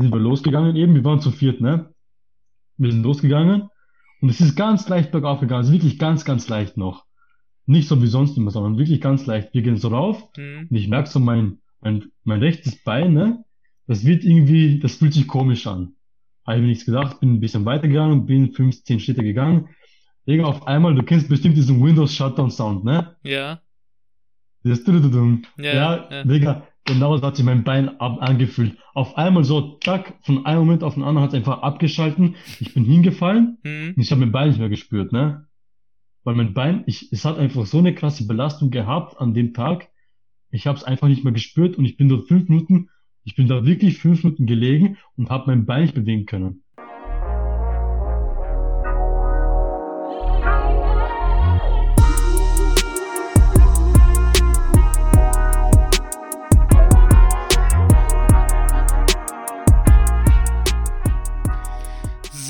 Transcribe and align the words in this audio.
sind 0.00 0.12
wir 0.12 0.18
losgegangen 0.20 0.76
eben, 0.76 0.94
wir 0.94 1.04
waren 1.04 1.20
zu 1.20 1.30
viert, 1.30 1.60
ne? 1.60 1.92
Wir 2.76 2.92
sind 2.92 3.02
losgegangen 3.02 3.68
und 4.20 4.28
es 4.30 4.40
ist 4.40 4.56
ganz 4.56 4.88
leicht 4.88 5.10
bergauf 5.12 5.40
gegangen, 5.40 5.60
also 5.62 5.72
wirklich 5.72 5.98
ganz, 5.98 6.24
ganz 6.24 6.48
leicht 6.48 6.76
noch. 6.76 7.04
Nicht 7.66 7.88
so 7.88 8.02
wie 8.02 8.06
sonst 8.06 8.36
immer, 8.36 8.50
sondern 8.50 8.78
wirklich 8.78 9.00
ganz 9.00 9.26
leicht. 9.26 9.52
Wir 9.54 9.62
gehen 9.62 9.76
so 9.76 9.88
rauf 9.88 10.22
Mhm. 10.36 10.68
und 10.70 10.76
ich 10.76 10.88
merke 10.88 11.08
so 11.08 11.20
mein, 11.20 11.58
mein, 11.80 12.04
mein 12.24 12.40
rechtes 12.40 12.82
Bein, 12.82 13.12
ne? 13.12 13.44
Das 13.86 14.04
wird 14.04 14.24
irgendwie, 14.24 14.78
das 14.78 14.96
fühlt 14.96 15.12
sich 15.14 15.26
komisch 15.26 15.66
an. 15.66 15.94
Habe 16.46 16.56
ich 16.58 16.62
mir 16.62 16.68
nichts 16.68 16.86
gedacht, 16.86 17.20
bin 17.20 17.34
ein 17.34 17.40
bisschen 17.40 17.64
weitergegangen, 17.64 18.24
bin 18.26 18.52
15 18.52 19.00
Schritte 19.00 19.22
gegangen. 19.22 19.68
Irgendwann 20.24 20.54
auf 20.54 20.66
einmal, 20.66 20.94
du 20.94 21.02
kennst 21.02 21.28
bestimmt 21.28 21.56
diesen 21.56 21.82
Windows 21.82 22.14
Shutdown 22.14 22.50
Sound, 22.50 22.84
ne? 22.84 23.16
Ja. 23.22 23.60
Das. 24.62 24.84
Ja, 24.86 25.64
Ja, 25.64 26.08
ja. 26.10 26.24
Digga, 26.24 26.66
genau 26.84 27.16
so 27.16 27.22
hat 27.26 27.36
sich 27.36 27.44
mein 27.44 27.64
Bein 27.64 28.00
ab 28.00 28.18
angefühlt. 28.20 28.76
Auf 28.94 29.16
einmal 29.16 29.44
so, 29.44 29.78
zack, 29.78 30.18
von 30.22 30.44
einem 30.46 30.60
Moment 30.60 30.82
auf 30.82 30.94
den 30.94 31.02
anderen 31.02 31.22
hat 31.24 31.30
es 31.30 31.36
einfach 31.36 31.62
abgeschalten. 31.62 32.36
Ich 32.58 32.74
bin 32.74 32.84
hingefallen 32.84 33.58
Mhm. 33.62 33.94
und 33.96 34.02
ich 34.02 34.10
habe 34.10 34.20
mein 34.20 34.32
Bein 34.32 34.48
nicht 34.48 34.58
mehr 34.58 34.68
gespürt, 34.68 35.12
ne? 35.12 35.46
Weil 36.24 36.34
mein 36.34 36.52
Bein, 36.52 36.84
ich, 36.86 37.10
es 37.12 37.24
hat 37.24 37.38
einfach 37.38 37.64
so 37.66 37.78
eine 37.78 37.94
krasse 37.94 38.26
Belastung 38.26 38.70
gehabt 38.70 39.18
an 39.20 39.32
dem 39.32 39.54
Tag. 39.54 39.88
Ich 40.50 40.66
habe 40.66 40.76
es 40.76 40.84
einfach 40.84 41.08
nicht 41.08 41.24
mehr 41.24 41.32
gespürt 41.32 41.76
und 41.76 41.84
ich 41.84 41.96
bin 41.96 42.08
dort 42.08 42.28
fünf 42.28 42.48
Minuten, 42.48 42.88
ich 43.24 43.36
bin 43.36 43.48
da 43.48 43.64
wirklich 43.64 43.98
fünf 43.98 44.24
Minuten 44.24 44.46
gelegen 44.46 44.96
und 45.16 45.30
habe 45.30 45.44
mein 45.46 45.64
Bein 45.66 45.82
nicht 45.82 45.94
bewegen 45.94 46.26
können. 46.26 46.59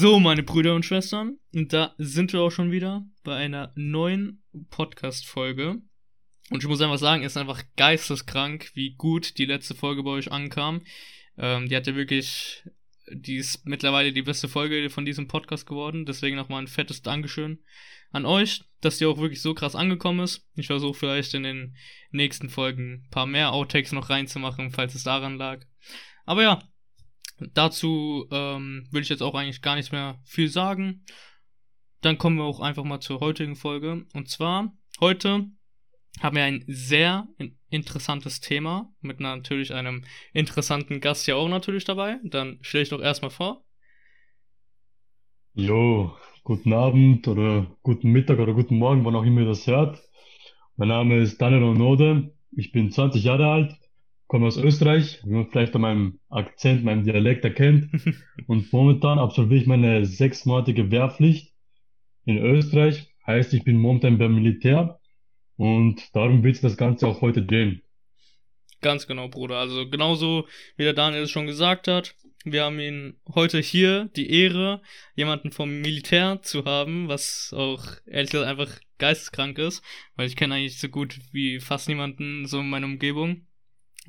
So, 0.01 0.19
meine 0.19 0.43
Brüder 0.43 0.75
und 0.75 0.87
Schwestern, 0.87 1.37
und 1.53 1.75
da 1.75 1.95
sind 1.98 2.33
wir 2.33 2.41
auch 2.41 2.51
schon 2.51 2.70
wieder 2.73 3.05
bei 3.23 3.37
einer 3.37 3.70
neuen 3.77 4.42
Podcast-Folge. 4.70 5.83
Und 6.48 6.62
ich 6.62 6.67
muss 6.67 6.81
einfach 6.81 6.97
sagen, 6.97 7.23
es 7.23 7.33
ist 7.33 7.37
einfach 7.37 7.62
geisteskrank, 7.77 8.70
wie 8.73 8.95
gut 8.95 9.37
die 9.37 9.45
letzte 9.45 9.75
Folge 9.75 10.03
bei 10.03 10.12
euch 10.12 10.33
ankam. 10.33 10.81
Ähm, 11.37 11.69
die 11.69 11.77
hat 11.77 11.87
ja 11.87 11.97
wirklich, 11.97 12.65
die 13.12 13.37
ist 13.37 13.67
mittlerweile 13.67 14.15
die 14.15 14.23
beste 14.23 14.48
Folge 14.48 14.89
von 14.89 15.05
diesem 15.05 15.29
Podcast 15.29 15.67
geworden. 15.67 16.07
Deswegen 16.07 16.37
nochmal 16.37 16.62
ein 16.62 16.69
fettes 16.69 17.03
Dankeschön 17.03 17.59
an 18.11 18.25
euch, 18.25 18.62
dass 18.81 18.97
die 18.97 19.05
auch 19.05 19.19
wirklich 19.19 19.42
so 19.42 19.53
krass 19.53 19.75
angekommen 19.75 20.20
ist. 20.20 20.48
Ich 20.55 20.69
versuche 20.69 20.98
vielleicht 20.98 21.35
in 21.35 21.42
den 21.42 21.77
nächsten 22.11 22.48
Folgen 22.48 23.05
ein 23.05 23.11
paar 23.11 23.27
mehr 23.27 23.53
Outtakes 23.53 23.92
noch 23.92 24.09
reinzumachen, 24.09 24.70
falls 24.70 24.95
es 24.95 25.03
daran 25.03 25.37
lag. 25.37 25.61
Aber 26.25 26.42
ja, 26.42 26.62
dazu 27.55 28.27
ähm, 28.30 28.86
will 28.91 29.02
ich 29.02 29.08
jetzt 29.08 29.22
auch 29.22 29.34
eigentlich 29.34 29.62
gar 29.62 29.77
nicht 29.77 29.92
mehr 29.92 30.20
viel 30.24 30.48
sagen. 30.48 31.05
Dann 32.00 32.19
kommen 32.19 32.36
wir 32.36 32.44
auch 32.44 32.60
einfach 32.60 32.84
mal 32.84 33.00
zur 33.00 33.20
heutigen 33.20 33.56
Folge. 33.56 34.06
Und 34.14 34.28
zwar, 34.28 34.72
heute 35.00 35.46
haben 36.20 36.36
wir 36.36 36.44
ein 36.44 36.64
sehr 36.66 37.28
in 37.38 37.56
interessantes 37.70 38.41
Thema 38.41 38.92
mit 39.00 39.20
natürlich 39.20 39.72
einem 39.72 40.05
interessanten 40.33 41.00
Gast 41.00 41.27
ja 41.27 41.36
auch 41.36 41.48
natürlich 41.48 41.84
dabei. 41.84 42.18
Dann 42.24 42.58
stelle 42.62 42.83
ich 42.83 42.88
doch 42.88 43.00
erstmal 43.00 43.30
vor. 43.30 43.64
Jo, 45.55 46.12
guten 46.42 46.72
Abend 46.72 47.28
oder 47.28 47.77
guten 47.83 48.11
Mittag 48.11 48.38
oder 48.38 48.55
guten 48.55 48.78
Morgen, 48.78 49.05
wann 49.05 49.14
auch 49.14 49.24
immer 49.24 49.42
ihr 49.42 49.46
das 49.46 49.66
hört. 49.66 50.02
Mein 50.77 50.88
Name 50.88 51.18
ist 51.18 51.41
Daniel 51.41 51.64
Onode. 51.64 52.34
Ich 52.52 52.72
bin 52.72 52.91
20 52.91 53.22
Jahre 53.22 53.46
alt, 53.46 53.80
komme 54.31 54.47
aus 54.47 54.56
Österreich, 54.56 55.20
wie 55.25 55.33
man 55.33 55.48
vielleicht 55.48 55.75
an 55.75 55.81
meinem 55.81 56.20
Akzent, 56.28 56.84
meinem 56.84 57.03
Dialekt 57.03 57.45
erkennt. 57.45 57.91
Und 58.47 58.73
momentan 58.73 59.19
absolviere 59.19 59.61
ich 59.61 59.67
meine 59.67 60.06
sechsmonatige 60.06 60.92
Wehrpflicht 60.92 61.53
in 62.27 62.39
Österreich. 62.39 63.12
Heißt, 63.27 63.53
ich 63.55 63.64
bin 63.64 63.77
momentan 63.77 64.19
beim 64.19 64.36
Militär 64.36 65.01
und 65.57 66.14
darum 66.14 66.45
wird 66.45 66.55
es 66.55 66.61
das 66.61 66.77
Ganze 66.77 67.08
auch 67.08 67.20
heute 67.20 67.42
drehen. 67.42 67.83
Ganz 68.80 69.07
genau, 69.08 69.29
Bruder. 69.29 69.58
Also 69.58 69.89
genauso 69.91 70.47
wie 70.77 70.85
der 70.85 70.95
Daniel 70.95 71.24
es 71.24 71.30
schon 71.30 71.47
gesagt 71.47 71.89
hat. 71.89 72.14
Wir 72.45 72.64
haben 72.64 72.79
ihn 72.79 73.20
heute 73.35 73.58
hier 73.58 74.11
die 74.17 74.30
Ehre, 74.30 74.80
jemanden 75.17 75.51
vom 75.51 75.80
Militär 75.80 76.41
zu 76.42 76.64
haben, 76.64 77.08
was 77.08 77.52
auch 77.55 77.85
ehrlich 78.07 78.30
gesagt 78.30 78.48
einfach 78.48 78.80
geisteskrank 78.98 79.58
ist, 79.58 79.83
weil 80.14 80.29
ich 80.29 80.36
kenne 80.36 80.55
eigentlich 80.55 80.79
so 80.79 80.89
gut 80.89 81.18
wie 81.33 81.58
fast 81.58 81.89
niemanden 81.89 82.47
so 82.47 82.61
in 82.61 82.70
meiner 82.70 82.86
Umgebung, 82.86 83.47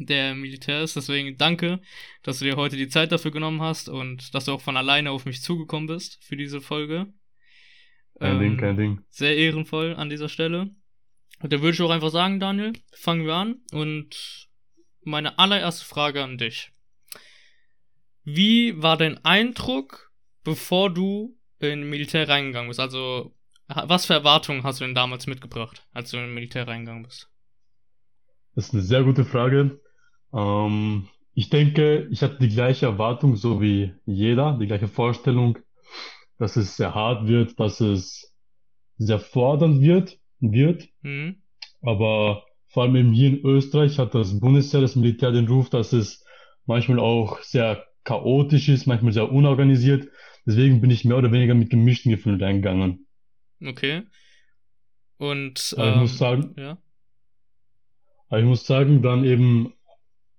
der 0.06 0.36
Militär 0.36 0.82
ist. 0.82 0.96
Deswegen 0.96 1.38
danke, 1.38 1.80
dass 2.24 2.40
du 2.40 2.46
dir 2.46 2.56
heute 2.56 2.78
die 2.78 2.88
Zeit 2.90 3.12
dafür 3.12 3.32
genommen 3.32 3.62
hast 3.62 3.90
und 3.90 4.34
dass 4.34 4.46
du 4.46 4.52
auch 4.54 4.62
von 4.62 4.78
alleine 4.78 5.12
auf 5.12 5.26
mich 5.26 5.42
zugekommen 5.42 5.88
bist 5.88 6.18
für 6.24 6.38
diese 6.38 6.62
Folge. 6.62 7.08
Kein 8.20 8.40
Ding, 8.40 8.52
Ähm, 8.54 8.58
kein 8.58 8.78
Ding. 8.78 9.02
sehr 9.10 9.36
ehrenvoll 9.38 9.96
an 9.96 10.10
dieser 10.10 10.30
Stelle. 10.30 10.70
Und 11.42 11.52
dann 11.52 11.62
würde 11.62 11.74
ich 11.74 11.82
auch 11.82 11.90
einfach 11.90 12.12
sagen, 12.12 12.40
Daniel, 12.40 12.74
fangen 12.94 13.26
wir 13.26 13.34
an. 13.34 13.62
Und 13.72 14.48
meine 15.04 15.40
allererste 15.40 15.86
Frage 15.86 16.24
an 16.24 16.38
dich. 16.38 16.72
Wie 18.24 18.80
war 18.82 18.98
dein 18.98 19.24
Eindruck, 19.26 20.12
bevor 20.44 20.94
du 20.94 21.36
in 21.60 21.90
Militär 21.90 22.28
reingegangen 22.30 22.68
bist? 22.70 22.80
Also, 22.80 23.36
was 23.68 24.06
für 24.06 24.14
Erwartungen 24.14 24.64
hast 24.64 24.80
du 24.80 24.86
denn 24.86 24.94
damals 24.94 25.26
mitgebracht, 25.26 25.84
als 25.92 26.12
du 26.12 26.18
in 26.18 26.34
Militär 26.34 26.68
reingegangen 26.68 27.04
bist? 27.04 27.30
Das 28.54 28.66
ist 28.68 28.74
eine 28.74 28.84
sehr 28.84 29.04
gute 29.04 29.26
Frage. 29.26 29.80
Ähm, 30.34 31.08
ich 31.34 31.50
denke, 31.50 32.08
ich 32.12 32.22
hatte 32.22 32.38
die 32.40 32.50
gleiche 32.50 32.86
Erwartung, 32.86 33.36
so 33.36 33.62
wie 33.62 33.94
jeder, 34.06 34.58
die 34.59 34.68
gleiche 34.68 34.88
Vorstellung, 34.88 35.58
dass 36.38 36.58
es 36.58 36.75
sehr 36.75 36.94
hart 36.94 37.28
wird, 37.28 37.59
dass 37.59 37.80
es 37.80 38.34
sehr 38.97 39.20
fordernd 39.20 39.81
wird, 39.81 40.20
wird. 40.40 40.90
Mhm. 41.02 41.38
Aber 41.81 42.44
vor 42.68 42.84
allem 42.84 42.96
eben 42.96 43.14
hier 43.14 43.30
in 43.30 43.46
Österreich 43.46 44.00
hat 44.00 44.14
das 44.16 44.40
Bundesheer, 44.40 44.81
das 44.81 44.96
Militär 44.96 45.31
den 45.31 45.47
Ruf, 45.47 45.70
dass 45.70 45.94
es 45.94 46.25
manchmal 46.66 47.00
auch 47.00 47.40
sehr 47.41 47.86
chaotisch 48.03 48.70
ist, 48.70 48.88
manchmal 48.88 49.14
sehr 49.14 49.31
unorganisiert. 49.31 50.08
Deswegen 50.46 50.81
bin 50.81 50.90
ich 50.90 51.06
mehr 51.06 51.18
oder 51.18 51.31
weniger 51.31 51.53
mit 51.53 51.70
gemischten 51.70 52.12
Gefühlen 52.12 52.41
reingegangen. 52.41 53.08
Okay. 53.64 54.03
Und, 55.18 55.75
Aber 55.78 55.90
ich 55.91 55.96
muss 55.97 56.12
ähm, 56.14 56.18
sagen, 56.18 56.56
ja. 56.58 56.78
Ich 58.34 58.46
muss 58.46 58.66
sagen, 58.66 59.02
dann 59.02 59.25
eben 59.25 59.74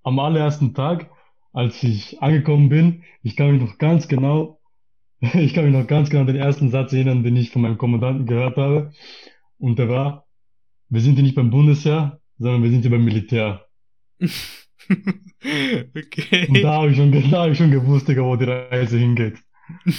am 0.02 0.18
allerersten 0.18 0.74
Tag, 0.74 1.10
als 1.52 1.82
ich 1.82 2.22
angekommen 2.22 2.68
bin, 2.68 3.02
ich 3.22 3.36
kann 3.36 3.52
mich 3.52 3.62
noch 3.62 3.78
ganz 3.78 4.08
genau, 4.08 4.60
ich 5.20 5.54
kann 5.54 5.64
mich 5.64 5.74
noch 5.74 5.86
ganz 5.86 6.10
genau 6.10 6.24
den 6.24 6.36
ersten 6.36 6.70
Satz 6.70 6.92
erinnern, 6.92 7.22
den 7.22 7.36
ich 7.36 7.50
von 7.50 7.62
meinem 7.62 7.78
Kommandanten 7.78 8.26
gehört 8.26 8.56
habe. 8.56 8.92
Und 9.58 9.78
der 9.78 9.88
war, 9.88 10.26
wir 10.88 11.00
sind 11.00 11.14
hier 11.14 11.22
nicht 11.22 11.36
beim 11.36 11.50
Bundesheer, 11.50 12.20
sondern 12.38 12.62
wir 12.62 12.70
sind 12.70 12.82
hier 12.82 12.90
beim 12.90 13.04
Militär. 13.04 13.66
okay. 14.20 16.46
Und 16.48 16.62
da 16.62 16.72
habe 16.72 16.90
ich 16.90 16.96
schon, 16.96 17.12
da 17.30 17.42
habe 17.42 17.52
ich 17.52 17.58
schon 17.58 17.70
gewusst, 17.70 18.08
Digga, 18.08 18.22
wo 18.22 18.36
die 18.36 18.44
Reise 18.44 18.98
hingeht. 18.98 19.38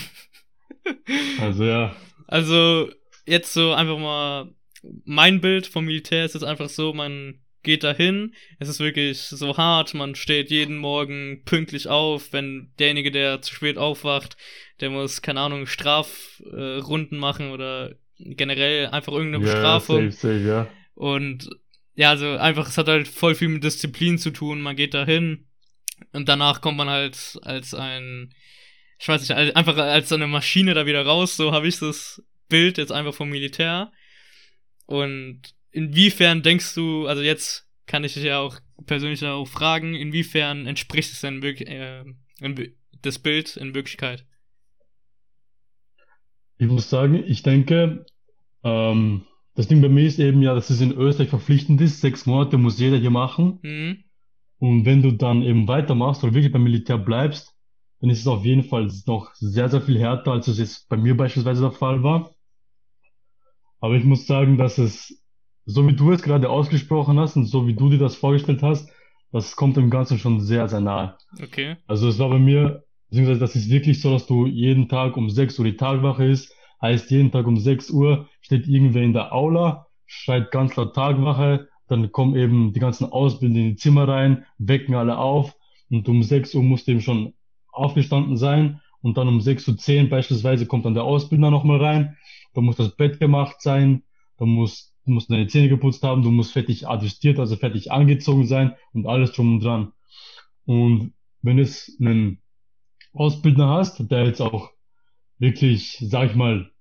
Also 1.39 1.63
ja, 1.63 1.95
Also, 2.27 2.89
jetzt 3.25 3.53
so 3.53 3.71
einfach 3.71 3.97
mal, 3.97 4.53
mein 5.05 5.39
Bild 5.39 5.65
vom 5.65 5.85
Militär 5.85 6.25
ist 6.25 6.33
jetzt 6.33 6.43
einfach 6.43 6.67
so, 6.67 6.93
man 6.93 7.39
geht 7.63 7.83
dahin, 7.83 8.33
es 8.59 8.69
ist 8.69 8.79
wirklich 8.79 9.21
so 9.21 9.57
hart, 9.57 9.93
man 9.93 10.15
steht 10.15 10.51
jeden 10.51 10.77
Morgen 10.77 11.43
pünktlich 11.45 11.87
auf, 11.87 12.33
wenn 12.33 12.71
derjenige, 12.77 13.11
der 13.11 13.41
zu 13.41 13.55
spät 13.55 13.77
aufwacht, 13.77 14.37
der 14.81 14.89
muss, 14.89 15.21
keine 15.21 15.39
Ahnung, 15.39 15.65
Strafrunden 15.65 17.17
äh, 17.17 17.21
machen 17.21 17.51
oder 17.51 17.95
generell 18.17 18.87
einfach 18.87 19.13
irgendeine 19.13 19.45
ja, 19.45 19.51
Bestrafung. 19.51 20.11
safe, 20.11 20.33
safe, 20.33 20.47
ja. 20.47 20.67
Und 20.93 21.49
ja, 21.95 22.09
also 22.09 22.37
einfach, 22.37 22.67
es 22.67 22.77
hat 22.77 22.87
halt 22.87 23.07
voll 23.07 23.35
viel 23.35 23.49
mit 23.49 23.63
Disziplin 23.63 24.17
zu 24.17 24.31
tun. 24.31 24.61
Man 24.61 24.75
geht 24.75 24.93
da 24.93 25.05
hin 25.05 25.47
und 26.11 26.27
danach 26.27 26.61
kommt 26.61 26.77
man 26.77 26.89
halt 26.89 27.39
als 27.43 27.73
ein, 27.73 28.33
ich 28.99 29.07
weiß 29.07 29.21
nicht, 29.21 29.55
einfach 29.55 29.77
als 29.77 30.11
eine 30.11 30.27
Maschine 30.27 30.73
da 30.73 30.85
wieder 30.85 31.05
raus. 31.05 31.35
So 31.35 31.51
habe 31.51 31.67
ich 31.67 31.79
das 31.79 32.21
Bild 32.49 32.77
jetzt 32.77 32.91
einfach 32.91 33.13
vom 33.13 33.29
Militär. 33.29 33.91
Und 34.85 35.41
inwiefern 35.73 36.41
denkst 36.41 36.73
du, 36.75 37.07
also 37.07 37.21
jetzt 37.21 37.67
kann 37.85 38.03
ich 38.03 38.13
dich 38.13 38.23
ja 38.23 38.39
auch 38.39 38.59
persönlich 38.85 39.23
auch 39.25 39.45
fragen, 39.45 39.93
inwiefern 39.93 40.65
entspricht 40.65 41.11
es 41.11 41.21
denn 41.21 41.41
wirklich, 41.41 41.69
äh, 41.69 42.05
das 43.01 43.19
Bild 43.19 43.57
in 43.57 43.75
Wirklichkeit? 43.75 44.25
Ich 46.57 46.67
muss 46.67 46.89
sagen, 46.89 47.23
ich 47.27 47.43
denke, 47.43 48.05
ähm, 48.63 49.25
das 49.55 49.67
Ding 49.67 49.81
bei 49.81 49.89
mir 49.89 50.05
ist 50.05 50.19
eben 50.19 50.41
ja, 50.41 50.55
dass 50.55 50.69
es 50.69 50.81
in 50.81 50.93
Österreich 50.93 51.29
verpflichtend 51.29 51.81
ist. 51.81 52.01
Sechs 52.01 52.25
Monate 52.25 52.57
muss 52.57 52.79
jeder 52.79 52.97
hier 52.97 53.11
machen. 53.11 53.59
Mhm. 53.61 54.03
Und 54.59 54.85
wenn 54.85 55.01
du 55.01 55.11
dann 55.11 55.43
eben 55.43 55.67
weitermachst 55.67 56.23
oder 56.23 56.33
wirklich 56.33 56.53
beim 56.53 56.63
Militär 56.63 56.97
bleibst, 56.97 57.53
dann 57.99 58.09
ist 58.09 58.19
es 58.19 58.27
auf 58.27 58.45
jeden 58.45 58.63
Fall 58.63 58.89
noch 59.05 59.33
sehr, 59.35 59.69
sehr 59.69 59.81
viel 59.81 59.99
härter, 59.99 60.31
als 60.31 60.47
es 60.47 60.57
jetzt 60.57 60.89
bei 60.89 60.97
mir 60.97 61.15
beispielsweise 61.15 61.61
der 61.61 61.71
Fall 61.71 62.03
war. 62.03 62.31
Aber 63.79 63.95
ich 63.95 64.05
muss 64.05 64.25
sagen, 64.25 64.57
dass 64.57 64.77
es, 64.77 65.22
so 65.65 65.87
wie 65.87 65.95
du 65.95 66.11
es 66.11 66.21
gerade 66.21 66.49
ausgesprochen 66.49 67.19
hast 67.19 67.35
und 67.35 67.45
so 67.45 67.67
wie 67.67 67.75
du 67.75 67.89
dir 67.89 67.99
das 67.99 68.15
vorgestellt 68.15 68.63
hast, 68.63 68.89
das 69.31 69.55
kommt 69.55 69.77
dem 69.77 69.89
Ganzen 69.89 70.19
schon 70.19 70.41
sehr, 70.41 70.67
sehr 70.67 70.81
nahe. 70.81 71.17
Okay. 71.41 71.77
Also 71.87 72.07
es 72.07 72.19
war 72.19 72.29
bei 72.29 72.39
mir 72.39 72.83
beziehungsweise 73.09 73.39
das 73.39 73.55
ist 73.55 73.69
wirklich 73.69 74.01
so, 74.01 74.11
dass 74.11 74.25
du 74.25 74.47
jeden 74.47 74.89
Tag 74.89 75.17
um 75.17 75.29
6 75.29 75.59
Uhr 75.59 75.65
die 75.65 75.77
Tagwache 75.77 76.25
ist, 76.25 76.51
heißt 76.81 77.11
jeden 77.11 77.31
Tag 77.31 77.45
um 77.45 77.57
6 77.57 77.91
Uhr 77.91 78.27
steht 78.41 78.67
irgendwer 78.67 79.03
in 79.03 79.13
der 79.13 79.33
Aula, 79.33 79.85
schreit 80.07 80.49
ganz 80.49 80.75
laut 80.75 80.95
Tagwache, 80.95 81.67
dann 81.87 82.11
kommen 82.11 82.35
eben 82.35 82.73
die 82.73 82.79
ganzen 82.79 83.05
Ausbilder 83.05 83.59
in 83.59 83.69
die 83.69 83.75
Zimmer 83.75 84.07
rein, 84.07 84.45
wecken 84.57 84.95
alle 84.95 85.17
auf 85.19 85.55
und 85.91 86.09
um 86.09 86.23
6 86.23 86.55
Uhr 86.55 86.63
musst 86.63 86.87
du 86.87 86.91
eben 86.93 87.01
schon 87.01 87.33
aufgestanden 87.71 88.35
sein 88.35 88.81
und 89.01 89.17
dann 89.17 89.27
um 89.27 89.39
6.10 89.39 90.03
Uhr 90.03 90.09
beispielsweise 90.09 90.65
kommt 90.65 90.85
dann 90.85 90.95
der 90.95 91.03
Ausbilder 91.03 91.51
nochmal 91.51 91.83
rein, 91.83 92.17
da 92.53 92.61
muss 92.61 92.77
das 92.77 92.95
Bett 92.95 93.19
gemacht 93.19 93.61
sein, 93.61 94.03
da 94.37 94.45
muss, 94.45 94.92
du 95.05 95.11
musst 95.11 95.29
deine 95.29 95.47
Zähne 95.47 95.69
geputzt 95.69 96.03
haben, 96.03 96.23
du 96.23 96.31
musst 96.31 96.53
fertig 96.53 96.87
adjustiert, 96.87 97.39
also 97.39 97.55
fertig 97.55 97.91
angezogen 97.91 98.47
sein 98.47 98.75
und 98.93 99.07
alles 99.07 99.31
drum 99.33 99.55
und 99.55 99.63
dran. 99.63 99.93
Und 100.65 101.13
wenn 101.41 101.59
es 101.59 101.95
einen 101.99 102.41
Ausbildner 103.13 103.69
hast, 103.69 104.09
der 104.11 104.25
jetzt 104.25 104.41
auch 104.41 104.71
wirklich, 105.37 105.97
sag 106.01 106.29
ich 106.29 106.35
mal, 106.35 106.71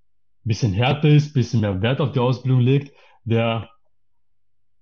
bisschen 0.45 0.73
härter 0.73 1.09
ist, 1.09 1.35
bisschen 1.35 1.61
mehr 1.61 1.83
Wert 1.83 2.01
auf 2.01 2.13
die 2.13 2.21
Ausbildung 2.21 2.61
legt, 2.61 2.93
der, 3.25 3.71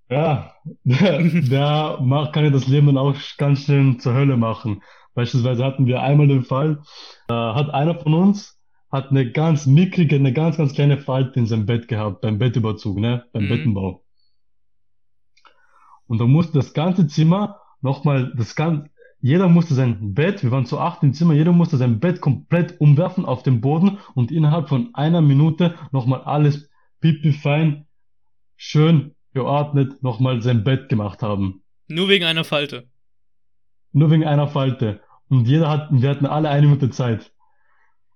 ja, 0.08 0.54
der, 0.84 1.22
der 1.22 1.98
macht, 2.02 2.32
kann 2.32 2.44
ja 2.44 2.50
das 2.50 2.68
Leben 2.68 2.86
dann 2.86 2.98
auch 2.98 3.16
ganz 3.38 3.64
schnell 3.64 3.96
zur 3.98 4.14
Hölle 4.14 4.36
machen. 4.36 4.82
Beispielsweise 5.14 5.64
hatten 5.64 5.86
wir 5.86 6.02
einmal 6.02 6.28
den 6.28 6.44
Fall, 6.44 6.82
da 7.26 7.54
hat 7.54 7.70
einer 7.70 7.98
von 7.98 8.14
uns 8.14 8.59
hat 8.90 9.10
eine 9.10 9.30
ganz 9.30 9.66
mickrige, 9.66 10.16
eine 10.16 10.32
ganz, 10.32 10.56
ganz 10.56 10.74
kleine 10.74 10.98
Falte 10.98 11.38
in 11.38 11.46
seinem 11.46 11.66
Bett 11.66 11.88
gehabt, 11.88 12.22
beim 12.22 12.38
Bettüberzug, 12.38 12.98
ne, 12.98 13.24
beim 13.32 13.44
Mhm. 13.44 13.48
Bettenbau. 13.48 14.04
Und 16.06 16.18
da 16.20 16.26
musste 16.26 16.54
das 16.54 16.72
ganze 16.72 17.06
Zimmer 17.06 17.60
nochmal, 17.82 18.32
das 18.36 18.56
ganze, 18.56 18.90
jeder 19.20 19.48
musste 19.48 19.74
sein 19.74 20.14
Bett, 20.14 20.42
wir 20.42 20.50
waren 20.50 20.66
zu 20.66 20.78
acht 20.78 21.02
im 21.02 21.12
Zimmer, 21.12 21.34
jeder 21.34 21.52
musste 21.52 21.76
sein 21.76 22.00
Bett 22.00 22.20
komplett 22.20 22.80
umwerfen 22.80 23.24
auf 23.24 23.42
den 23.42 23.60
Boden 23.60 23.98
und 24.14 24.32
innerhalb 24.32 24.68
von 24.68 24.90
einer 24.94 25.20
Minute 25.20 25.74
nochmal 25.92 26.22
alles 26.22 26.68
pipi-fein, 27.00 27.86
schön 28.56 29.14
geordnet, 29.34 30.02
nochmal 30.02 30.42
sein 30.42 30.64
Bett 30.64 30.88
gemacht 30.88 31.22
haben. 31.22 31.62
Nur 31.86 32.08
wegen 32.08 32.24
einer 32.24 32.44
Falte. 32.44 32.88
Nur 33.92 34.10
wegen 34.10 34.24
einer 34.24 34.48
Falte. 34.48 35.00
Und 35.28 35.46
jeder 35.46 35.68
hat, 35.68 35.88
wir 35.92 36.08
hatten 36.10 36.26
alle 36.26 36.48
eine 36.48 36.66
Minute 36.66 36.90
Zeit. 36.90 37.32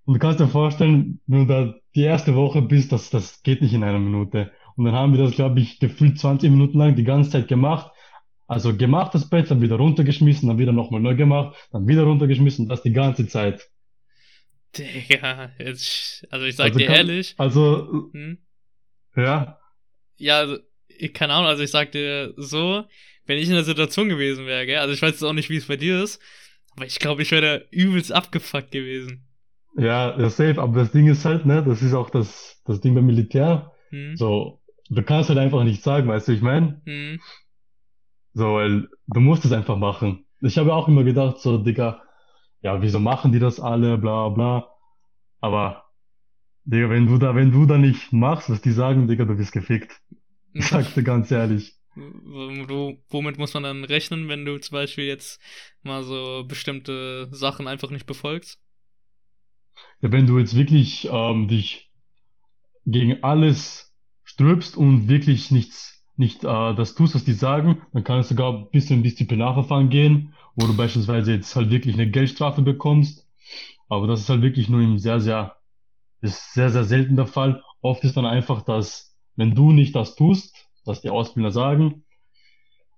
Und 0.05 0.15
du 0.15 0.21
kannst 0.21 0.41
dir 0.41 0.49
vorstellen, 0.49 1.21
wenn 1.27 1.47
du 1.47 1.55
da 1.55 1.75
die 1.95 2.03
erste 2.03 2.35
Woche 2.35 2.63
bist, 2.63 2.93
das, 2.93 3.11
das 3.11 3.43
geht 3.43 3.63
nicht 3.63 3.73
in 3.73 3.85
einer 3.85 3.99
Minute. 3.99 4.53
Und 4.77 4.85
dann 4.87 4.95
haben 4.95 5.13
wir 5.15 5.23
das, 5.25 5.35
glaube 5.35 5.61
ich, 5.61 5.79
gefühlt 5.79 6.19
20 6.19 6.51
Minuten 6.51 6.79
lang 6.79 6.95
die 6.97 7.05
ganze 7.05 7.31
Zeit 7.31 7.49
gemacht. 7.49 7.91
Also 8.47 8.77
gemacht 8.77 9.15
das 9.15 9.31
Bett, 9.31 9.51
dann 9.51 9.63
wieder 9.63 9.77
runtergeschmissen, 9.77 10.49
dann 10.49 10.59
wieder 10.59 10.73
nochmal 10.73 11.01
neu 11.01 11.17
gemacht, 11.17 11.57
dann 11.73 11.89
wieder 11.89 12.03
runtergeschmissen, 12.05 12.69
das 12.69 12.83
die 12.83 12.93
ganze 12.93 13.27
Zeit. 13.27 13.71
Digga, 14.77 15.53
jetzt, 15.59 16.27
also 16.31 16.47
ich 16.47 16.57
sag 16.57 16.67
Also 16.67 16.79
dir 16.79 16.87
kann- 16.87 16.97
ehrlich, 16.97 17.35
Also, 17.39 18.11
hm? 18.13 18.39
ja, 19.17 19.59
ja, 20.17 20.39
also, 20.39 20.59
ich, 20.89 21.13
keine 21.15 21.33
Ahnung, 21.35 21.49
also 21.49 21.63
ich 21.63 21.71
sag 21.71 21.93
dir 21.93 22.35
so, 22.37 22.85
wenn 23.27 23.39
ich 23.39 23.49
in 23.49 23.55
der 23.55 23.65
Situation 23.65 24.09
gewesen 24.09 24.47
wäre, 24.47 24.67
gell, 24.67 24.79
also 24.79 24.93
ich 24.95 25.03
weiß 25.03 25.13
jetzt 25.13 25.23
auch 25.23 25.33
nicht, 25.33 25.51
wie 25.51 25.57
es 25.57 25.67
bei 25.67 25.77
dir 25.77 26.03
ist, 26.03 26.21
aber 26.73 26.87
ich 26.87 26.99
glaube, 26.99 27.23
ich 27.23 27.31
wäre 27.31 27.61
da 27.61 27.67
übelst 27.71 28.13
abgefuckt 28.13 28.71
gewesen. 28.71 29.24
Ja, 29.77 30.19
ja, 30.19 30.31
safe. 30.31 30.61
Aber 30.61 30.81
das 30.81 30.93
Ding 30.93 31.07
ist 31.09 31.25
halt, 31.25 31.47
ne, 31.47 31.63
das 31.65 31.83
ist 31.83 31.95
auch 31.95 32.11
das, 32.11 32.61
das 32.65 32.81
Ding 32.81 32.95
beim 32.95 33.07
Militär. 33.07 33.73
Hm? 33.91 34.17
So, 34.17 34.61
du 34.89 35.03
kannst 35.03 35.29
halt 35.29 35.39
einfach 35.39 35.65
nicht 35.65 35.83
sagen, 35.83 36.09
weißt 36.09 36.29
du, 36.29 36.33
ich 36.33 36.43
meine? 36.43 36.81
Hm? 36.87 37.21
So, 38.35 38.55
weil 38.55 38.89
du 39.07 39.21
musst 39.21 39.45
es 39.45 39.53
einfach 39.53 39.77
machen. 39.77 40.27
Ich 40.41 40.59
habe 40.59 40.75
auch 40.75 40.89
immer 40.89 41.05
gedacht, 41.05 41.39
so, 41.39 41.59
Digga, 41.59 42.03
ja, 42.63 42.83
wieso 42.83 42.99
machen 42.99 43.33
die 43.33 43.39
das 43.39 43.61
alle, 43.61 43.99
bla, 43.99 44.29
bla. 44.29 44.69
Aber, 45.41 45.85
Digga, 46.65 46.91
wenn 46.91 47.07
du 47.07 47.19
da, 47.19 47.35
wenn 47.35 47.53
du 47.53 47.67
da 47.67 47.79
nicht 47.79 48.13
machst, 48.13 48.51
was 48.51 48.61
die 48.63 48.73
sagen, 48.73 49.09
Digga, 49.09 49.25
du 49.25 49.37
bist 49.37 49.53
gefickt. 49.53 50.01
Ich 50.53 50.67
sag's 50.67 50.95
dir 50.95 51.03
ganz 51.03 51.31
ehrlich. 51.31 51.77
Wo- 51.97 52.99
Womit 53.09 53.39
muss 53.39 53.55
man 53.55 53.63
dann 53.63 53.85
rechnen, 53.85 54.29
wenn 54.29 54.45
du 54.45 54.59
zum 54.59 54.75
Beispiel 54.75 55.05
jetzt 55.05 55.41
mal 55.83 56.03
so 56.03 56.45
bestimmte 56.47 57.29
Sachen 57.33 57.69
einfach 57.69 57.91
nicht 57.91 58.07
befolgst? 58.07 58.61
Ja, 60.01 60.13
wenn 60.13 60.27
du 60.27 60.39
jetzt 60.39 60.57
wirklich, 60.57 61.09
ähm, 61.11 61.49
dich 61.49 61.91
gegen 62.87 63.23
alles 63.23 63.95
sträubst 64.25 64.77
und 64.77 65.09
wirklich 65.09 65.51
nichts, 65.51 66.05
nicht, 66.17 66.45
äh, 66.45 66.75
das 66.75 66.95
tust, 66.95 67.15
was 67.15 67.25
die 67.25 67.33
sagen, 67.33 67.83
dann 67.93 68.05
kann 68.05 68.21
es 68.21 68.29
sogar 68.29 68.71
bis 68.71 68.87
zu 68.87 68.95
einem 68.95 69.03
Disziplinarverfahren 69.03 69.89
gehen, 69.89 70.35
wo 70.55 70.67
du 70.67 70.77
beispielsweise 70.77 71.33
jetzt 71.33 71.55
halt 71.57 71.71
wirklich 71.71 71.95
eine 71.95 72.11
Geldstrafe 72.11 72.63
bekommst. 72.63 73.27
Aber 73.89 74.07
das 74.07 74.21
ist 74.21 74.29
halt 74.29 74.43
wirklich 74.43 74.69
nur 74.69 74.81
im 74.81 74.99
sehr, 74.99 75.21
sehr, 75.21 75.57
ist 76.21 76.55
sehr, 76.55 76.71
sehr 76.71 76.85
selten 76.85 77.17
der 77.17 77.27
Fall. 77.27 77.63
Oft 77.81 78.05
ist 78.05 78.17
dann 78.17 78.27
einfach, 78.27 78.63
dass, 78.63 79.17
wenn 79.37 79.55
du 79.55 79.73
nicht 79.73 79.95
das 79.95 80.15
tust, 80.15 80.55
was 80.85 81.01
die 81.01 81.11
Ausbilder 81.11 81.51
sagen, 81.51 82.05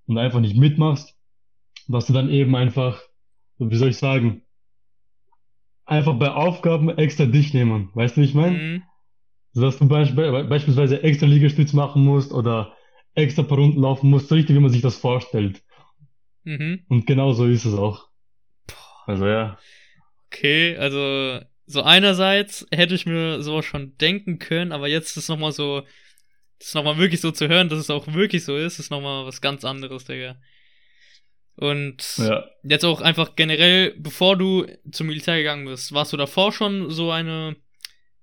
und 0.06 0.19
einfach 0.19 0.40
nicht 0.40 0.56
mitmachst, 0.56 1.17
dass 1.88 2.06
du 2.06 2.12
dann 2.12 2.31
eben 2.31 2.55
einfach, 2.55 3.00
wie 3.58 3.76
soll 3.76 3.88
ich 3.88 3.99
sagen, 3.99 4.43
einfach 5.87 6.19
bei 6.19 6.31
Aufgaben 6.31 6.91
extra 6.91 7.25
dich 7.25 7.55
nehmen. 7.55 7.91
Weißt 7.94 8.17
du, 8.17 8.21
wie 8.21 8.27
ich 8.27 8.35
meine? 8.35 8.59
Hm? 8.59 8.83
So 9.53 9.62
dass 9.62 9.79
du 9.79 9.88
beisp 9.88 10.15
beispielsweise 10.15 11.03
extra 11.03 11.27
Liegestütz 11.27 11.73
machen 11.73 12.05
musst 12.05 12.33
oder 12.33 12.77
extra 13.15 13.43
paar 13.43 13.56
Runden 13.56 13.81
laufen 13.81 14.11
musst, 14.11 14.29
so 14.29 14.35
richtig, 14.35 14.55
wie 14.55 14.61
man 14.61 14.71
sich 14.71 14.83
das 14.83 14.99
vorstellt. 14.99 15.62
Mhm. 16.44 16.85
Und 16.88 17.06
genau 17.06 17.33
so 17.33 17.47
ist 17.47 17.65
es 17.65 17.75
auch. 17.75 18.09
Also 19.06 19.27
ja. 19.27 19.59
Okay, 20.27 20.77
also 20.77 21.41
so 21.65 21.83
einerseits 21.83 22.67
hätte 22.71 22.94
ich 22.94 23.06
mir 23.06 23.43
sowas 23.43 23.65
schon 23.65 23.97
denken 23.97 24.39
können, 24.39 24.73
aber 24.73 24.89
jetzt 24.89 25.17
ist 25.17 25.29
nochmal 25.29 25.53
so, 25.53 25.82
das 26.59 26.75
nochmal 26.75 26.99
wirklich 26.99 27.21
so 27.21 27.31
zu 27.31 27.49
hören, 27.49 27.69
dass 27.69 27.79
es 27.79 27.91
auch 27.91 28.12
wirklich 28.12 28.44
so 28.44 28.56
ist, 28.56 28.79
ist 28.79 28.91
nochmal 28.91 29.25
was 29.25 29.41
ganz 29.41 29.65
anderes, 29.65 30.05
Digga. 30.05 30.37
Und 31.56 32.19
Ja. 32.19 32.44
jetzt 32.62 32.85
auch 32.85 33.00
einfach 33.00 33.35
generell, 33.35 33.94
bevor 33.99 34.37
du 34.37 34.67
zum 34.91 35.06
Militär 35.06 35.38
gegangen 35.38 35.67
bist, 35.67 35.93
warst 35.93 36.12
du 36.12 36.17
davor 36.17 36.53
schon 36.53 36.91
so 36.91 37.11
eine 37.11 37.56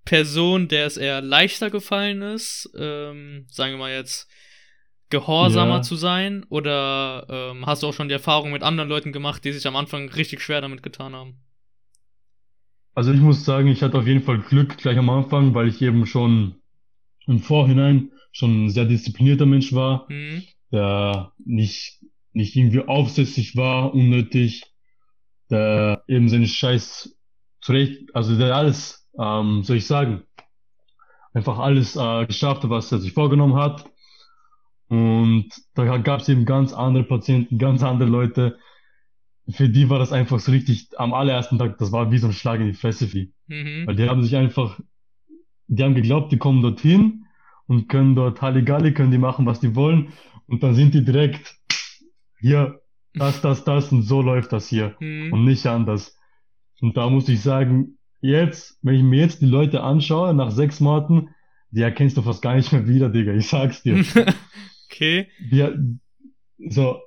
Person, 0.05 0.67
der 0.67 0.85
es 0.85 0.97
eher 0.97 1.21
leichter 1.21 1.69
gefallen 1.69 2.21
ist, 2.21 2.69
ähm, 2.77 3.45
sagen 3.49 3.73
wir 3.73 3.77
mal 3.79 3.93
jetzt, 3.93 4.29
gehorsamer 5.09 5.75
Ja. 5.77 5.81
zu 5.81 5.95
sein? 5.95 6.45
Oder 6.49 7.25
ähm, 7.29 7.65
hast 7.65 7.83
du 7.83 7.87
auch 7.87 7.93
schon 7.93 8.09
die 8.09 8.13
Erfahrung 8.13 8.51
mit 8.51 8.63
anderen 8.63 8.89
Leuten 8.89 9.11
gemacht, 9.13 9.43
die 9.45 9.51
sich 9.51 9.65
am 9.65 9.75
Anfang 9.75 10.09
richtig 10.09 10.41
schwer 10.41 10.61
damit 10.61 10.83
getan 10.83 11.13
haben? 11.15 11.39
Also 12.95 13.11
ich 13.11 13.19
muss 13.19 13.43
sagen, 13.45 13.67
ich 13.69 13.81
hatte 13.81 13.97
auf 13.97 14.05
jeden 14.07 14.21
Fall 14.21 14.39
Glück 14.39 14.77
gleich 14.77 14.97
am 14.97 15.09
Anfang, 15.09 15.55
weil 15.55 15.67
ich 15.67 15.81
eben 15.81 16.05
schon 16.05 16.55
im 17.25 17.39
Vorhinein 17.39 18.11
schon 18.31 18.65
ein 18.65 18.69
sehr 18.69 18.85
disziplinierter 18.85 19.45
Mensch 19.45 19.73
war, 19.73 20.07
Hm? 20.09 20.43
der 20.71 21.31
nicht, 21.43 22.02
nicht 22.33 22.55
irgendwie 22.55 22.81
aufsässig 22.81 23.55
war, 23.55 23.93
unnötig, 23.93 24.63
der 25.49 26.03
eben 26.07 26.29
seinen 26.29 26.47
Scheiß 26.47 27.15
zurecht, 27.61 28.15
also 28.15 28.37
der 28.37 28.55
alles, 28.55 29.07
ähm, 29.19 29.63
soll 29.63 29.77
ich 29.77 29.87
sagen, 29.87 30.23
einfach 31.33 31.59
alles 31.59 31.95
äh, 31.95 32.25
geschafft 32.25 32.67
was 32.69 32.91
er 32.91 32.99
sich 32.99 33.13
vorgenommen 33.13 33.55
hat. 33.55 33.85
Und 34.87 35.49
da 35.73 35.97
gab 35.97 36.21
es 36.21 36.29
eben 36.29 36.45
ganz 36.45 36.73
andere 36.73 37.03
Patienten, 37.03 37.57
ganz 37.57 37.83
andere 37.83 38.09
Leute. 38.09 38.59
Für 39.49 39.67
die 39.67 39.89
war 39.89 39.99
das 39.99 40.11
einfach 40.11 40.39
so 40.39 40.51
richtig 40.51 40.89
am 40.97 41.13
allerersten 41.13 41.57
Tag, 41.57 41.77
das 41.77 41.91
war 41.91 42.11
wie 42.11 42.17
so 42.17 42.27
ein 42.27 42.33
Schlag 42.33 42.59
in 42.59 42.67
die 42.67 42.73
Fresse 42.73 43.07
für 43.07 43.17
die. 43.17 43.33
Mhm. 43.47 43.87
Weil 43.87 43.95
die 43.95 44.07
haben 44.07 44.23
sich 44.23 44.35
einfach, 44.35 44.79
die 45.67 45.83
haben 45.83 45.95
geglaubt, 45.95 46.31
die 46.31 46.37
kommen 46.37 46.61
dorthin 46.61 47.25
und 47.67 47.89
können 47.89 48.15
dort 48.15 48.41
Halligalli, 48.41 48.93
können 48.93 49.11
die 49.11 49.17
machen, 49.17 49.45
was 49.45 49.59
die 49.59 49.75
wollen. 49.75 50.13
Und 50.47 50.63
dann 50.63 50.75
sind 50.75 50.93
die 50.93 51.03
direkt 51.03 51.55
hier, 52.43 52.81
das, 53.15 53.41
das, 53.41 53.63
das 53.63 53.91
und 53.91 54.03
so 54.03 54.21
läuft 54.21 54.51
das 54.53 54.67
hier 54.67 54.95
Mhm. 54.99 55.33
und 55.33 55.45
nicht 55.45 55.65
anders. 55.65 56.17
Und 56.81 56.97
da 56.97 57.09
muss 57.09 57.29
ich 57.29 57.41
sagen, 57.41 57.97
jetzt, 58.21 58.77
wenn 58.81 58.95
ich 58.95 59.03
mir 59.03 59.21
jetzt 59.21 59.41
die 59.41 59.45
Leute 59.47 59.81
anschaue, 59.83 60.33
nach 60.33 60.51
sechs 60.51 60.79
Monaten, 60.79 61.29
die 61.71 61.81
erkennst 61.81 62.17
du 62.17 62.21
fast 62.21 62.41
gar 62.41 62.55
nicht 62.55 62.71
mehr 62.71 62.87
wieder, 62.87 63.09
Digga, 63.09 63.33
ich 63.33 63.47
sag's 63.47 63.81
dir. 63.81 64.03
okay. 64.91 65.27
Die, 65.51 65.65
so, 66.69 66.99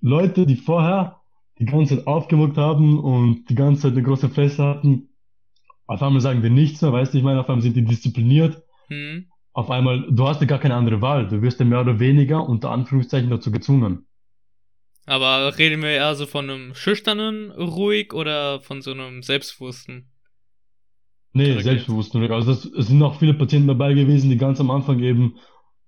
Leute, 0.00 0.46
die 0.46 0.56
vorher 0.56 1.16
die 1.58 1.64
ganze 1.66 1.96
Zeit 1.96 2.06
aufgemuckt 2.06 2.56
haben 2.56 2.98
und 2.98 3.48
die 3.50 3.54
ganze 3.54 3.82
Zeit 3.82 3.92
eine 3.92 4.02
große 4.02 4.28
Fresse 4.30 4.64
hatten, 4.64 5.08
auf 5.86 6.02
einmal 6.02 6.20
sagen 6.20 6.42
die 6.42 6.50
nichts 6.50 6.80
mehr, 6.82 6.92
weißt 6.92 7.12
du, 7.14 7.18
ich 7.18 7.24
meine, 7.24 7.40
auf 7.40 7.48
einmal 7.48 7.62
sind 7.62 7.76
die 7.76 7.84
diszipliniert, 7.84 8.62
Mhm. 8.88 9.26
auf 9.52 9.70
einmal, 9.70 10.06
du 10.10 10.26
hast 10.26 10.40
ja 10.40 10.46
gar 10.46 10.58
keine 10.58 10.74
andere 10.74 11.00
Wahl, 11.00 11.28
du 11.28 11.42
wirst 11.42 11.60
ja 11.60 11.66
mehr 11.66 11.80
oder 11.80 12.00
weniger 12.00 12.48
unter 12.48 12.70
Anführungszeichen 12.70 13.30
dazu 13.30 13.50
gezwungen. 13.52 14.06
Aber 15.06 15.58
reden 15.58 15.82
wir 15.82 15.90
eher 15.90 16.14
so 16.14 16.26
von 16.26 16.48
einem 16.48 16.74
schüchternen 16.74 17.50
ruhig 17.50 18.12
oder 18.12 18.60
von 18.60 18.82
so 18.82 18.92
einem 18.92 19.22
selbstbewussten? 19.22 20.10
Nee, 21.32 21.48
Korrekt. 21.48 21.64
selbstbewusst 21.64 22.14
nur. 22.14 22.30
Also 22.30 22.52
das, 22.52 22.64
es 22.64 22.88
sind 22.88 23.02
auch 23.02 23.18
viele 23.18 23.34
Patienten 23.34 23.68
dabei 23.68 23.94
gewesen, 23.94 24.30
die 24.30 24.36
ganz 24.36 24.60
am 24.60 24.70
Anfang 24.70 25.00
eben, 25.00 25.36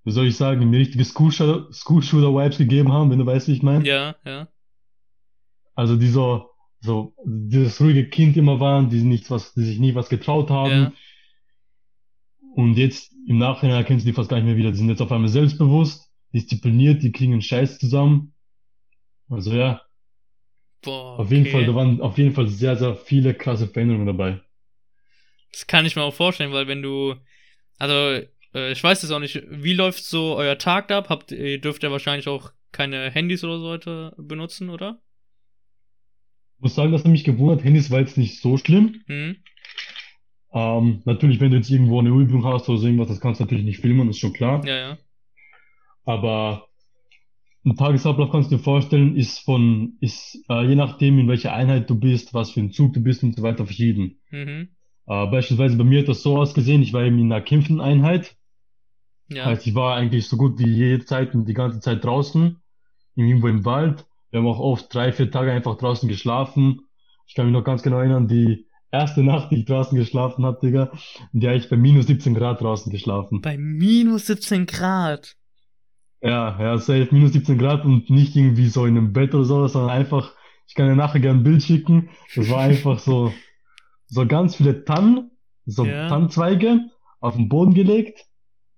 wie 0.04 0.12
soll 0.12 0.26
ich 0.26 0.36
sagen, 0.36 0.70
mir 0.70 0.78
richtige 0.78 1.04
School-Shooter- 1.04 1.72
School-Shooter-Vibes 1.72 2.58
gegeben 2.58 2.92
haben, 2.92 3.10
wenn 3.10 3.18
du 3.18 3.26
weißt, 3.26 3.48
wie 3.48 3.52
ich 3.52 3.62
meine. 3.62 3.86
Ja, 3.86 4.16
ja. 4.24 4.48
Also 5.74 5.96
die 5.96 6.08
so, 6.08 6.50
so 6.80 7.14
dieses 7.24 7.80
ruhige 7.80 8.08
Kind 8.08 8.36
immer 8.36 8.60
waren, 8.60 8.90
die 8.90 9.02
nichts 9.02 9.30
was, 9.30 9.54
die 9.54 9.62
sich 9.62 9.78
nie 9.78 9.94
was 9.94 10.08
getraut 10.08 10.50
haben. 10.50 10.70
Ja. 10.70 10.92
Und 12.54 12.76
jetzt 12.76 13.12
im 13.26 13.38
Nachhinein 13.38 13.76
erkennst 13.76 14.04
du 14.04 14.10
die 14.10 14.14
fast 14.14 14.28
gar 14.28 14.36
nicht 14.36 14.46
mehr 14.46 14.56
wieder. 14.56 14.70
Die 14.70 14.76
sind 14.76 14.88
jetzt 14.88 15.00
auf 15.00 15.10
einmal 15.10 15.30
selbstbewusst, 15.30 16.10
diszipliniert, 16.34 17.02
die 17.02 17.12
kriegen 17.12 17.32
einen 17.32 17.42
Scheiß 17.42 17.78
zusammen. 17.78 18.34
Also 19.32 19.54
ja, 19.54 19.80
Boah, 20.82 21.18
auf 21.18 21.30
jeden 21.30 21.42
okay. 21.42 21.52
Fall, 21.52 21.66
da 21.66 21.74
waren 21.74 22.00
auf 22.00 22.18
jeden 22.18 22.34
Fall 22.34 22.48
sehr, 22.48 22.76
sehr 22.76 22.96
viele 22.96 23.34
krasse 23.34 23.68
Veränderungen 23.68 24.06
dabei. 24.06 24.40
Das 25.52 25.66
kann 25.66 25.86
ich 25.86 25.96
mir 25.96 26.02
auch 26.02 26.14
vorstellen, 26.14 26.52
weil 26.52 26.66
wenn 26.66 26.82
du, 26.82 27.14
also 27.78 28.24
äh, 28.54 28.72
ich 28.72 28.82
weiß 28.82 29.02
jetzt 29.02 29.10
auch 29.12 29.20
nicht, 29.20 29.42
wie 29.48 29.74
läuft 29.74 30.04
so 30.04 30.36
euer 30.36 30.58
Tag 30.58 30.90
ab? 30.90 31.08
Habt 31.08 31.30
ihr 31.32 31.60
dürft 31.60 31.82
ihr 31.82 31.92
wahrscheinlich 31.92 32.28
auch 32.28 32.52
keine 32.72 33.10
Handys 33.10 33.44
oder 33.44 33.58
so 33.58 33.68
heute 33.68 34.14
benutzen, 34.18 34.70
oder? 34.70 35.00
Ich 36.56 36.62
muss 36.62 36.74
sagen, 36.74 36.92
das 36.92 37.04
hat 37.04 37.10
mich 37.10 37.24
gewundert. 37.24 37.64
Handys 37.64 37.90
war 37.90 38.00
jetzt 38.00 38.18
nicht 38.18 38.40
so 38.40 38.56
schlimm. 38.56 39.02
Hm? 39.06 39.36
Ähm, 40.54 41.02
natürlich, 41.04 41.40
wenn 41.40 41.50
du 41.50 41.56
jetzt 41.58 41.70
irgendwo 41.70 42.00
eine 42.00 42.10
Übung 42.10 42.44
hast 42.44 42.68
oder 42.68 42.78
so 42.78 42.86
irgendwas, 42.86 43.08
das 43.08 43.20
kannst 43.20 43.40
du 43.40 43.44
natürlich 43.44 43.64
nicht 43.64 43.80
filmen, 43.80 44.10
ist 44.10 44.18
schon 44.18 44.32
klar. 44.32 44.64
Ja, 44.66 44.76
ja. 44.76 44.98
Aber 46.04 46.68
ein 47.64 47.76
Tagesablauf 47.76 48.30
kannst 48.30 48.50
du 48.50 48.56
dir 48.56 48.62
vorstellen, 48.62 49.16
ist 49.16 49.38
von, 49.38 49.96
ist 50.00 50.38
äh, 50.48 50.66
je 50.66 50.74
nachdem, 50.74 51.18
in 51.18 51.28
welcher 51.28 51.52
Einheit 51.52 51.88
du 51.88 51.94
bist, 51.94 52.34
was 52.34 52.50
für 52.50 52.60
ein 52.60 52.72
Zug 52.72 52.92
du 52.92 53.00
bist 53.00 53.22
und 53.22 53.36
so 53.36 53.42
weiter 53.42 53.64
verschieden. 53.64 54.20
Mhm. 54.30 54.68
Äh, 55.06 55.26
beispielsweise 55.26 55.76
bei 55.76 55.84
mir 55.84 56.00
hat 56.00 56.08
das 56.08 56.22
so 56.22 56.36
ausgesehen, 56.36 56.82
ich 56.82 56.92
war 56.92 57.04
eben 57.04 57.18
in 57.18 57.32
einer 57.32 57.42
Kämpfen-Einheit. 57.42 58.36
Ja. 59.28 59.46
Heißt, 59.46 59.66
ich 59.66 59.74
war 59.74 59.96
eigentlich 59.96 60.26
so 60.26 60.36
gut 60.36 60.58
wie 60.58 60.68
jede 60.68 61.04
Zeit 61.04 61.34
und 61.34 61.46
die 61.46 61.54
ganze 61.54 61.80
Zeit 61.80 62.04
draußen, 62.04 62.60
irgendwo 63.14 63.48
im 63.48 63.64
Wald. 63.64 64.06
Wir 64.30 64.40
haben 64.40 64.46
auch 64.46 64.58
oft 64.58 64.92
drei, 64.92 65.12
vier 65.12 65.30
Tage 65.30 65.52
einfach 65.52 65.78
draußen 65.78 66.08
geschlafen. 66.08 66.82
Ich 67.26 67.34
kann 67.34 67.46
mich 67.46 67.52
noch 67.52 67.64
ganz 67.64 67.82
genau 67.82 67.98
erinnern, 67.98 68.28
die 68.28 68.66
erste 68.90 69.22
Nacht, 69.22 69.52
die 69.52 69.60
ich 69.60 69.64
draußen 69.64 69.96
geschlafen 69.96 70.44
habe, 70.44 70.58
Digga, 70.60 70.92
in 71.32 71.40
der 71.40 71.54
ich 71.54 71.68
bei 71.68 71.76
minus 71.76 72.06
17 72.06 72.34
Grad 72.34 72.60
draußen 72.60 72.92
geschlafen. 72.92 73.40
Bei 73.40 73.56
minus 73.56 74.26
17 74.26 74.66
Grad. 74.66 75.36
Ja, 76.22 76.56
ja, 76.60 76.78
safe, 76.78 77.08
minus 77.10 77.32
17 77.32 77.58
Grad 77.58 77.84
und 77.84 78.08
nicht 78.10 78.36
irgendwie 78.36 78.68
so 78.68 78.86
in 78.86 78.96
einem 78.96 79.12
Bett 79.12 79.34
oder 79.34 79.44
so, 79.44 79.66
sondern 79.66 79.90
einfach, 79.90 80.32
ich 80.68 80.74
kann 80.74 80.88
dir 80.88 80.94
nachher 80.96 81.20
gerne 81.20 81.40
ein 81.40 81.42
Bild 81.44 81.62
schicken. 81.62 82.10
Das 82.36 82.48
war 82.48 82.60
einfach 82.60 82.98
so, 83.00 83.32
so 84.06 84.26
ganz 84.26 84.54
viele 84.56 84.84
Tannen, 84.84 85.32
so 85.66 85.84
Ja. 85.84 86.08
Tannenzweige 86.08 86.80
auf 87.20 87.34
den 87.36 87.48
Boden 87.48 87.74
gelegt, 87.74 88.26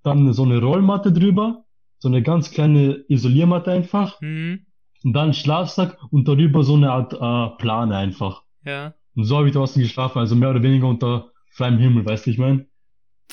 dann 0.03 0.33
so 0.33 0.45
eine 0.45 0.61
Rollmatte 0.61 1.13
drüber, 1.13 1.65
so 1.99 2.09
eine 2.09 2.23
ganz 2.23 2.51
kleine 2.51 3.05
Isoliermatte 3.09 3.73
einfach, 3.73 4.21
Hm? 4.21 4.67
und 5.03 5.13
dann 5.13 5.35
Schlafsack 5.35 5.99
und 6.11 6.27
darüber 6.29 6.63
so 6.65 6.75
eine 6.77 6.91
Art 6.93 7.13
äh, 7.13 7.57
Plane 7.59 7.95
einfach. 7.97 8.43
Ja. 8.65 8.95
Und 9.15 9.25
so 9.25 9.37
habe 9.37 9.49
ich 9.49 9.55
draußen 9.55 9.81
geschlafen, 9.83 10.19
also 10.19 10.35
mehr 10.35 10.51
oder 10.51 10.63
weniger 10.63 10.89
unter 10.89 11.31
freiem 11.53 11.79
Himmel, 11.79 12.05
weißt 12.07 12.25
du, 12.27 12.31
ich 12.31 12.39
mein? 12.39 12.67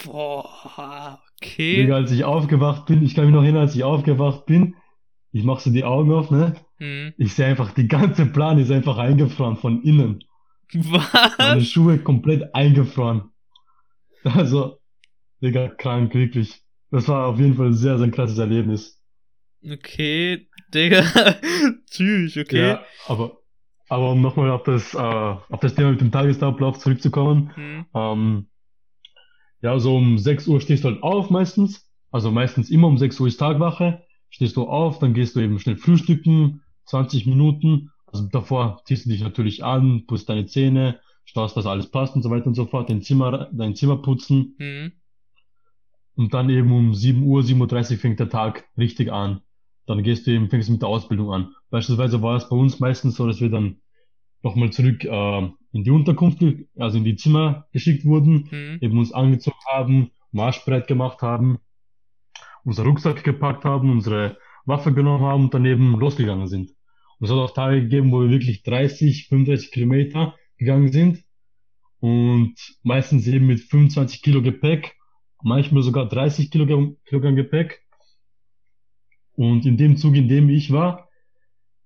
Boah, 0.06 1.20
okay. 1.38 1.78
Digga, 1.78 1.96
als 1.96 2.12
ich 2.12 2.24
aufgewacht 2.24 2.86
bin, 2.86 3.04
ich 3.04 3.16
kann 3.16 3.26
mich 3.26 3.34
noch 3.34 3.44
erinnern, 3.44 3.64
als 3.64 3.76
ich 3.76 3.84
aufgewacht 3.84 4.46
bin, 4.46 4.76
ich 5.32 5.44
mach 5.44 5.60
so 5.60 5.72
die 5.72 5.84
Augen 5.84 6.12
auf, 6.12 6.32
ne? 6.32 6.56
Hm. 6.78 7.14
Ich 7.18 7.34
sehe 7.34 7.46
einfach, 7.46 7.72
die 7.74 7.88
ganze 7.88 8.26
Plan 8.26 8.58
ist 8.58 8.72
einfach 8.72 8.98
eingefroren 8.98 9.58
von 9.58 9.84
innen. 9.84 10.24
Meine 10.74 11.04
Was? 11.38 11.68
Schuhe 11.68 11.98
komplett 12.00 12.56
eingefroren. 12.56 13.32
Also, 14.24 14.80
Digga, 15.42 15.70
krank, 15.70 16.14
wirklich. 16.14 16.62
Das 16.92 17.08
war 17.08 17.28
auf 17.28 17.40
jeden 17.40 17.56
Fall 17.56 17.68
ein 17.68 17.74
sehr, 17.74 17.98
sehr 17.98 18.12
krasses 18.12 18.38
Erlebnis. 18.38 19.02
Okay, 19.64 20.48
Digga. 20.74 21.04
Tschüss, 21.90 22.38
okay. 22.38 22.70
Ja, 22.70 22.86
aber, 23.08 23.38
aber 23.90 24.12
um 24.12 24.22
nochmal 24.22 24.52
auf 24.52 24.64
das, 24.64 24.94
äh, 24.94 24.98
auf 24.98 25.60
das 25.62 25.76
Thema 25.76 25.92
mit 25.92 26.02
dem 26.02 26.12
Tagesablauf 26.12 26.80
zurückzukommen. 26.80 27.52
Hm. 27.56 27.86
Ähm, 27.94 28.48
ja, 29.62 29.80
so 29.80 29.96
um 29.96 30.18
6 30.18 30.48
Uhr 30.48 30.62
stehst 30.62 30.84
du 30.84 30.90
halt 30.90 31.04
auf 31.04 31.30
meistens. 31.30 31.88
Also 32.10 32.32
meistens 32.32 32.70
immer 32.70 32.88
um 32.88 32.98
6 32.98 33.20
Uhr 33.20 33.28
ist 33.28 33.38
Tagwache. 33.38 34.04
Stehst 34.30 34.58
du 34.58 34.64
auf, 34.64 35.00
dann 35.00 35.14
gehst 35.14 35.36
du 35.36 35.40
eben 35.40 35.60
schnell 35.60 35.78
frühstücken, 35.78 36.62
20 36.86 37.26
Minuten. 37.26 37.92
Also 38.06 38.28
davor 38.28 38.82
ziehst 38.86 39.06
du 39.06 39.10
dich 39.10 39.22
natürlich 39.22 39.64
an, 39.64 40.06
putzt 40.08 40.30
deine 40.30 40.46
Zähne, 40.46 41.00
schaust, 41.26 41.56
dass 41.56 41.66
alles 41.66 41.90
passt 41.92 42.16
und 42.16 42.24
so 42.24 42.30
weiter 42.30 42.48
und 42.48 42.56
so 42.56 42.66
fort, 42.66 42.90
dein 42.90 43.02
Zimmer, 43.02 43.50
dein 43.54 43.76
Zimmer 43.76 44.02
putzen. 44.02 44.56
Hm. 44.58 44.92
Und 46.16 46.34
dann 46.34 46.50
eben 46.50 46.72
um 46.72 46.94
7 46.94 47.24
Uhr, 47.24 47.42
7.30 47.42 47.92
Uhr 47.94 47.98
fängt 47.98 48.20
der 48.20 48.30
Tag 48.30 48.66
richtig 48.78 49.12
an. 49.12 49.42
Dann 49.86 50.04
gehst 50.04 50.28
du 50.28 50.32
eben, 50.32 50.50
fängst 50.50 50.70
mit 50.70 50.82
der 50.82 50.90
Ausbildung 50.90 51.32
an. 51.32 51.56
Beispielsweise 51.70 52.22
war 52.22 52.36
es 52.36 52.50
bei 52.50 52.56
uns 52.56 52.80
meistens 52.80 53.16
so, 53.16 53.28
dass 53.28 53.42
wir 53.42 53.50
dann 53.50 53.78
nochmal 54.44 54.72
zurück 54.72 55.06
äh, 55.06 55.50
in 55.74 55.84
die 55.84 55.92
Unterkunft, 55.92 56.44
also 56.78 56.98
in 56.98 57.04
die 57.04 57.16
Zimmer 57.16 57.68
geschickt 57.72 58.06
wurden, 58.06 58.50
Hm. 58.50 58.78
eben 58.82 58.98
uns 58.98 59.12
angezogen 59.14 59.58
haben, 59.72 60.12
marschbereit 60.32 60.88
gemacht 60.88 61.22
haben, 61.22 61.60
unser 62.64 62.84
Rucksack 62.84 63.24
gepackt 63.24 63.66
haben, 63.66 63.90
unsere 63.90 64.38
Waffe 64.66 64.94
genommen 64.94 65.24
haben 65.24 65.44
und 65.46 65.54
dann 65.54 65.66
eben 65.66 65.98
losgegangen 66.00 66.48
sind. 66.48 66.72
Und 67.20 67.26
es 67.26 67.32
hat 67.32 67.38
auch 67.38 67.54
Tage 67.54 67.82
gegeben, 67.82 68.12
wo 68.12 68.22
wir 68.22 68.30
wirklich 68.30 68.64
30, 68.64 69.28
35 69.28 69.72
Kilometer 69.72 70.36
gegangen 70.58 70.92
sind 70.92 71.24
und 72.00 72.56
meistens 72.84 73.28
eben 73.28 73.48
mit 73.48 73.60
25 73.62 74.22
Kilo 74.22 74.42
Gepäck, 74.42 74.96
manchmal 75.44 75.84
sogar 75.84 76.08
30 76.08 76.52
Kilogramm, 76.52 76.98
Kilogramm 77.06 77.36
Gepäck. 77.36 77.82
Und 79.34 79.66
in 79.66 79.78
dem 79.78 79.98
Zug, 79.98 80.16
in 80.16 80.28
dem 80.28 80.50
ich 80.50 80.72
war, 80.72 81.10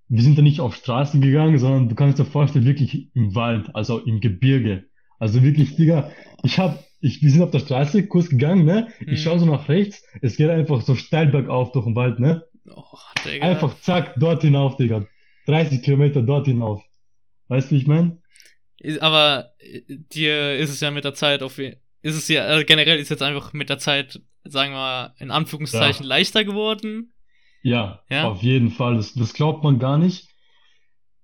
wir 0.08 0.22
sind 0.22 0.38
da 0.38 0.42
nicht 0.42 0.60
auf 0.60 0.76
Straßen 0.76 1.22
gegangen, 1.22 1.58
sondern 1.58 1.90
du 1.90 1.96
kannst 1.96 2.20
dir 2.20 2.26
vorstellen, 2.26 2.66
wirklich 2.66 3.10
im 3.16 3.34
Wald, 3.36 3.70
also 3.76 4.00
im 4.00 4.20
Gebirge. 4.22 4.86
Also 5.20 5.42
wirklich, 5.44 5.76
Digga, 5.76 6.12
ich 6.44 6.60
hab, 6.60 6.84
ich, 7.00 7.22
wir 7.22 7.32
sind 7.32 7.42
auf 7.42 7.52
der 7.52 7.60
Straße 7.60 8.06
kurz 8.08 8.30
gegangen, 8.30 8.66
ne? 8.66 8.90
Mhm. 9.00 9.14
Ich 9.14 9.24
schaue 9.24 9.40
so 9.40 9.46
nach 9.46 9.68
rechts, 9.70 10.04
es 10.22 10.38
geht 10.38 10.50
einfach 10.50 10.82
so 10.82 10.96
steil 10.96 11.28
bergauf 11.28 11.72
durch 11.72 11.86
den 11.86 11.96
Wald, 11.96 12.20
ne? 12.20 12.44
Oh, 12.70 12.84
Digga. 13.26 13.46
Einfach 13.46 13.80
zack, 13.80 14.16
dort 14.18 14.42
hinauf, 14.42 14.78
Digga. 14.78 15.06
30 15.48 15.82
Kilometer 15.84 16.22
dort 16.22 16.48
hinauf. 16.48 16.84
Weißt 17.48 17.70
du, 17.72 17.76
wie 17.76 17.80
ich 17.80 17.88
mein? 17.88 18.20
Ist- 18.80 19.02
Aber 19.02 19.52
dir 20.14 20.56
ist 20.58 20.70
es 20.72 20.80
ja 20.82 20.92
mit 20.92 21.04
der 21.06 21.14
Zeit 21.14 21.42
auf 21.44 21.58
ist 21.60 21.78
es 22.16 22.28
ja 22.28 22.44
also 22.44 22.64
generell 22.66 23.00
ist 23.00 23.10
jetzt 23.10 23.24
einfach 23.24 23.54
mit 23.54 23.70
der 23.70 23.80
Zeit, 23.80 24.22
sagen 24.44 24.74
wir 24.74 24.78
mal, 24.78 25.16
in 25.18 25.32
Anführungszeichen 25.32 26.06
leichter 26.06 26.44
geworden. 26.44 27.14
Ja, 27.66 28.02
Ja? 28.10 28.30
auf 28.30 28.44
jeden 28.44 28.70
Fall. 28.70 28.96
Das, 28.96 29.14
das 29.16 29.34
glaubt 29.34 29.64
man 29.64 29.80
gar 29.80 29.98
nicht. 29.98 30.30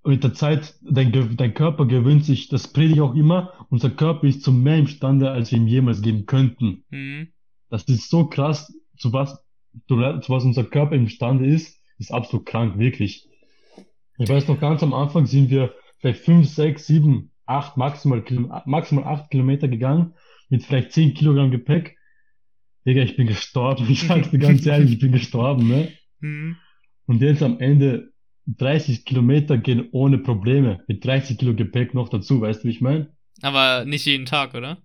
Mit 0.04 0.24
der 0.24 0.34
Zeit, 0.34 0.74
dein, 0.82 1.12
dein 1.38 1.54
Körper 1.54 1.86
gewöhnt 1.86 2.26
sich, 2.26 2.50
das 2.50 2.68
predige 2.68 2.96
ich 2.96 3.02
auch 3.02 3.14
immer, 3.14 3.54
unser 3.70 3.92
Körper 3.92 4.26
ist 4.26 4.42
zu 4.42 4.52
mehr 4.52 4.78
imstande, 4.78 5.30
als 5.30 5.52
wir 5.52 5.60
ihm 5.60 5.68
jemals 5.68 6.02
geben 6.02 6.26
könnten. 6.26 6.84
Hm. 6.90 7.28
Das 7.70 7.84
ist 7.84 8.10
so 8.10 8.26
krass, 8.26 8.74
zu 8.98 9.14
was, 9.14 9.46
zu, 9.88 9.96
zu 9.98 10.30
was 10.34 10.44
unser 10.44 10.64
Körper 10.64 10.96
imstande 10.96 11.46
ist, 11.46 11.80
ist 12.00 12.12
absolut 12.12 12.48
krank, 12.48 12.80
wirklich. 12.80 13.28
Ich 14.18 14.28
weiß 14.28 14.48
noch, 14.48 14.60
ganz 14.60 14.82
am 14.82 14.96
Anfang 14.96 15.28
sind 15.28 15.52
wir 15.52 15.76
vielleicht 16.00 16.22
fünf, 16.22 16.50
sechs, 16.50 16.88
sieben, 16.88 17.32
acht, 17.46 17.78
maximal, 17.78 18.24
maximal 18.66 19.04
acht 19.04 19.30
Kilometer 19.30 19.68
gegangen, 19.68 20.16
mit 20.50 20.64
vielleicht 20.64 20.92
zehn 20.92 21.14
Kilogramm 21.14 21.52
Gepäck. 21.52 21.98
Digga, 22.88 23.04
ich 23.04 23.16
bin 23.16 23.28
gestorben. 23.28 23.86
Ich 23.88 24.02
sag's 24.02 24.32
dir 24.32 24.40
ganz 24.40 24.66
ehrlich, 24.66 24.94
ich 24.94 25.00
bin 25.00 25.12
gestorben, 25.12 25.68
ne? 25.68 25.90
Hm. 26.22 26.56
Und 27.06 27.22
jetzt 27.22 27.44
am 27.44 27.60
Ende 27.60 28.12
30 28.48 29.06
Kilometer 29.06 29.58
gehen 29.58 29.90
ohne 29.92 30.18
Probleme, 30.18 30.84
mit 30.88 31.04
30 31.06 31.38
Kilo 31.38 31.54
Gepäck 31.56 31.94
noch 31.94 32.10
dazu, 32.10 32.42
weißt 32.42 32.63
du, 32.63 32.68
wie 32.68 32.72
ich 32.72 32.82
meine? 32.82 33.13
Aber 33.42 33.86
nicht 33.86 34.06
jeden 34.06 34.25
Tag, 34.25 34.54
oder? 34.54 34.78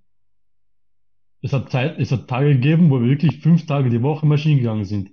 Es 1.42 1.52
hat 1.52 1.70
Zeit, 1.70 1.98
es 1.98 2.10
hat 2.12 2.28
Tage 2.28 2.54
gegeben, 2.54 2.90
wo 2.90 3.00
wir 3.00 3.08
wirklich 3.08 3.40
fünf 3.40 3.66
Tage 3.66 3.90
die 3.90 4.02
Woche 4.02 4.26
Maschinen 4.26 4.58
gegangen 4.58 4.84
sind. 4.84 5.10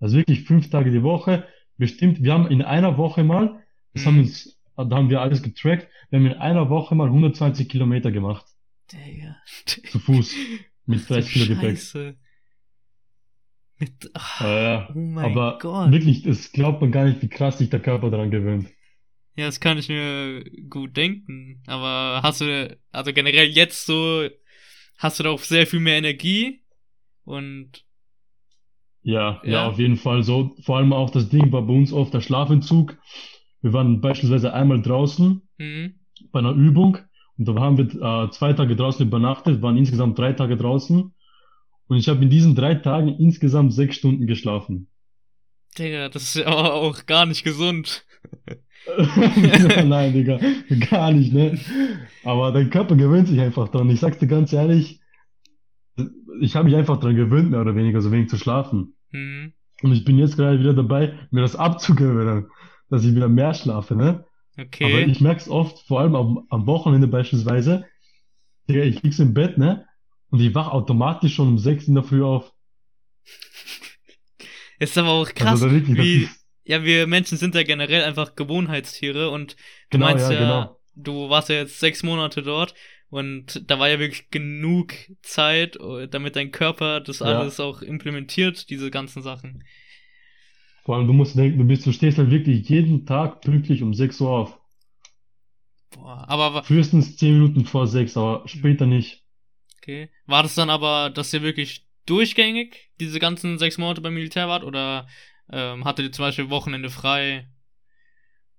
Also 0.00 0.16
wirklich 0.16 0.44
fünf 0.44 0.70
Tage 0.70 0.90
die 0.90 1.02
Woche. 1.02 1.46
Bestimmt, 1.76 2.22
wir 2.22 2.32
haben 2.32 2.48
in 2.50 2.62
einer 2.62 2.96
Woche 2.96 3.24
mal, 3.24 3.62
das 3.92 4.06
haben 4.06 4.14
Mhm. 4.14 4.20
uns, 4.22 4.58
da 4.76 4.88
haben 4.90 5.10
wir 5.10 5.20
alles 5.20 5.42
getrackt, 5.42 5.88
wir 6.10 6.18
haben 6.18 6.26
in 6.26 6.34
einer 6.34 6.70
Woche 6.70 6.94
mal 6.94 7.08
120 7.10 7.68
Kilometer 7.68 8.10
gemacht. 8.10 8.46
Digga. 8.92 9.36
Zu 9.66 9.98
Fuß. 9.98 10.34
Mit 10.86 11.00
Ach 11.02 11.06
du 11.08 11.14
30 11.14 11.32
Kilo 11.32 11.46
Gepäck. 11.54 11.78
Mit, 13.78 14.10
ach, 14.14 14.40
Äh, 14.40 14.82
oh 14.94 14.98
mein 14.98 15.32
aber 15.32 15.58
Gott. 15.60 15.92
wirklich, 15.92 16.22
das 16.22 16.52
glaubt 16.52 16.80
man 16.80 16.92
gar 16.92 17.04
nicht, 17.04 17.22
wie 17.22 17.28
krass 17.28 17.58
sich 17.58 17.70
der 17.70 17.80
Körper 17.80 18.10
daran 18.10 18.30
gewöhnt. 18.30 18.68
Ja, 19.36 19.46
das 19.46 19.60
kann 19.60 19.78
ich 19.78 19.88
mir 19.88 20.44
gut 20.68 20.96
denken. 20.96 21.62
Aber 21.66 22.20
hast 22.22 22.40
du, 22.40 22.78
also 22.90 23.12
generell 23.12 23.46
jetzt 23.48 23.86
so, 23.86 24.28
hast 24.98 25.20
du 25.20 25.22
doch 25.24 25.38
sehr 25.40 25.66
viel 25.66 25.80
mehr 25.80 25.98
Energie 25.98 26.64
und 27.24 27.84
Ja, 29.02 29.40
ja, 29.44 29.62
Ja. 29.62 29.68
auf 29.68 29.78
jeden 29.78 29.96
Fall 29.96 30.22
so. 30.22 30.54
Vor 30.62 30.76
allem 30.78 30.92
auch 30.92 31.10
das 31.10 31.28
Ding 31.28 31.50
war 31.52 31.62
bei 31.62 31.72
uns 31.72 31.92
oft 31.92 32.12
der 32.14 32.20
Schlafentzug. 32.20 32.98
Wir 33.62 33.72
waren 33.72 34.00
beispielsweise 34.00 34.52
einmal 34.52 34.82
draußen 34.82 35.42
hm, 35.58 35.94
bei 36.32 36.40
einer 36.40 36.52
Übung 36.52 36.98
und 37.38 37.48
da 37.48 37.54
haben 37.54 37.78
wir 37.78 37.86
äh, 38.26 38.30
zwei 38.30 38.52
Tage 38.52 38.76
draußen 38.76 39.06
übernachtet, 39.06 39.62
waren 39.62 39.76
insgesamt 39.76 40.18
drei 40.18 40.32
Tage 40.32 40.56
draußen 40.56 41.14
und 41.88 41.96
ich 41.96 42.08
habe 42.08 42.22
in 42.22 42.30
diesen 42.30 42.54
drei 42.54 42.74
Tagen 42.74 43.08
insgesamt 43.08 43.72
sechs 43.72 43.96
Stunden 43.96 44.26
geschlafen. 44.26 44.88
Digga, 45.78 46.08
das 46.08 46.22
ist 46.22 46.34
ja 46.36 46.46
aber 46.46 46.74
auch 46.74 47.06
gar 47.06 47.26
nicht 47.26 47.44
gesund. 47.44 48.04
Nein, 49.84 50.12
Digga, 50.12 50.40
gar 50.90 51.12
nicht, 51.12 51.32
ne? 51.32 51.58
Aber 52.24 52.52
dein 52.52 52.70
Körper 52.70 52.96
gewöhnt 52.96 53.28
sich 53.28 53.40
einfach 53.40 53.68
dran. 53.68 53.90
Ich 53.90 54.00
sag's 54.00 54.18
dir 54.18 54.28
ganz 54.28 54.52
ehrlich, 54.52 55.00
ich 56.40 56.56
habe 56.56 56.66
mich 56.66 56.76
einfach 56.76 56.98
dran 56.98 57.16
gewöhnt, 57.16 57.50
mehr 57.50 57.60
oder 57.60 57.74
weniger 57.74 58.00
so 58.00 58.10
wenig 58.12 58.28
zu 58.28 58.38
schlafen. 58.38 58.94
Mhm. 59.10 59.52
Und 59.82 59.92
ich 59.92 60.04
bin 60.04 60.18
jetzt 60.18 60.36
gerade 60.36 60.58
wieder 60.58 60.74
dabei, 60.74 61.18
mir 61.30 61.42
das 61.42 61.56
abzugewöhnen, 61.56 62.48
dass 62.88 63.04
ich 63.04 63.14
wieder 63.14 63.28
mehr 63.28 63.54
schlafe, 63.54 63.94
ne? 63.94 64.24
Aber 64.56 64.66
Okay. 64.66 65.04
ich 65.04 65.20
merk's 65.20 65.48
oft, 65.48 65.86
vor 65.86 66.00
allem 66.00 66.16
am, 66.16 66.46
am 66.50 66.66
Wochenende 66.66 67.06
beispielsweise, 67.06 67.84
Digga, 68.68 68.82
ich 68.82 69.02
lieg's 69.02 69.18
im 69.20 69.34
Bett, 69.34 69.56
ne? 69.58 69.86
Und 70.30 70.40
ich 70.40 70.54
wach 70.54 70.68
automatisch 70.68 71.34
schon 71.34 71.48
um 71.48 71.58
sechs 71.58 71.86
in 71.88 71.94
der 71.94 72.04
Früh 72.04 72.22
auf. 72.22 72.52
Ist 74.78 74.96
aber 74.98 75.10
auch 75.10 75.34
krass, 75.34 75.60
Also 75.60 75.70
wirklich, 75.70 75.98
wie, 75.98 76.28
ja, 76.64 76.84
wir 76.84 77.06
Menschen 77.06 77.38
sind 77.38 77.54
ja 77.54 77.62
generell 77.62 78.02
einfach 78.04 78.34
Gewohnheitstiere 78.34 79.30
und 79.30 79.56
du 79.90 79.98
genau, 79.98 80.06
meinst 80.06 80.30
ja, 80.30 80.32
ja, 80.34 80.38
genau. 80.40 80.80
du 80.94 81.28
warst 81.30 81.48
ja 81.48 81.56
jetzt 81.56 81.80
sechs 81.80 82.02
Monate 82.02 82.42
dort 82.42 82.74
und 83.10 83.70
da 83.70 83.78
war 83.78 83.88
ja 83.88 83.98
wirklich 83.98 84.30
genug 84.30 84.94
Zeit, 85.22 85.76
äh, 85.76 86.08
damit 86.08 86.36
dein 86.36 86.52
Körper 86.52 87.00
das 87.00 87.22
Ja. 87.22 87.26
alles 87.40 87.60
auch 87.60 87.82
implementiert, 87.82 88.70
diese 88.70 88.90
ganzen 88.90 89.22
Sachen. 89.22 89.64
Vor 90.84 90.96
allem, 90.96 91.06
du 91.06 91.12
musst 91.12 91.36
denken, 91.38 91.58
du 91.58 91.64
bist, 91.64 91.86
du 91.86 91.92
stehst 91.92 92.18
halt 92.18 92.32
wirklich 92.32 92.68
jeden 92.68 93.06
Tag 93.06 93.42
pünktlich 93.42 93.84
um 93.84 93.94
6 93.94 94.20
Uhr 94.20 94.30
auf. 94.30 94.58
Boah, 95.90 96.24
aber 96.28 96.62
Frühestens 96.62 97.16
10 97.16 97.34
Minuten 97.34 97.64
vor 97.64 97.88
6, 97.88 98.16
aber 98.16 98.46
später 98.46 98.86
nicht. 98.86 99.24
Okay. 99.88 100.10
War 100.26 100.42
das 100.42 100.54
dann 100.54 100.70
aber, 100.70 101.10
dass 101.10 101.32
ihr 101.32 101.42
wirklich 101.42 101.86
durchgängig 102.06 102.90
diese 103.00 103.18
ganzen 103.18 103.58
sechs 103.58 103.78
Monate 103.78 104.00
beim 104.00 104.14
Militär 104.14 104.48
wart 104.48 104.64
oder 104.64 105.08
ähm, 105.50 105.84
hattet 105.84 106.06
ihr 106.06 106.12
zum 106.12 106.24
Beispiel 106.24 106.50
Wochenende 106.50 106.90
frei? 106.90 107.48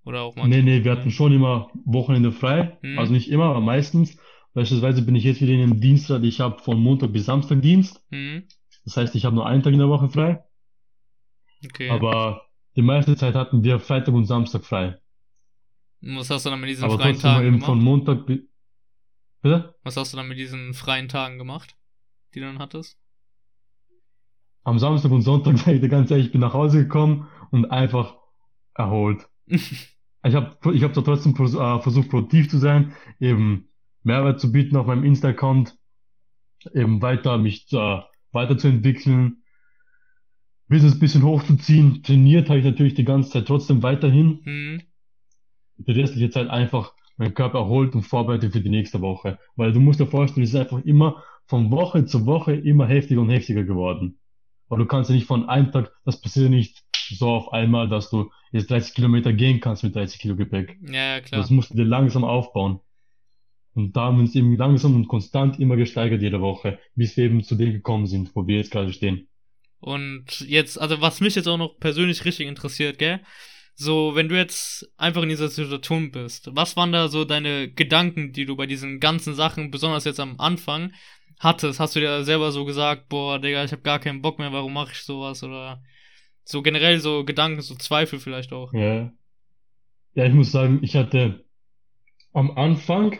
Oder 0.03 0.21
auch 0.21 0.35
mal. 0.35 0.47
Nee, 0.47 0.61
nee, 0.61 0.83
wir 0.83 0.91
hatten 0.91 1.11
schon 1.11 1.33
immer 1.33 1.69
Wochenende 1.85 2.31
frei. 2.31 2.77
Mhm. 2.81 2.97
Also 2.97 3.13
nicht 3.13 3.29
immer, 3.29 3.45
aber 3.45 3.61
meistens. 3.61 4.17
Beispielsweise 4.53 5.03
bin 5.03 5.15
ich 5.15 5.23
jetzt 5.23 5.41
wieder 5.41 5.53
in 5.53 5.61
einem 5.61 5.79
Dienstgrad. 5.79 6.23
Ich 6.23 6.39
habe 6.39 6.61
von 6.63 6.79
Montag 6.79 7.13
bis 7.13 7.25
Samstag 7.25 7.61
Dienst. 7.61 8.03
Mhm. 8.09 8.47
Das 8.85 8.97
heißt, 8.97 9.15
ich 9.15 9.25
habe 9.25 9.35
nur 9.35 9.45
einen 9.45 9.61
Tag 9.61 9.73
in 9.73 9.79
der 9.79 9.89
Woche 9.89 10.09
frei. 10.09 10.43
Okay. 11.63 11.89
Aber 11.89 12.47
die 12.75 12.81
meiste 12.81 13.15
Zeit 13.15 13.35
hatten 13.35 13.63
wir 13.63 13.79
Freitag 13.79 14.15
und 14.15 14.25
Samstag 14.25 14.63
frei. 14.63 14.97
Und 16.01 16.17
Was 16.17 16.29
hast 16.29 16.45
du 16.45 16.49
dann 16.49 16.61
mit 16.61 16.69
diesen 16.69 16.85
Aber 16.85 16.97
freien 16.97 17.19
Tagen 17.19 17.45
gemacht? 17.45 17.65
von 17.65 17.79
Montag. 17.79 18.25
Bitte? 19.41 19.75
Was 19.83 19.95
hast 19.95 20.13
du 20.13 20.17
dann 20.17 20.27
mit 20.27 20.37
diesen 20.37 20.73
freien 20.73 21.07
Tagen 21.07 21.37
gemacht, 21.37 21.75
die 22.33 22.39
du 22.39 22.45
dann 22.45 22.59
hattest? 22.59 22.97
Am 24.63 24.79
Samstag 24.79 25.11
und 25.11 25.21
Sonntag, 25.21 25.57
sag 25.59 25.73
ich 25.73 25.81
dir 25.81 25.89
ganz 25.89 26.11
ehrlich, 26.11 26.27
ich 26.27 26.31
bin 26.31 26.41
nach 26.41 26.53
Hause 26.53 26.79
gekommen 26.79 27.27
und 27.51 27.71
einfach 27.71 28.17
erholt. 28.73 29.27
Ich 29.45 29.97
habe 30.23 30.75
ich 30.75 30.83
hab 30.83 30.93
da 30.93 31.01
trotzdem 31.01 31.33
äh, 31.33 31.81
versucht, 31.81 32.09
produktiv 32.09 32.49
zu 32.49 32.57
sein, 32.57 32.93
eben 33.19 33.69
Mehrwert 34.03 34.39
zu 34.39 34.51
bieten 34.51 34.75
auf 34.75 34.87
meinem 34.87 35.03
Insta-Account, 35.03 35.77
eben 36.73 37.01
weiter 37.01 37.37
mich 37.37 37.71
äh, 37.71 38.01
weiterzuentwickeln, 38.31 39.43
Business 40.67 40.93
ein 40.93 40.99
bisschen 40.99 41.23
hochzuziehen. 41.23 42.03
Trainiert 42.03 42.49
habe 42.49 42.59
ich 42.59 42.65
natürlich 42.65 42.93
die 42.93 43.05
ganze 43.05 43.31
Zeit 43.31 43.47
trotzdem 43.47 43.81
weiterhin. 43.81 44.41
Hm. 44.43 44.81
Die 45.77 45.91
restliche 45.91 46.29
Zeit 46.29 46.49
einfach 46.49 46.93
meinen 47.19 47.33
Körper 47.33 47.59
erholt 47.59 47.93
und 47.93 48.03
vorbereitet 48.03 48.53
für 48.53 48.61
die 48.61 48.69
nächste 48.69 49.01
Woche. 49.01 49.37
Weil 49.55 49.71
du 49.73 49.79
musst 49.79 49.99
dir 49.99 50.07
vorstellen, 50.07 50.43
es 50.43 50.51
ist 50.51 50.59
einfach 50.59 50.83
immer 50.85 51.23
von 51.45 51.69
Woche 51.69 52.05
zu 52.05 52.25
Woche 52.25 52.53
immer 52.55 52.87
heftiger 52.87 53.21
und 53.21 53.29
heftiger 53.29 53.63
geworden. 53.63 54.19
Weil 54.69 54.79
du 54.79 54.85
kannst 54.85 55.09
ja 55.09 55.15
nicht 55.15 55.27
von 55.27 55.49
einem 55.49 55.71
Tag, 55.71 55.91
das 56.05 56.21
passiert 56.21 56.49
nicht 56.49 56.83
so 56.93 57.29
auf 57.29 57.53
einmal, 57.53 57.89
dass 57.89 58.09
du 58.09 58.31
jetzt 58.51 58.69
30 58.71 58.93
Kilometer 58.93 59.33
gehen 59.33 59.59
kannst 59.59 59.83
mit 59.83 59.95
30 59.95 60.19
Kilo 60.19 60.35
Gepäck. 60.35 60.77
Ja, 60.81 61.15
ja, 61.15 61.21
klar. 61.21 61.41
Das 61.41 61.49
musst 61.49 61.71
du 61.71 61.75
dir 61.75 61.85
langsam 61.85 62.23
aufbauen. 62.23 62.79
Und 63.73 63.95
da 63.95 64.05
haben 64.05 64.17
wir 64.17 64.21
uns 64.21 64.35
eben 64.35 64.55
langsam 64.55 64.95
und 64.95 65.07
konstant 65.07 65.59
immer 65.59 65.75
gesteigert 65.75 66.21
jede 66.21 66.41
Woche, 66.41 66.79
bis 66.95 67.17
wir 67.17 67.25
eben 67.25 67.43
zu 67.43 67.55
dem 67.55 67.71
gekommen 67.71 68.07
sind, 68.07 68.35
wo 68.35 68.47
wir 68.47 68.57
jetzt 68.57 68.71
gerade 68.71 68.91
stehen. 68.93 69.27
Und 69.79 70.41
jetzt, 70.41 70.79
also 70.79 71.01
was 71.01 71.21
mich 71.21 71.35
jetzt 71.35 71.47
auch 71.47 71.57
noch 71.57 71.79
persönlich 71.79 72.25
richtig 72.25 72.47
interessiert, 72.47 72.99
gell? 72.99 73.21
So, 73.81 74.13
wenn 74.13 74.27
du 74.27 74.35
jetzt 74.35 74.91
einfach 74.97 75.23
in 75.23 75.29
dieser 75.29 75.47
Situation 75.47 76.11
bist, 76.11 76.49
was 76.53 76.75
waren 76.75 76.91
da 76.91 77.07
so 77.07 77.23
deine 77.23 77.71
Gedanken, 77.71 78.33
die 78.33 78.43
du 78.43 78.57
bei 78.57 78.65
diesen 78.65 78.99
ganzen 78.99 79.35
Sachen, 79.35 79.71
besonders 79.71 80.03
jetzt 80.03 80.19
am 80.19 80.37
Anfang, 80.37 80.91
hattest? 81.39 81.79
Hast 81.79 81.95
du 81.95 82.01
dir 82.01 82.25
selber 82.25 82.51
so 82.51 82.65
gesagt, 82.65 83.07
boah, 83.07 83.39
Digga, 83.39 83.63
ich 83.63 83.71
hab 83.71 83.85
gar 83.85 83.99
keinen 83.99 84.21
Bock 84.21 84.37
mehr, 84.37 84.51
warum 84.51 84.73
mache 84.73 84.91
ich 84.91 85.03
sowas? 85.03 85.43
Oder 85.43 85.81
so 86.43 86.61
generell 86.61 86.99
so 86.99 87.23
Gedanken, 87.23 87.61
so 87.61 87.73
Zweifel 87.73 88.19
vielleicht 88.19 88.51
auch. 88.51 88.73
Ja. 88.73 89.13
Ja, 90.13 90.25
ich 90.25 90.33
muss 90.33 90.51
sagen, 90.51 90.79
ich 90.81 90.97
hatte 90.97 91.45
am 92.33 92.51
Anfang, 92.57 93.17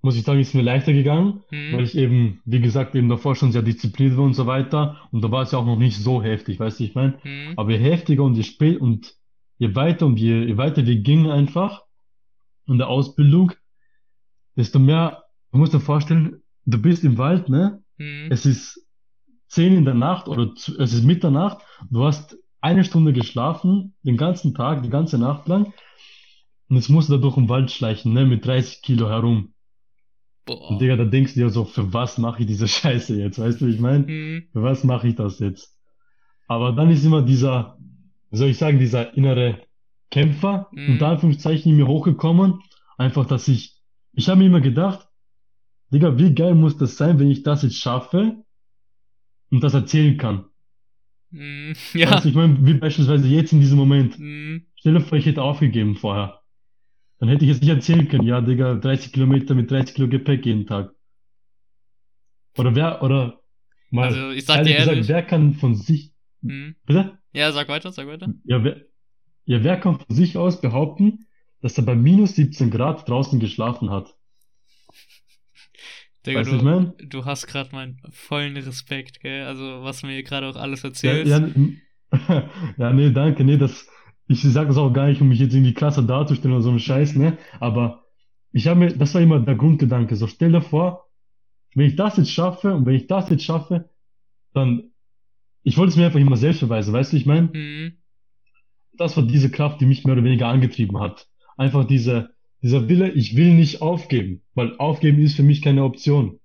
muss 0.00 0.16
ich 0.16 0.22
sagen, 0.22 0.40
ist 0.40 0.54
mir 0.54 0.62
leichter 0.62 0.94
gegangen, 0.94 1.42
weil 1.50 1.80
Hm? 1.80 1.84
ich 1.84 1.98
eben, 1.98 2.40
wie 2.46 2.60
gesagt, 2.60 2.94
eben 2.94 3.10
davor 3.10 3.36
schon 3.36 3.52
sehr 3.52 3.60
diszipliniert 3.60 4.16
war 4.16 4.24
und 4.24 4.32
so 4.32 4.46
weiter. 4.46 5.06
Und 5.12 5.22
da 5.22 5.30
war 5.30 5.42
es 5.42 5.52
ja 5.52 5.58
auch 5.58 5.66
noch 5.66 5.76
nicht 5.76 5.98
so 5.98 6.22
heftig, 6.22 6.58
weißt 6.58 6.80
du, 6.80 6.84
ich 6.84 6.94
meine. 6.94 7.18
Hm? 7.20 7.52
Aber 7.56 7.72
je 7.72 7.78
heftiger 7.78 8.22
und 8.22 8.34
je 8.34 8.42
spät 8.42 8.80
und 8.80 9.17
je 9.58 9.74
weiter 9.74 10.06
und 10.06 10.18
je, 10.18 10.46
je 10.46 10.56
weiter 10.56 10.86
wir 10.86 11.00
gingen 11.00 11.30
einfach 11.30 11.82
in 12.66 12.78
der 12.78 12.88
Ausbildung, 12.88 13.52
desto 14.56 14.78
mehr, 14.78 15.24
du 15.52 15.58
musst 15.58 15.74
dir 15.74 15.80
vorstellen, 15.80 16.42
du 16.64 16.80
bist 16.80 17.04
im 17.04 17.18
Wald, 17.18 17.48
ne? 17.48 17.82
Hm? 17.96 18.28
Es 18.30 18.46
ist 18.46 18.86
10 19.48 19.76
in 19.76 19.84
der 19.84 19.94
Nacht 19.94 20.28
oder 20.28 20.52
es 20.54 20.68
ist 20.92 21.04
Mitternacht. 21.04 21.58
Du 21.90 22.04
hast 22.04 22.36
eine 22.60 22.84
Stunde 22.84 23.12
geschlafen, 23.12 23.94
den 24.02 24.16
ganzen 24.16 24.54
Tag, 24.54 24.82
die 24.82 24.90
ganze 24.90 25.18
Nacht 25.18 25.48
lang. 25.48 25.72
Und 26.68 26.76
jetzt 26.76 26.90
musst 26.90 27.08
du 27.08 27.14
da 27.14 27.20
durch 27.20 27.36
den 27.36 27.48
Wald 27.48 27.70
schleichen, 27.70 28.12
ne, 28.12 28.26
mit 28.26 28.44
30 28.44 28.82
Kilo 28.82 29.08
herum. 29.08 29.54
Und 30.46 30.58
Boah. 30.58 30.78
Digga, 30.78 30.96
da 30.96 31.04
denkst 31.04 31.34
du 31.34 31.40
dir 31.40 31.50
so, 31.50 31.64
für 31.64 31.92
was 31.92 32.18
mache 32.18 32.42
ich 32.42 32.46
diese 32.46 32.68
Scheiße 32.68 33.18
jetzt? 33.18 33.38
Weißt 33.38 33.60
du, 33.60 33.66
ich 33.66 33.80
meine? 33.80 34.06
Hm? 34.06 34.48
Für 34.52 34.62
was 34.62 34.84
mache 34.84 35.08
ich 35.08 35.14
das 35.14 35.38
jetzt? 35.38 35.74
Aber 36.46 36.72
dann 36.72 36.90
ist 36.90 37.04
immer 37.04 37.22
dieser, 37.22 37.78
soll 38.30 38.48
ich 38.50 38.58
sagen, 38.58 38.78
dieser 38.78 39.14
innere 39.16 39.62
Kämpfer, 40.10 40.68
Mhm. 40.72 40.92
unter 40.92 41.08
Anführungszeichen, 41.08 41.70
in 41.72 41.76
mir 41.78 41.86
hochgekommen. 41.86 42.60
Einfach, 42.96 43.26
dass 43.26 43.48
ich, 43.48 43.76
ich 44.12 44.28
habe 44.28 44.40
mir 44.40 44.46
immer 44.46 44.60
gedacht, 44.60 45.08
Digga, 45.92 46.18
wie 46.18 46.34
geil 46.34 46.54
muss 46.54 46.76
das 46.78 46.96
sein, 46.96 47.18
wenn 47.18 47.30
ich 47.30 47.42
das 47.42 47.62
jetzt 47.62 47.76
schaffe 47.78 48.44
und 49.50 49.62
das 49.62 49.74
erzählen 49.74 50.16
kann? 50.16 50.46
Hm? 51.32 51.72
Weißt 51.94 51.94
Ja. 51.94 52.20
du, 52.24 52.28
ich 52.28 52.34
meine, 52.34 52.64
wie 52.66 52.74
beispielsweise 52.74 53.26
jetzt 53.28 53.52
in 53.52 53.60
diesem 53.60 53.78
Moment. 53.78 54.14
Hm? 54.16 54.66
Stell 54.76 54.94
dir 54.94 55.00
vor, 55.00 55.18
ich 55.18 55.26
hätte 55.26 55.42
aufgegeben 55.42 55.96
vorher. 55.96 56.40
Dann 57.18 57.28
hätte 57.28 57.44
ich 57.44 57.50
jetzt 57.52 57.62
nicht 57.62 57.70
erzählen 57.70 58.08
können, 58.08 58.24
ja, 58.26 58.40
Digga, 58.40 58.74
30 58.76 59.12
Kilometer 59.12 59.54
mit 59.54 59.70
30 59.70 59.94
Kilo 59.96 60.08
Gepäck 60.08 60.46
jeden 60.46 60.66
Tag. 60.66 60.92
Oder 62.56 62.74
wer, 62.74 63.02
oder 63.02 63.40
mal, 63.90 64.08
Also, 64.08 64.30
ich 64.30 64.44
sag 64.44 64.58
ehrlich 64.58 64.72
dir 64.72 64.78
gesagt, 64.78 64.96
ehrlich. 64.96 65.08
wer 65.08 65.22
kann 65.22 65.54
von 65.54 65.74
sich, 65.74 66.12
Hm? 66.42 66.74
bitte? 66.86 67.18
Ja, 67.32 67.52
sag 67.52 67.68
weiter, 67.68 67.92
sag 67.92 68.06
weiter. 68.08 68.32
Ja, 68.44 68.64
wer, 68.64 68.76
ja, 69.46 69.64
wer 69.64 69.80
kann 69.80 70.00
von 70.00 70.16
sich 70.16 70.36
aus 70.38 70.60
behaupten, 70.60 71.26
dass 71.62 71.78
er 71.78 71.84
bei 71.84 71.94
minus 71.96 72.36
17 72.36 72.70
Grad 72.70 73.08
draußen 73.08 73.40
geschlafen 73.40 73.90
hat? 73.90 74.16
Digga, 76.26 76.42
Weißt 76.42 76.52
du, 76.52 76.56
ich 76.56 76.62
du, 76.62 76.62
meine? 76.62 76.94
du 76.98 77.24
hast 77.24 77.46
gerade 77.46 77.72
meinen 77.74 78.00
vollen 78.10 78.56
Respekt, 78.56 79.20
gell? 79.20 79.44
Also, 79.46 79.82
was 79.82 80.02
mir 80.02 80.22
gerade 80.22 80.48
auch 80.48 80.56
alles 80.56 80.84
Ja, 81.02 81.14
erzählst. 81.14 81.22
ja, 81.24 81.48
ja, 82.78 82.92
nee, 82.92 83.10
danke, 83.12 83.44
nee, 83.44 83.56
das, 83.56 83.88
ich 84.26 84.42
sage 84.42 84.68
das 84.68 84.76
auch 84.78 84.92
gar 84.92 85.06
nicht, 85.08 85.20
um 85.20 85.28
mich 85.28 85.38
jetzt 85.38 85.54
irgendwie 85.54 85.74
krasser 85.74 86.02
darzustellen 86.02 86.54
oder 86.54 86.62
so 86.62 86.70
einen 86.70 86.78
Scheiß, 86.80 87.14
ne? 87.16 87.38
Aber 87.60 88.04
ich 88.52 88.66
habe 88.66 88.80
mir, 88.80 88.96
das 88.96 89.14
war 89.14 89.20
immer 89.20 89.40
der 89.40 89.54
Grundgedanke, 89.56 90.16
so 90.16 90.26
stell 90.26 90.52
dir 90.52 90.62
vor, 90.62 91.06
wenn 91.74 91.86
ich 91.86 91.96
das 91.96 92.16
jetzt 92.18 92.32
schaffe 92.32 92.74
und 92.74 92.86
wenn 92.86 92.96
ich 92.96 93.06
das 93.08 93.30
jetzt 93.30 93.44
schaffe, 93.44 93.90
dann, 94.54 94.92
ich 95.62 95.76
wollte 95.76 95.90
es 95.90 95.96
mir 95.96 96.06
einfach 96.06 96.20
immer 96.20 96.36
selbst 96.36 96.60
beweisen, 96.60 96.92
weißt 96.92 97.12
du, 97.12 97.16
ich 97.16 97.26
meine? 97.26 97.52
Hm? 97.52 97.98
Das 98.92 99.16
war 99.16 99.24
diese 99.24 99.50
Kraft, 99.50 99.80
die 99.80 99.86
mich 99.86 100.04
mehr 100.04 100.14
oder 100.14 100.24
weniger 100.24 100.48
angetrieben 100.48 101.00
hat. 101.00 101.28
Einfach 101.56 101.86
diese, 101.86 102.30
dieser 102.62 102.88
Wille, 102.88 103.10
ich 103.12 103.36
will 103.36 103.54
nicht 103.54 103.80
aufgeben, 103.82 104.42
weil 104.54 104.76
aufgeben 104.78 105.20
ist 105.20 105.36
für 105.36 105.42
mich 105.42 105.62
keine 105.62 105.84
Option. 105.84 106.40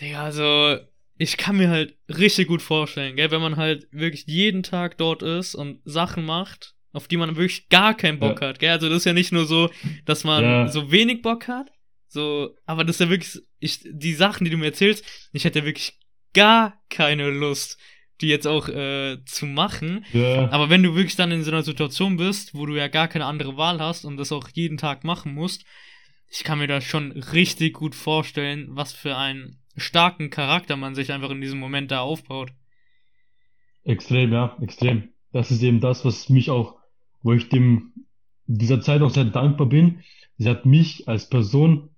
Digga, 0.00 0.24
also, 0.24 0.76
ich 1.16 1.36
kann 1.36 1.56
mir 1.56 1.70
halt 1.70 1.96
richtig 2.08 2.48
gut 2.48 2.62
vorstellen, 2.62 3.16
gell? 3.16 3.30
Wenn 3.30 3.40
man 3.40 3.56
halt 3.56 3.86
wirklich 3.92 4.24
jeden 4.26 4.62
Tag 4.62 4.98
dort 4.98 5.22
ist 5.22 5.54
und 5.54 5.80
Sachen 5.84 6.24
macht, 6.24 6.74
auf 6.92 7.08
die 7.08 7.16
man 7.16 7.36
wirklich 7.36 7.68
gar 7.68 7.96
keinen 7.96 8.18
Bock 8.18 8.40
hat, 8.40 8.58
gell? 8.58 8.70
Also, 8.70 8.88
das 8.88 8.98
ist 8.98 9.04
ja 9.04 9.12
nicht 9.12 9.32
nur 9.32 9.46
so, 9.46 9.70
dass 10.04 10.24
man 10.24 10.42
Ja. 10.42 10.68
so 10.68 10.90
wenig 10.90 11.22
Bock 11.22 11.48
hat, 11.48 11.70
so, 12.08 12.56
aber 12.66 12.84
das 12.84 12.96
ist 12.96 13.00
ja 13.00 13.10
wirklich, 13.10 13.42
ich, 13.58 13.80
die 13.84 14.14
Sachen, 14.14 14.44
die 14.44 14.50
du 14.50 14.56
mir 14.56 14.66
erzählst, 14.66 15.04
ich 15.32 15.44
hätte 15.44 15.64
wirklich 15.64 15.98
gar 16.34 16.74
keine 16.90 17.30
Lust, 17.30 17.78
die 18.20 18.28
jetzt 18.28 18.46
auch 18.46 18.68
äh, 18.68 19.18
zu 19.24 19.46
machen. 19.46 20.04
Ja, 20.12 20.50
Aber 20.50 20.70
wenn 20.70 20.82
du 20.82 20.94
wirklich 20.94 21.16
dann 21.16 21.32
in 21.32 21.42
so 21.42 21.50
einer 21.50 21.62
Situation 21.62 22.16
bist, 22.16 22.54
wo 22.54 22.66
du 22.66 22.74
ja 22.74 22.88
gar 22.88 23.08
keine 23.08 23.26
andere 23.26 23.56
Wahl 23.56 23.80
hast 23.80 24.04
und 24.04 24.16
das 24.16 24.32
auch 24.32 24.48
jeden 24.52 24.76
Tag 24.76 25.04
machen 25.04 25.34
musst, 25.34 25.64
ich 26.30 26.44
kann 26.44 26.58
mir 26.58 26.66
da 26.66 26.80
schon 26.80 27.12
richtig 27.12 27.74
gut 27.74 27.94
vorstellen, 27.94 28.68
was 28.70 28.92
für 28.92 29.16
einen 29.16 29.58
starken 29.76 30.30
Charakter 30.30 30.76
man 30.76 30.94
sich 30.94 31.12
einfach 31.12 31.30
in 31.30 31.40
diesem 31.40 31.58
Moment 31.58 31.90
da 31.90 32.00
aufbaut. 32.00 32.50
extrem, 33.84 34.32
ja, 34.32 34.56
extrem. 34.60 35.10
das 35.32 35.50
ist 35.50 35.62
eben 35.62 35.80
das, 35.80 36.04
was 36.04 36.28
mich 36.28 36.50
auch, 36.50 36.76
wo 37.22 37.32
ich 37.32 37.48
dem 37.48 37.92
dieser 38.46 38.80
Zeit 38.80 39.02
auch 39.02 39.10
sehr 39.10 39.24
dankbar 39.24 39.68
bin. 39.68 40.00
Sie 40.36 40.48
hat 40.48 40.66
mich 40.66 41.08
als 41.08 41.28
Person 41.28 41.90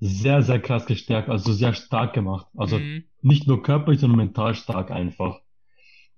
sehr, 0.00 0.42
sehr 0.42 0.60
krass 0.60 0.86
gestärkt, 0.86 1.28
also 1.28 1.52
sehr 1.52 1.74
stark 1.74 2.12
gemacht. 2.12 2.46
Also 2.56 2.78
Mhm. 2.78 3.04
nicht 3.22 3.46
nur 3.46 3.62
körperlich, 3.62 4.00
sondern 4.00 4.18
mental 4.18 4.54
stark 4.54 4.90
einfach. 4.90 5.40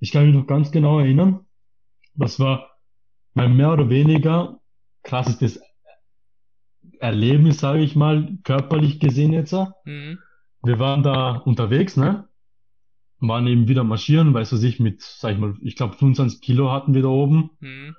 Ich 0.01 0.13
kann 0.13 0.27
mich 0.27 0.35
noch 0.35 0.47
ganz 0.47 0.71
genau 0.71 0.99
erinnern, 0.99 1.41
das 2.15 2.41
war 2.41 2.71
mein 3.35 3.57
mehr 3.57 3.73
oder 3.73 3.89
weniger 3.89 4.61
krassestes 5.03 5.61
Erlebnis, 7.01 7.61
sage 7.61 7.81
ich 7.83 7.95
mal, 7.95 8.37
körperlich 8.43 8.99
gesehen 9.01 9.33
jetzt. 9.33 9.53
Mhm. 9.85 10.19
Wir 10.63 10.79
waren 10.79 11.03
da 11.03 11.37
unterwegs, 11.37 11.97
ne? 11.97 12.29
Waren 13.21 13.47
eben 13.47 13.69
wieder 13.69 13.85
marschieren, 13.85 14.35
weißt 14.35 14.53
du, 14.53 14.57
sich 14.57 14.81
mit, 14.81 15.03
sag 15.03 15.33
ich 15.35 15.39
mal, 15.39 15.55
ich 15.63 15.77
glaube 15.77 15.97
25 15.97 16.41
Kilo 16.41 16.71
hatten 16.73 16.95
wir 16.95 17.03
da 17.03 17.09
oben. 17.09 17.51
Mhm. 17.61 17.97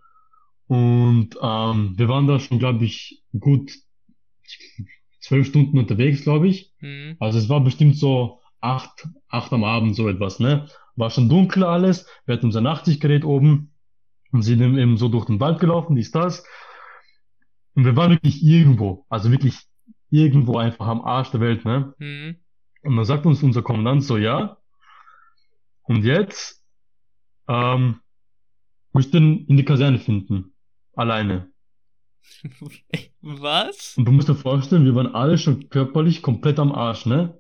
Und 0.68 1.38
ähm, 1.42 1.98
wir 1.98 2.08
waren 2.10 2.28
da 2.28 2.40
schon, 2.40 2.60
glaube 2.60 2.86
ich, 2.86 3.24
gut 3.38 3.72
zwölf 5.20 5.48
Stunden 5.48 5.78
unterwegs, 5.78 6.24
glaube 6.24 6.48
ich. 6.48 6.74
Mhm. 6.80 7.18
Also 7.20 7.40
es 7.40 7.50
war 7.50 7.62
bestimmt 7.62 7.98
so 7.98 8.42
acht, 8.62 9.08
acht 9.28 9.54
am 9.54 9.64
Abend, 9.64 9.96
so 9.96 10.08
etwas, 10.10 10.40
ne? 10.40 10.68
War 10.96 11.10
schon 11.10 11.30
dunkel 11.30 11.64
alles. 11.64 12.08
Wir 12.26 12.36
hatten 12.36 12.48
unser 12.48 12.62
Nachtsichtgerät 12.62 13.24
oben 13.24 13.74
und 14.32 14.42
sind 14.42 14.62
eben 14.62 14.98
so 14.98 15.08
durch 15.08 15.26
den 15.26 15.40
Wald 15.40 15.60
gelaufen, 15.60 15.96
dies, 15.96 16.12
das. 16.12 16.46
Und 17.76 17.86
wir 17.86 17.96
waren 17.96 18.12
wirklich 18.12 18.44
irgendwo, 18.44 19.06
also 19.10 19.32
wirklich 19.32 19.58
irgendwo 20.10 20.58
einfach 20.58 20.88
am 20.88 21.02
Arsch 21.02 21.32
der 21.32 21.40
Welt, 21.40 21.66
ne? 21.66 21.94
Mhm. 22.00 22.38
Und 22.84 22.96
dann 22.96 23.06
sagt 23.06 23.26
uns 23.26 23.44
unser 23.44 23.62
Kommandant 23.62 24.04
so, 24.04 24.18
ja. 24.18 24.58
Und 25.84 26.04
jetzt 26.04 26.64
ähm, 27.48 28.00
müsst 28.94 29.14
ihr 29.14 29.22
ihn 29.22 29.46
in 29.48 29.58
die 29.58 29.66
Kaserne 29.66 30.00
finden. 30.00 30.54
Alleine. 30.94 31.49
Was? 33.22 33.96
Und 33.98 34.06
du 34.06 34.12
musst 34.12 34.30
dir 34.30 34.36
vorstellen, 34.36 34.86
wir 34.86 34.96
waren 34.96 35.14
alle 35.14 35.38
schon 35.38 35.70
körperlich 35.70 36.22
komplett 36.22 36.60
am 36.60 36.72
Arsch, 36.72 37.06
ne? 37.06 37.40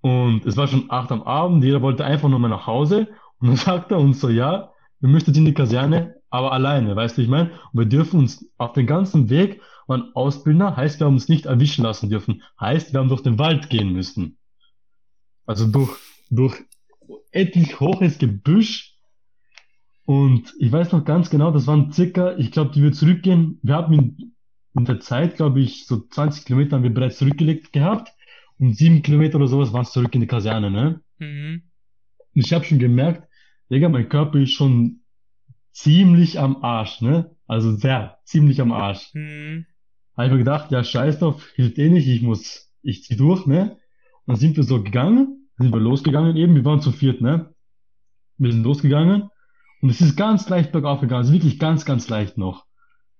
Und 0.00 0.44
es 0.46 0.56
war 0.56 0.66
schon 0.66 0.90
acht 0.90 1.12
am 1.12 1.22
Abend, 1.22 1.62
jeder 1.62 1.80
wollte 1.80 2.04
einfach 2.04 2.28
nur 2.28 2.40
mal 2.40 2.48
nach 2.48 2.66
Hause. 2.66 3.08
Und 3.38 3.48
dann 3.48 3.56
sagt 3.68 3.92
er 3.92 3.98
uns 3.98 4.20
so, 4.20 4.28
ja, 4.28 4.72
wir 5.00 5.08
möchten 5.08 5.34
in 5.34 5.44
die 5.44 5.54
Kaserne, 5.54 6.16
aber 6.30 6.52
alleine, 6.52 6.96
weißt 6.96 7.18
du, 7.18 7.22
ich 7.22 7.28
meine? 7.28 7.50
Und 7.72 7.80
wir 7.80 7.86
dürfen 7.86 8.20
uns 8.20 8.50
auf 8.58 8.72
den 8.72 8.86
ganzen 8.86 9.30
Weg, 9.30 9.60
waren 9.86 10.14
Ausbilder, 10.14 10.76
heißt, 10.76 11.00
wir 11.00 11.06
haben 11.06 11.14
uns 11.14 11.28
nicht 11.28 11.46
erwischen 11.46 11.84
lassen 11.84 12.08
dürfen. 12.08 12.42
Heißt, 12.60 12.92
wir 12.92 13.00
haben 13.00 13.08
durch 13.08 13.22
den 13.22 13.38
Wald 13.38 13.68
gehen 13.68 13.92
müssen. 13.92 14.38
Also 15.44 15.66
durch, 15.66 15.90
durch 16.30 16.56
etlich 17.30 17.80
hohes 17.80 18.18
Gebüsch. 18.18 18.91
Und 20.04 20.52
ich 20.58 20.72
weiß 20.72 20.92
noch 20.92 21.04
ganz 21.04 21.30
genau, 21.30 21.52
das 21.52 21.66
waren 21.66 21.92
circa, 21.92 22.36
ich 22.36 22.50
glaube, 22.50 22.72
die 22.74 22.82
wir 22.82 22.92
zurückgehen, 22.92 23.60
wir 23.62 23.74
haben 23.74 23.92
in, 23.92 24.34
in 24.74 24.84
der 24.84 25.00
Zeit, 25.00 25.36
glaube 25.36 25.60
ich, 25.60 25.86
so 25.86 26.00
20 26.00 26.44
Kilometer 26.44 26.76
haben 26.76 26.82
wir 26.82 26.92
bereits 26.92 27.18
zurückgelegt 27.18 27.72
gehabt. 27.72 28.12
Und 28.58 28.76
sieben 28.76 29.02
Kilometer 29.02 29.36
oder 29.36 29.48
sowas 29.48 29.72
waren 29.72 29.82
es 29.82 29.92
zurück 29.92 30.14
in 30.14 30.20
die 30.20 30.26
Kaserne, 30.26 30.70
ne? 30.70 31.00
Mhm. 31.18 31.62
Und 32.34 32.44
ich 32.44 32.52
habe 32.52 32.64
schon 32.64 32.78
gemerkt, 32.78 33.28
Digga, 33.70 33.88
mein 33.88 34.08
Körper 34.08 34.38
ist 34.38 34.52
schon 34.52 35.00
ziemlich 35.72 36.38
am 36.38 36.62
Arsch, 36.62 37.00
ne? 37.00 37.34
Also 37.46 37.74
sehr, 37.74 38.18
ziemlich 38.24 38.60
am 38.60 38.72
Arsch. 38.72 39.10
Mhm. 39.14 39.66
Habe 40.16 40.26
ich 40.26 40.32
mir 40.32 40.38
gedacht, 40.38 40.70
ja, 40.70 40.84
scheiß 40.84 41.20
drauf, 41.20 41.50
hilft 41.54 41.78
eh 41.78 41.88
nicht, 41.88 42.06
ich 42.06 42.22
muss, 42.22 42.70
ich 42.82 43.02
zieh 43.02 43.16
durch, 43.16 43.46
ne? 43.46 43.78
Und 44.24 44.34
dann 44.34 44.36
sind 44.36 44.56
wir 44.56 44.64
so 44.64 44.82
gegangen, 44.82 45.48
sind 45.58 45.72
wir 45.72 45.80
losgegangen 45.80 46.36
eben, 46.36 46.54
wir 46.54 46.64
waren 46.64 46.80
zu 46.80 46.92
viert, 46.92 47.20
ne? 47.20 47.54
Wir 48.36 48.52
sind 48.52 48.62
losgegangen 48.62 49.30
und 49.82 49.90
es 49.90 50.00
ist 50.00 50.16
ganz 50.16 50.48
leicht 50.48 50.72
bergauf 50.72 51.00
gegangen, 51.00 51.22
also 51.22 51.32
wirklich 51.32 51.58
ganz, 51.58 51.84
ganz 51.84 52.08
leicht 52.08 52.38
noch. 52.38 52.64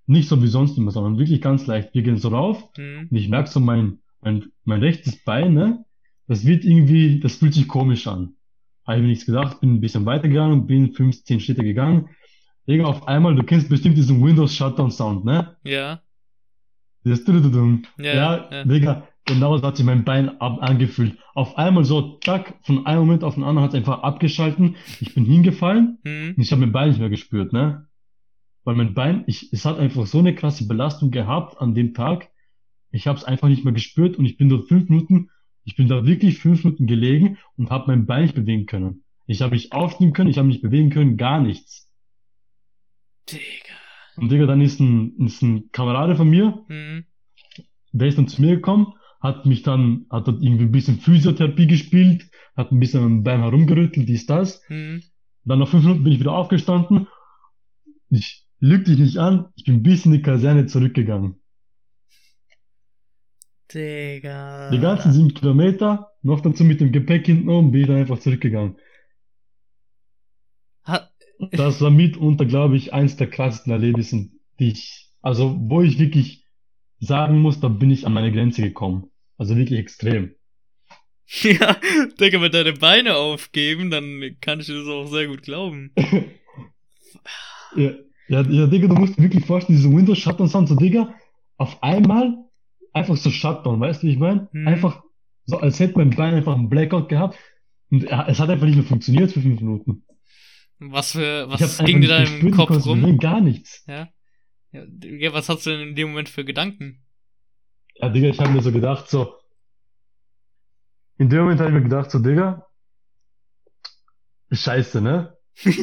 Nicht 0.06 0.28
so 0.28 0.42
wie 0.42 0.46
sonst 0.48 0.78
immer, 0.78 0.90
sondern 0.90 1.18
wirklich 1.18 1.40
ganz 1.42 1.66
leicht. 1.66 1.94
Wir 1.94 2.02
gehen 2.02 2.16
so 2.16 2.28
rauf 2.28 2.64
Mhm. 2.78 3.08
und 3.10 3.16
ich 3.16 3.28
merke 3.28 3.48
so 3.50 3.60
mein, 3.60 3.98
mein, 4.20 4.46
mein 4.64 4.80
rechtes 4.80 5.22
Bein, 5.24 5.52
ne? 5.54 5.84
Das 6.28 6.46
wird 6.46 6.64
irgendwie, 6.64 7.20
das 7.20 7.36
fühlt 7.36 7.52
sich 7.54 7.68
komisch 7.68 8.06
an. 8.06 8.34
Habe 8.86 8.96
ich 8.98 9.02
mir 9.02 9.08
nichts 9.08 9.26
gedacht, 9.26 9.60
bin 9.60 9.74
ein 9.74 9.80
bisschen 9.80 10.06
weitergegangen, 10.06 10.66
bin 10.66 10.92
15 10.92 11.40
Schritte 11.40 11.62
gegangen. 11.62 12.08
Digga, 12.68 12.84
auf 12.84 13.06
einmal, 13.08 13.34
du 13.34 13.42
kennst 13.42 13.68
bestimmt 13.68 13.96
diesen 13.96 14.24
Windows 14.24 14.54
Shutdown 14.54 14.90
Sound, 14.90 15.24
ne? 15.24 15.56
Ja. 15.64 16.00
Das. 17.04 17.24
Ja, 17.26 18.04
Ja, 18.14 18.48
ja. 18.50 18.64
Digga, 18.64 19.08
genau 19.24 19.56
so 19.56 19.66
hat 19.66 19.76
sich 19.76 19.86
mein 19.86 20.04
Bein 20.04 20.40
ab 20.40 20.58
angefühlt. 20.60 21.18
Auf 21.34 21.56
einmal 21.56 21.84
so, 21.84 22.18
zack, 22.18 22.58
von 22.62 22.86
einem 22.86 23.00
Moment 23.00 23.24
auf 23.24 23.34
den 23.34 23.44
anderen 23.44 23.64
hat 23.64 23.70
es 23.70 23.76
einfach 23.78 24.02
abgeschalten. 24.02 24.76
Ich 25.00 25.14
bin 25.14 25.24
hingefallen 25.24 25.98
Mhm. 26.04 26.34
und 26.36 26.42
ich 26.42 26.50
habe 26.52 26.60
mein 26.60 26.72
Bein 26.72 26.88
nicht 26.90 26.98
mehr 27.00 27.10
gespürt, 27.10 27.52
ne? 27.52 27.86
Weil 28.64 28.76
mein 28.76 28.94
Bein, 28.94 29.24
ich, 29.26 29.52
es 29.52 29.64
hat 29.64 29.78
einfach 29.78 30.06
so 30.06 30.18
eine 30.20 30.34
krasse 30.34 30.66
Belastung 30.68 31.10
gehabt 31.10 31.60
an 31.60 31.74
dem 31.74 31.94
Tag. 31.94 32.30
Ich 32.90 33.06
habe 33.06 33.18
es 33.18 33.24
einfach 33.24 33.48
nicht 33.48 33.64
mehr 33.64 33.72
gespürt 33.72 34.16
und 34.16 34.24
ich 34.26 34.36
bin 34.36 34.48
dort 34.48 34.68
fünf 34.68 34.88
Minuten, 34.88 35.30
ich 35.64 35.76
bin 35.76 35.88
da 35.88 36.04
wirklich 36.04 36.38
fünf 36.38 36.62
Minuten 36.64 36.86
gelegen 36.86 37.38
und 37.56 37.70
habe 37.70 37.84
mein 37.88 38.06
Bein 38.06 38.22
nicht 38.22 38.34
bewegen 38.34 38.66
können. 38.66 39.04
Ich 39.26 39.40
habe 39.42 39.54
nicht 39.54 39.72
aufstehen 39.72 40.12
können, 40.12 40.30
ich 40.30 40.38
habe 40.38 40.48
mich 40.48 40.60
bewegen 40.60 40.90
können, 40.90 41.16
gar 41.16 41.40
nichts. 41.40 41.88
Digga. 43.30 43.40
Und 44.16 44.30
Digga, 44.30 44.46
dann 44.46 44.60
ist 44.60 44.78
ein, 44.80 45.16
ist 45.24 45.42
ein 45.42 45.70
Kamerade 45.72 46.16
von 46.16 46.28
mir, 46.28 46.64
Mhm. 46.68 47.04
der 47.92 48.08
ist 48.08 48.18
dann 48.18 48.28
zu 48.28 48.42
mir 48.42 48.56
gekommen, 48.56 48.92
hat 49.22 49.46
mich 49.46 49.62
dann, 49.62 50.06
hat 50.10 50.26
dort 50.26 50.42
irgendwie 50.42 50.64
ein 50.64 50.72
bisschen 50.72 50.98
Physiotherapie 50.98 51.68
gespielt, 51.68 52.28
hat 52.56 52.72
ein 52.72 52.80
bisschen 52.80 53.04
am 53.04 53.22
Bein 53.22 53.40
herumgerüttelt, 53.40 54.08
dies, 54.08 54.26
das. 54.26 54.62
Mhm. 54.68 55.02
Dann 55.44 55.60
nach 55.60 55.68
fünf 55.68 55.84
Minuten 55.84 56.04
bin 56.04 56.12
ich 56.12 56.20
wieder 56.20 56.32
aufgestanden. 56.32 57.06
Ich 58.10 58.44
lüg 58.58 58.84
dich 58.84 58.98
nicht 58.98 59.18
an, 59.18 59.46
ich 59.54 59.64
bin 59.64 59.82
bis 59.82 60.04
in 60.04 60.12
die 60.12 60.22
Kaserne 60.22 60.66
zurückgegangen. 60.66 61.36
Digga. 63.72 64.70
Die 64.70 64.80
ganzen 64.80 65.12
sieben 65.12 65.32
Kilometer, 65.32 66.10
noch 66.22 66.40
dazu 66.40 66.64
mit 66.64 66.80
dem 66.80 66.92
Gepäck 66.92 67.24
hinten 67.26 67.48
oben, 67.48 67.70
bin 67.70 67.82
ich 67.82 67.86
dann 67.86 67.96
einfach 67.96 68.18
zurückgegangen. 68.18 68.76
Ha 70.84 71.08
Das 71.52 71.80
war 71.80 71.90
mitunter, 71.90 72.44
glaube 72.44 72.76
ich, 72.76 72.92
eins 72.92 73.16
der 73.16 73.30
krassesten 73.30 73.72
Erlebnisse, 73.72 74.28
die 74.58 74.72
ich, 74.72 75.10
also 75.22 75.56
wo 75.60 75.80
ich 75.80 75.98
wirklich 75.98 76.44
sagen 76.98 77.40
muss, 77.40 77.60
da 77.60 77.68
bin 77.68 77.90
ich 77.90 78.06
an 78.06 78.12
meine 78.12 78.32
Grenze 78.32 78.62
gekommen. 78.62 79.11
Also 79.42 79.56
wirklich 79.56 79.80
extrem. 79.80 80.36
ja, 81.42 81.76
Digga, 82.20 82.40
wenn 82.40 82.52
deine 82.52 82.74
Beine 82.74 83.16
aufgeben, 83.16 83.90
dann 83.90 84.36
kann 84.40 84.60
ich 84.60 84.66
dir 84.66 84.78
das 84.78 84.86
auch 84.86 85.06
sehr 85.06 85.26
gut 85.26 85.42
glauben. 85.42 85.92
Ja, 87.74 87.92
ja, 88.28 88.42
ja, 88.42 88.66
Digga, 88.66 88.86
du 88.86 88.94
musst 88.96 89.16
dir 89.16 89.22
wirklich 89.22 89.46
vorstellen, 89.46 89.78
diese 89.78 89.90
Windows 89.90 90.18
Shutdown 90.18 90.46
Sound, 90.46 90.68
so 90.68 90.76
Digga, 90.76 91.14
auf 91.56 91.82
einmal 91.82 92.36
einfach 92.92 93.16
so 93.16 93.30
Shutdown, 93.30 93.80
weißt 93.80 94.02
du, 94.02 94.08
wie 94.08 94.12
ich 94.12 94.18
meine? 94.18 94.50
Mhm. 94.52 94.68
Einfach 94.68 95.02
so, 95.46 95.56
als 95.56 95.80
hätte 95.80 95.96
mein 95.96 96.10
Bein 96.10 96.34
einfach 96.34 96.54
einen 96.54 96.68
Blackout 96.68 97.08
gehabt 97.08 97.38
und 97.90 98.04
es 98.04 98.38
hat 98.38 98.50
einfach 98.50 98.66
nicht 98.66 98.76
mehr 98.76 98.84
funktioniert 98.84 99.32
für 99.32 99.40
fünf 99.40 99.62
Minuten. 99.62 100.04
Was 100.80 101.12
für, 101.12 101.48
was 101.48 101.78
ging 101.78 102.02
dir 102.02 102.08
da 102.08 102.22
im 102.22 102.50
Kopf 102.50 102.84
rum? 102.84 103.16
gar 103.16 103.40
nichts. 103.40 103.82
Ja. 103.86 104.10
Ja, 104.70 105.32
was 105.32 105.48
hast 105.48 105.64
du 105.64 105.70
denn 105.70 105.88
in 105.88 105.94
dem 105.94 106.10
Moment 106.10 106.28
für 106.28 106.44
Gedanken? 106.44 107.01
Ja, 107.94 108.08
Digga, 108.08 108.28
ich 108.28 108.40
habe 108.40 108.50
mir 108.50 108.62
so 108.62 108.72
gedacht, 108.72 109.08
so, 109.08 109.34
in 111.18 111.28
dem 111.28 111.40
Moment 111.40 111.60
habe 111.60 111.70
ich 111.70 111.74
mir 111.76 111.82
gedacht, 111.82 112.10
so, 112.10 112.18
Digga, 112.18 112.66
scheiße, 114.50 115.00
ne? 115.00 115.36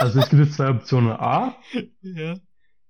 Also 0.00 0.20
es 0.20 0.30
gibt 0.30 0.44
jetzt 0.44 0.54
zwei 0.54 0.70
Optionen. 0.70 1.10
A, 1.10 1.56
Ja. 2.02 2.36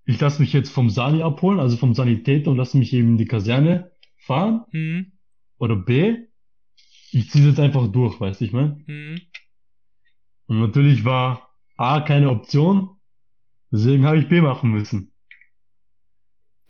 ich 0.05 0.21
lasse 0.21 0.43
mich 0.43 0.53
jetzt 0.53 0.71
vom 0.71 0.91
Sani 0.91 1.23
abholen, 1.23 1.59
also 1.59 1.79
vom 1.79 1.95
Sanitäter 1.95 2.51
und 2.51 2.59
lasse 2.59 2.77
mich 2.77 2.93
eben 2.93 3.09
in 3.13 3.17
die 3.17 3.25
Kaserne 3.25 3.93
fahren. 4.19 4.67
Mhm. 4.73 5.13
Oder 5.57 5.77
B, 5.77 6.27
ich 7.11 7.31
ziehe 7.31 7.49
jetzt 7.49 7.61
einfach 7.61 7.89
durch, 7.91 8.21
weißt 8.21 8.43
du, 8.43 8.45
ich 8.45 8.53
meine? 8.53 8.85
Mhm. 8.87 9.23
Und 10.49 10.61
natürlich 10.61 11.07
war 11.07 11.49
A 11.79 12.01
keine 12.01 12.29
Option, 12.29 12.91
deswegen 13.71 14.05
habe 14.05 14.19
ich 14.19 14.29
B 14.29 14.43
machen 14.43 14.71
müssen. 14.71 15.13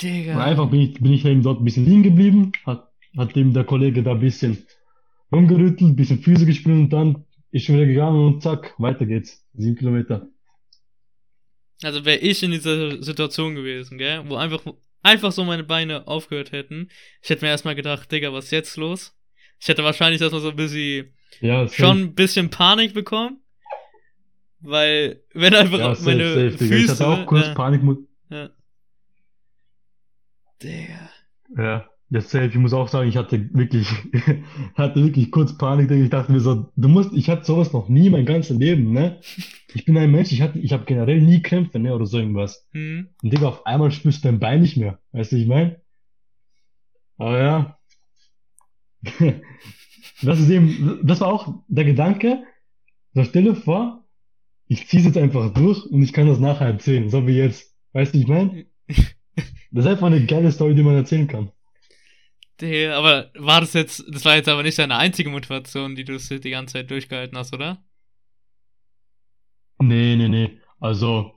Und 0.02 0.08
Digga. 0.10 0.44
einfach 0.44 0.70
bin 0.70 0.80
ich, 0.80 0.94
bin 0.94 1.12
ich 1.12 1.24
eben 1.24 1.42
dort 1.42 1.60
ein 1.60 1.64
bisschen 1.64 1.86
liegen 1.86 2.02
geblieben, 2.02 2.52
hat, 2.64 2.88
hat 3.16 3.34
dem 3.34 3.52
der 3.52 3.64
Kollege 3.64 4.02
da 4.02 4.12
ein 4.12 4.20
bisschen 4.20 4.58
rumgerüttelt, 5.32 5.80
ein 5.80 5.96
bisschen 5.96 6.20
Füße 6.20 6.46
gespielt 6.46 6.76
und 6.76 6.90
dann 6.90 7.24
ist 7.50 7.64
schon 7.64 7.76
wieder 7.76 7.86
gegangen 7.86 8.24
und 8.24 8.42
zack, 8.42 8.74
weiter 8.78 9.06
geht's. 9.06 9.44
Sieben 9.54 9.76
Kilometer. 9.76 10.28
Also 11.82 12.04
wäre 12.04 12.18
ich 12.18 12.42
in 12.42 12.50
dieser 12.50 13.02
Situation 13.02 13.54
gewesen, 13.54 13.98
gell, 13.98 14.22
wo 14.26 14.36
einfach, 14.36 14.62
einfach 15.02 15.32
so 15.32 15.44
meine 15.44 15.64
Beine 15.64 16.06
aufgehört 16.06 16.52
hätten, 16.52 16.90
ich 17.22 17.30
hätte 17.30 17.44
mir 17.44 17.50
erstmal 17.50 17.74
gedacht, 17.74 18.10
Digga, 18.10 18.32
was 18.32 18.46
ist 18.46 18.50
jetzt 18.52 18.76
los? 18.76 19.14
Ich 19.60 19.68
hätte 19.68 19.84
wahrscheinlich 19.84 20.20
erstmal 20.20 20.42
so 20.42 20.50
ein 20.50 20.56
bisschen, 20.56 21.14
Ja, 21.40 21.68
schon 21.68 21.98
ein 21.98 22.14
bisschen 22.14 22.50
Panik 22.50 22.94
bekommen. 22.94 23.40
Weil, 24.60 25.22
wenn 25.34 25.54
einfach 25.54 25.78
ja, 25.78 25.94
safe, 25.94 26.10
meine 26.10 26.28
safe, 26.28 26.64
Digga. 26.64 26.76
Ich 26.76 26.86
Füße. 26.86 26.92
hatte 26.92 27.06
auch 27.06 27.26
kurz 27.26 27.46
ja, 27.46 27.54
Panik. 27.54 27.82
Digga. 30.62 31.10
Ja. 31.56 31.88
Ja, 32.10 32.22
safe. 32.22 32.46
Ich 32.46 32.54
muss 32.54 32.72
auch 32.72 32.88
sagen, 32.88 33.08
ich 33.08 33.18
hatte 33.18 33.52
wirklich, 33.52 33.86
hatte 34.74 35.04
wirklich 35.04 35.30
kurz 35.30 35.58
Panik. 35.58 35.88
Digga. 35.88 36.04
Ich 36.04 36.10
dachte 36.10 36.32
mir 36.32 36.40
so, 36.40 36.72
du 36.74 36.88
musst, 36.88 37.12
ich 37.12 37.28
hatte 37.28 37.44
sowas 37.44 37.72
noch 37.72 37.88
nie 37.88 38.08
mein 38.08 38.24
ganzes 38.24 38.56
Leben, 38.56 38.92
ne? 38.92 39.20
Ich 39.74 39.84
bin 39.84 39.96
ein 39.98 40.10
Mensch, 40.10 40.32
ich 40.32 40.40
hatte, 40.40 40.58
ich 40.58 40.72
habe 40.72 40.86
generell 40.86 41.20
nie 41.20 41.42
Krämpfe, 41.42 41.78
ne, 41.78 41.94
oder 41.94 42.06
so 42.06 42.18
irgendwas. 42.18 42.66
Hm. 42.72 43.08
Und 43.22 43.32
Digga, 43.32 43.48
auf 43.48 43.66
einmal 43.66 43.90
spürst 43.90 44.24
du 44.24 44.28
dein 44.28 44.40
Bein 44.40 44.62
nicht 44.62 44.78
mehr. 44.78 44.98
Weißt 45.12 45.32
du, 45.32 45.36
ich 45.36 45.46
meine? 45.46 45.82
Aber 47.18 47.38
ja. 47.38 47.78
Das 50.22 50.40
ist 50.40 50.50
eben, 50.50 51.00
das 51.04 51.20
war 51.20 51.28
auch 51.28 51.62
der 51.68 51.84
Gedanke. 51.84 52.42
So, 53.14 53.24
stell 53.24 53.44
dir 53.44 53.54
vor, 53.54 54.04
ich 54.66 54.88
zieh's 54.88 55.04
jetzt 55.04 55.16
einfach 55.16 55.52
durch 55.52 55.84
und 55.86 56.02
ich 56.02 56.12
kann 56.12 56.26
das 56.26 56.40
nachher 56.40 56.66
erzählen, 56.66 57.08
so 57.08 57.26
wie 57.26 57.36
jetzt. 57.36 57.74
Weißt 57.92 58.14
du, 58.14 58.18
ich 58.18 58.26
meine? 58.26 58.66
Das 59.70 59.84
ist 59.84 59.90
einfach 59.90 60.06
eine 60.06 60.24
geile 60.24 60.50
Story, 60.50 60.74
die 60.74 60.82
man 60.82 60.96
erzählen 60.96 61.28
kann. 61.28 61.50
Der, 62.60 62.96
aber 62.96 63.30
war 63.34 63.60
das 63.60 63.72
jetzt, 63.74 64.04
das 64.08 64.24
war 64.24 64.34
jetzt 64.36 64.48
aber 64.48 64.62
nicht 64.62 64.78
deine 64.78 64.96
einzige 64.96 65.30
Motivation, 65.30 65.94
die 65.94 66.04
du 66.04 66.18
die 66.18 66.50
ganze 66.50 66.74
Zeit 66.74 66.90
durchgehalten 66.90 67.38
hast, 67.38 67.54
oder? 67.54 67.82
Nee, 69.78 70.16
nee, 70.16 70.28
nee. 70.28 70.60
Also, 70.80 71.36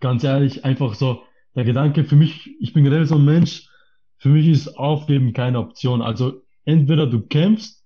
ganz 0.00 0.24
ehrlich, 0.24 0.64
einfach 0.64 0.94
so, 0.94 1.22
der 1.54 1.64
Gedanke 1.64 2.04
für 2.04 2.16
mich, 2.16 2.50
ich 2.60 2.72
bin 2.72 2.84
generell 2.84 3.04
so 3.04 3.16
ein 3.16 3.24
Mensch, 3.24 3.68
für 4.16 4.30
mich 4.30 4.46
ist 4.46 4.68
Aufgeben 4.78 5.34
keine 5.34 5.58
Option. 5.58 6.00
Also, 6.00 6.42
entweder 6.64 7.06
du 7.06 7.26
kämpfst 7.26 7.84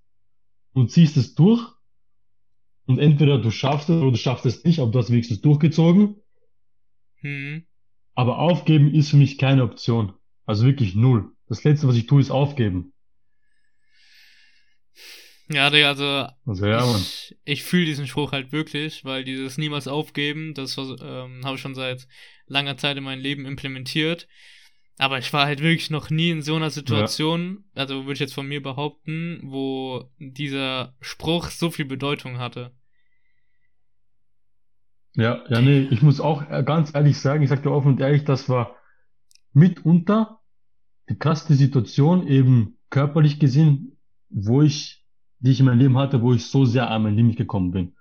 und 0.73 0.93
ziehst 0.93 1.17
es 1.17 1.35
durch, 1.35 1.77
und 2.87 3.01
entweder 3.01 3.39
du 3.39 3.51
schaffst 3.51 3.91
es 3.91 3.97
oder 3.97 4.13
du 4.13 4.17
schaffst 4.17 4.47
es 4.47 4.65
nicht, 4.65 4.79
aber 4.79 4.91
du 4.91 4.99
hast 5.01 5.11
wenigstens 5.11 5.41
durchgezogen. 5.41 6.23
Hm. 7.17 7.67
Aber 8.17 8.39
aufgeben 8.39 8.93
ist 8.93 9.11
für 9.11 9.17
mich 9.17 9.39
keine 9.39 9.63
Option. 9.63 10.15
Also 10.47 10.65
wirklich 10.65 10.95
null. 10.97 11.31
Das 11.49 11.63
Letzte, 11.63 11.87
was 11.87 11.97
ich 11.97 12.07
tue, 12.07 12.21
ist 12.21 12.31
aufgeben. 12.31 12.93
Ja, 15.49 15.71
Digga, 15.71 15.91
also 15.91 16.27
Also 16.45 16.67
ja, 16.67 16.97
ich, 16.97 17.37
ich 17.45 17.63
fühle 17.63 17.85
diesen 17.85 18.09
Spruch 18.09 18.33
halt 18.33 18.51
wirklich, 18.51 19.05
weil 19.05 19.23
dieses 19.23 19.59
niemals 19.59 19.87
aufgeben, 19.87 20.55
das 20.55 20.77
ähm, 20.77 21.43
habe 21.45 21.55
ich 21.55 21.61
schon 21.61 21.77
seit 21.77 22.09
langer 22.47 22.77
Zeit 22.77 22.97
in 22.97 23.05
meinem 23.05 23.21
Leben 23.21 23.47
implementiert. 23.47 24.27
Aber 24.99 25.19
ich 25.19 25.33
war 25.33 25.45
halt 25.45 25.61
wirklich 25.61 25.91
noch 25.91 26.09
nie 26.09 26.31
in 26.31 26.43
so 26.43 26.57
einer 26.57 26.71
Situation, 26.71 27.65
also 27.75 28.07
würde 28.07 28.15
ich 28.15 28.21
jetzt 28.21 28.35
von 28.35 28.49
mir 28.49 28.63
behaupten, 28.63 29.41
wo 29.45 30.11
dieser 30.19 30.97
Spruch 31.03 31.51
so 31.51 31.71
viel 31.71 31.85
Bedeutung 31.85 32.39
hatte. 32.39 32.75
Ja, 35.17 35.43
ja, 35.49 35.63
nee, 35.63 35.89
ich 35.91 36.03
muss 36.03 36.21
auch 36.21 36.47
ganz 36.67 36.95
ehrlich 36.95 37.19
sagen, 37.19 37.43
ich 37.43 37.49
sag 37.49 37.63
dir 37.63 37.73
offen 37.73 37.93
und 37.93 38.01
ehrlich, 38.01 38.25
das 38.25 38.51
war 38.51 38.77
mitunter 39.55 40.41
die 41.09 41.19
krasseste 41.19 41.55
Situation, 41.55 42.27
eben 42.27 42.79
körperlich 42.91 43.41
gesehen, 43.41 43.97
wo 44.29 44.61
ich, 44.61 45.07
die 45.39 45.53
ich 45.53 45.61
in 45.61 45.67
meinem 45.67 45.79
Leben 45.79 45.97
hatte, 45.97 46.21
wo 46.21 46.35
ich 46.35 46.47
so 46.47 46.67
sehr 46.67 46.91
an 46.91 47.03
mein 47.03 47.17
Limit 47.17 47.39
gekommen 47.39 47.71
bin. 47.71 47.97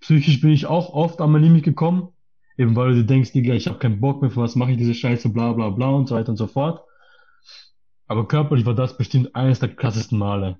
Psychisch 0.00 0.40
bin 0.40 0.50
ich 0.50 0.66
auch 0.66 0.92
oft 0.92 1.20
an 1.20 1.30
mein 1.30 1.42
Limit 1.42 1.62
gekommen, 1.62 2.08
eben 2.56 2.74
weil 2.74 2.90
du 2.90 2.94
dir 2.96 3.06
denkst, 3.06 3.30
Digga, 3.30 3.54
ich 3.54 3.68
habe 3.68 3.78
keinen 3.78 4.00
Bock 4.00 4.20
mehr, 4.20 4.32
für 4.32 4.40
was 4.40 4.56
mache 4.56 4.72
ich 4.72 4.78
diese 4.78 4.94
Scheiße, 4.94 5.28
bla 5.28 5.52
bla 5.52 5.70
bla 5.70 5.90
und 5.90 6.08
so 6.08 6.16
weiter 6.16 6.30
und 6.30 6.36
so 6.36 6.48
fort. 6.48 6.84
Aber 8.08 8.26
körperlich 8.26 8.66
war 8.66 8.74
das 8.74 8.96
bestimmt 8.96 9.36
eines 9.36 9.60
der 9.60 9.72
krassesten 9.76 10.18
Male. 10.18 10.58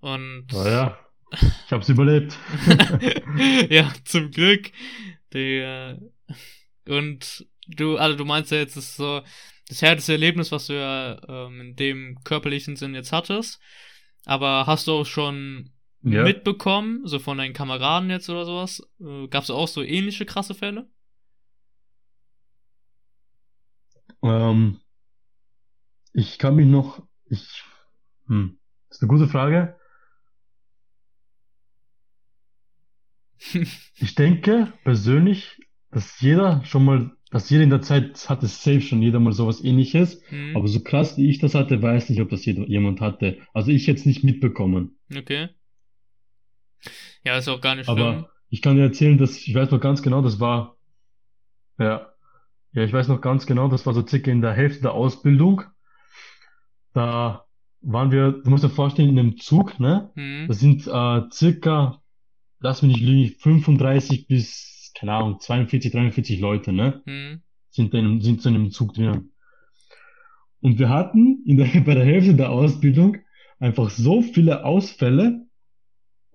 Und 0.00 0.46
Aber 0.52 0.70
ja, 0.70 1.03
ich 1.40 1.72
hab's 1.72 1.88
überlebt. 1.88 2.36
ja, 3.70 3.92
zum 4.04 4.30
Glück. 4.30 4.70
Der, 5.32 5.98
und 6.88 7.46
du, 7.66 7.96
also 7.96 8.16
du 8.16 8.24
meinst 8.24 8.50
ja 8.52 8.58
jetzt, 8.58 8.76
das 8.76 8.84
ist 8.84 8.96
so 8.96 9.22
das 9.68 9.82
härteste 9.82 10.12
Erlebnis, 10.12 10.52
was 10.52 10.66
du 10.66 10.74
ja 10.74 11.18
ähm, 11.28 11.60
in 11.60 11.76
dem 11.76 12.18
körperlichen 12.24 12.76
Sinn 12.76 12.94
jetzt 12.94 13.12
hattest. 13.12 13.60
Aber 14.26 14.66
hast 14.66 14.86
du 14.86 14.92
auch 14.92 15.06
schon 15.06 15.70
Ja. 16.02 16.22
mitbekommen, 16.22 17.06
so 17.06 17.18
von 17.18 17.38
deinen 17.38 17.54
Kameraden 17.54 18.10
jetzt 18.10 18.28
oder 18.28 18.44
sowas? 18.44 18.82
Äh, 19.00 19.28
Gab 19.28 19.42
es 19.44 19.50
auch 19.50 19.68
so 19.68 19.82
ähnliche 19.82 20.26
krasse 20.26 20.54
Fälle? 20.54 20.88
Ähm, 24.22 24.80
ich 26.12 26.38
kann 26.38 26.56
mich 26.56 26.66
noch, 26.66 27.02
ich, 27.26 27.62
hm, 28.26 28.58
das 28.88 28.98
ist 28.98 29.02
eine 29.02 29.08
gute 29.08 29.28
Frage. 29.28 29.76
Ich 33.96 34.14
denke 34.14 34.72
persönlich, 34.84 35.58
dass 35.90 36.20
jeder 36.20 36.64
schon 36.64 36.84
mal, 36.84 37.12
dass 37.30 37.50
jeder 37.50 37.62
in 37.64 37.70
der 37.70 37.82
Zeit 37.82 38.28
hatte 38.28 38.46
safe 38.46 38.80
schon 38.80 39.02
jeder 39.02 39.20
mal 39.20 39.32
sowas 39.32 39.62
ähnliches. 39.62 40.22
Hm, 40.28 40.56
Aber 40.56 40.66
so 40.68 40.80
krass 40.80 41.16
wie 41.16 41.28
ich 41.28 41.38
das 41.38 41.54
hatte, 41.54 41.80
weiß 41.82 42.08
nicht, 42.10 42.20
ob 42.20 42.30
das 42.30 42.44
jeder, 42.44 42.66
jemand 42.68 43.00
hatte. 43.00 43.38
Also 43.52 43.70
ich 43.70 43.86
jetzt 43.86 44.06
nicht 44.06 44.24
mitbekommen. 44.24 44.98
okay. 45.16 45.48
Ja, 47.24 47.38
ist 47.38 47.48
auch 47.48 47.60
gar 47.60 47.74
nicht 47.74 47.86
schlimm. 47.86 47.98
Aber 47.98 48.30
ich 48.50 48.60
kann 48.60 48.76
dir 48.76 48.82
erzählen, 48.82 49.16
dass 49.18 49.36
ich 49.36 49.54
weiß 49.54 49.70
noch 49.70 49.80
ganz 49.80 50.02
genau, 50.02 50.20
das 50.22 50.38
war, 50.40 50.76
ja, 51.78 52.12
ja, 52.72 52.84
ich 52.84 52.92
weiß 52.92 53.08
noch 53.08 53.20
ganz 53.20 53.46
genau, 53.46 53.68
das 53.68 53.86
war 53.86 53.94
so 53.94 54.06
circa 54.06 54.30
in 54.30 54.42
der 54.42 54.52
Hälfte 54.52 54.82
der 54.82 54.92
Ausbildung. 54.92 55.62
Da 56.92 57.46
waren 57.80 58.10
wir, 58.10 58.32
du 58.32 58.50
musst 58.50 58.64
dir 58.64 58.68
vorstellen, 58.70 59.10
in 59.10 59.18
einem 59.18 59.38
Zug, 59.38 59.78
ne? 59.80 60.10
Hm, 60.14 60.46
Das 60.48 60.60
sind 60.60 60.86
äh, 60.86 61.22
circa, 61.32 62.02
lass 62.64 62.80
mich 62.82 62.96
nicht 62.96 63.06
lügen, 63.06 63.34
35 63.38 64.26
bis, 64.26 64.90
keine 64.98 65.12
Ahnung, 65.12 65.38
42, 65.38 65.92
43 65.92 66.40
Leute, 66.40 66.72
ne? 66.72 67.02
hm, 67.04 67.42
Sind, 67.68 67.92
in, 67.92 68.00
einem- 68.00 68.20
sind 68.22 68.40
so 68.40 68.48
in 68.48 68.54
einem 68.54 68.70
Zug 68.70 68.94
drinnen. 68.94 69.32
Und 70.60 70.78
wir 70.78 70.88
hatten 70.88 71.42
in 71.44 71.58
der, 71.58 71.66
bei 71.84 71.94
der 71.94 72.06
Hälfte 72.06 72.34
der 72.34 72.50
Ausbildung 72.50 73.18
einfach 73.58 73.90
so 73.90 74.22
viele 74.22 74.64
Ausfälle, 74.64 75.46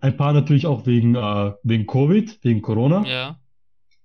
ein 0.02 0.16
paar 0.16 0.34
natürlich 0.34 0.68
auch 0.68 0.86
wegen, 0.86 1.16
äh, 1.16 1.52
wegen 1.64 1.88
Covid, 1.88 2.40
wegen 2.44 2.62
Corona, 2.62 3.06
ja. 3.06 3.40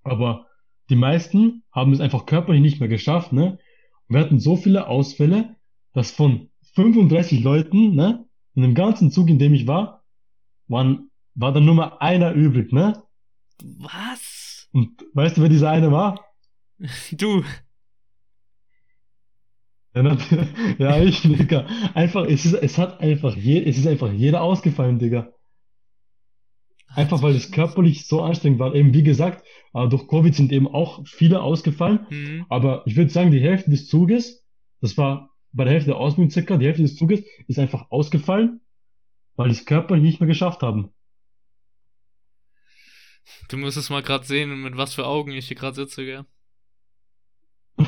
aber 0.02 0.46
die 0.88 0.96
meisten 0.96 1.62
haben 1.72 1.92
es 1.92 2.00
einfach 2.00 2.24
körperlich 2.26 2.62
nicht 2.62 2.80
mehr 2.80 2.88
geschafft, 2.88 3.32
ne? 3.32 3.58
Und 4.08 4.16
wir 4.16 4.20
hatten 4.20 4.40
so 4.40 4.56
viele 4.56 4.86
Ausfälle, 4.88 5.56
dass 5.92 6.10
von 6.10 6.50
35 6.74 7.42
Leuten, 7.44 7.94
ne, 7.94 8.24
in 8.54 8.62
dem 8.62 8.74
ganzen 8.74 9.10
Zug, 9.10 9.28
in 9.28 9.38
dem 9.38 9.54
ich 9.54 9.66
war, 9.66 10.04
waren, 10.68 11.10
war 11.34 11.52
dann 11.52 11.64
nur 11.64 11.74
mal 11.74 11.96
einer 12.00 12.32
übrig, 12.32 12.72
ne? 12.72 13.02
Was? 13.62 14.68
Und 14.72 15.04
weißt 15.14 15.36
du, 15.36 15.42
wer 15.42 15.48
dieser 15.48 15.70
eine 15.70 15.90
war? 15.92 16.20
Du. 17.12 17.44
Ja, 19.94 20.16
ja, 20.78 21.02
ich, 21.02 21.22
Digga. 21.22 21.66
Einfach, 21.94 22.24
es 22.26 22.44
ist, 22.44 22.54
es 22.54 22.78
hat 22.78 23.00
einfach 23.00 23.36
je, 23.36 23.62
es 23.62 23.78
ist 23.78 23.86
einfach 23.86 24.12
jeder 24.12 24.42
ausgefallen, 24.42 24.98
Digga. 24.98 25.32
Einfach 26.88 27.22
weil 27.22 27.34
es 27.34 27.50
körperlich 27.50 28.06
so 28.06 28.22
anstrengend 28.22 28.58
war. 28.58 28.74
Eben, 28.74 28.94
wie 28.94 29.02
gesagt, 29.02 29.44
äh, 29.72 29.88
durch 29.88 30.06
Covid 30.08 30.34
sind 30.34 30.52
eben 30.52 30.68
auch 30.68 31.06
viele 31.06 31.42
ausgefallen. 31.42 32.06
Hm, 32.08 32.46
Aber 32.48 32.82
ich 32.86 32.96
würde 32.96 33.10
sagen, 33.10 33.30
die 33.30 33.40
Hälfte 33.40 33.70
des 33.70 33.88
Zuges, 33.88 34.44
das 34.80 34.96
war 34.96 35.30
bei 35.52 35.64
der 35.64 35.72
Hälfte 35.72 35.90
der 35.90 35.98
Ausbildung 35.98 36.30
circa, 36.30 36.56
die 36.56 36.66
Hälfte 36.66 36.82
des 36.82 36.96
Zuges 36.96 37.24
ist 37.46 37.58
einfach 37.58 37.90
ausgefallen, 37.90 38.60
weil 39.36 39.48
die 39.48 39.54
es 39.54 39.64
körperlich 39.64 40.02
nicht 40.02 40.20
mehr 40.20 40.28
geschafft 40.28 40.62
haben. 40.62 40.93
Du 43.48 43.56
musst 43.56 43.76
es 43.76 43.90
mal 43.90 44.02
gerade 44.02 44.24
sehen, 44.26 44.62
mit 44.62 44.76
was 44.76 44.94
für 44.94 45.06
Augen 45.06 45.32
ich 45.32 45.48
hier 45.48 45.56
gerade 45.56 45.76
sitze, 45.76 46.04
gell? 46.04 46.24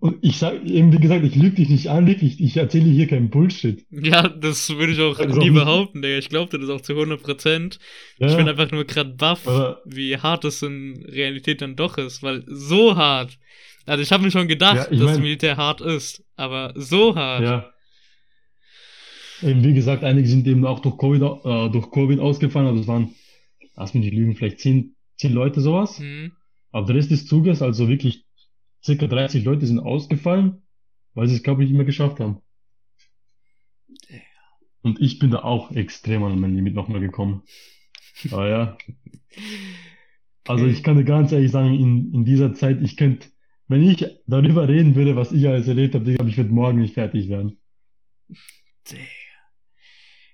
Und 0.00 0.18
ich 0.22 0.38
sag, 0.38 0.62
eben 0.64 0.92
wie 0.92 0.98
gesagt, 0.98 1.24
ich 1.24 1.34
lüge 1.34 1.56
dich 1.56 1.68
nicht 1.68 1.88
an, 1.88 2.06
wirklich, 2.06 2.40
ich 2.40 2.56
erzähle 2.56 2.86
hier 2.90 3.06
keinen 3.06 3.28
Bullshit. 3.30 3.84
Ja, 3.90 4.28
das 4.28 4.70
würde 4.70 4.92
ich 4.92 5.00
auch 5.00 5.18
Also- 5.18 5.38
nie 5.40 5.50
behaupten, 5.50 6.00
Digga. 6.02 6.16
Ich 6.18 6.28
glaube 6.30 6.50
dir 6.50 6.58
das 6.66 6.70
auch 6.70 6.80
zu 6.80 6.94
100%. 6.94 7.78
Ja, 8.18 8.28
Ich 8.28 8.36
bin 8.36 8.48
einfach 8.48 8.70
nur 8.70 8.84
gerade 8.84 9.10
baff, 9.10 9.46
aber, 9.46 9.80
wie 9.84 10.16
hart 10.16 10.44
es 10.44 10.62
in 10.62 11.04
Realität 11.06 11.60
dann 11.60 11.76
doch 11.76 11.98
ist, 11.98 12.22
weil 12.22 12.44
so 12.46 12.96
hart. 12.96 13.38
Also 13.86 14.02
ich 14.02 14.12
habe 14.12 14.22
mir 14.24 14.30
schon 14.30 14.48
gedacht, 14.48 14.76
Ja, 14.76 14.86
ich 14.90 14.98
dass 15.00 15.12
mein- 15.12 15.22
Militär 15.22 15.56
hart 15.56 15.80
ist, 15.80 16.22
aber 16.36 16.72
so 16.76 17.14
hart. 17.14 17.42
ja. 17.42 17.70
Eben 19.42 19.64
wie 19.64 19.72
gesagt, 19.72 20.04
einige 20.04 20.28
sind 20.28 20.46
eben 20.46 20.66
auch 20.66 20.80
durch 20.80 20.98
Covid, 20.98 21.22
äh, 21.22 21.70
durch 21.70 21.90
Covid 21.90 22.20
ausgefallen, 22.20 22.66
also 22.68 22.80
es 22.82 22.86
waren, 22.86 23.14
lass 23.80 23.94
mich 23.94 24.04
nicht 24.04 24.14
lügen, 24.14 24.36
vielleicht 24.36 24.60
zehn, 24.60 24.94
zehn 25.16 25.32
Leute 25.32 25.60
sowas. 25.60 25.98
Hm, 25.98 26.32
Aber 26.70 26.86
der 26.86 26.96
Rest 26.96 27.10
des 27.10 27.26
Zuges, 27.26 27.62
also 27.62 27.88
wirklich 27.88 28.26
circa 28.84 29.06
30 29.06 29.42
Leute 29.44 29.66
sind 29.66 29.80
ausgefallen, 29.80 30.62
weil 31.14 31.28
sie 31.28 31.34
es, 31.34 31.42
glaube 31.42 31.62
ich, 31.62 31.70
nicht 31.70 31.76
mehr 31.76 31.86
geschafft 31.86 32.20
haben. 32.20 32.42
Und 34.82 35.00
ich 35.00 35.18
bin 35.18 35.30
da 35.30 35.42
auch 35.42 35.72
extrem 35.72 36.22
an 36.22 36.38
mein 36.38 36.54
Limit 36.54 36.74
nochmal 36.74 37.00
gekommen. 37.00 37.42
Aber 38.30 38.48
ja, 38.48 38.78
also 40.46 40.66
ich 40.66 40.82
kann 40.82 40.96
dir 40.96 41.04
ganz 41.04 41.32
ehrlich 41.32 41.50
sagen, 41.50 41.74
in, 41.74 42.12
in 42.12 42.24
dieser 42.24 42.52
Zeit, 42.54 42.82
ich 42.82 42.96
könnte, 42.96 43.28
wenn 43.66 43.82
ich 43.82 44.06
darüber 44.26 44.68
reden 44.68 44.94
würde, 44.94 45.16
was 45.16 45.32
ich 45.32 45.46
alles 45.48 45.68
erlebt 45.68 45.94
habe, 45.94 46.10
ich 46.10 46.36
würde 46.36 46.50
morgen 46.50 46.80
nicht 46.80 46.94
fertig 46.94 47.28
werden. 47.30 47.58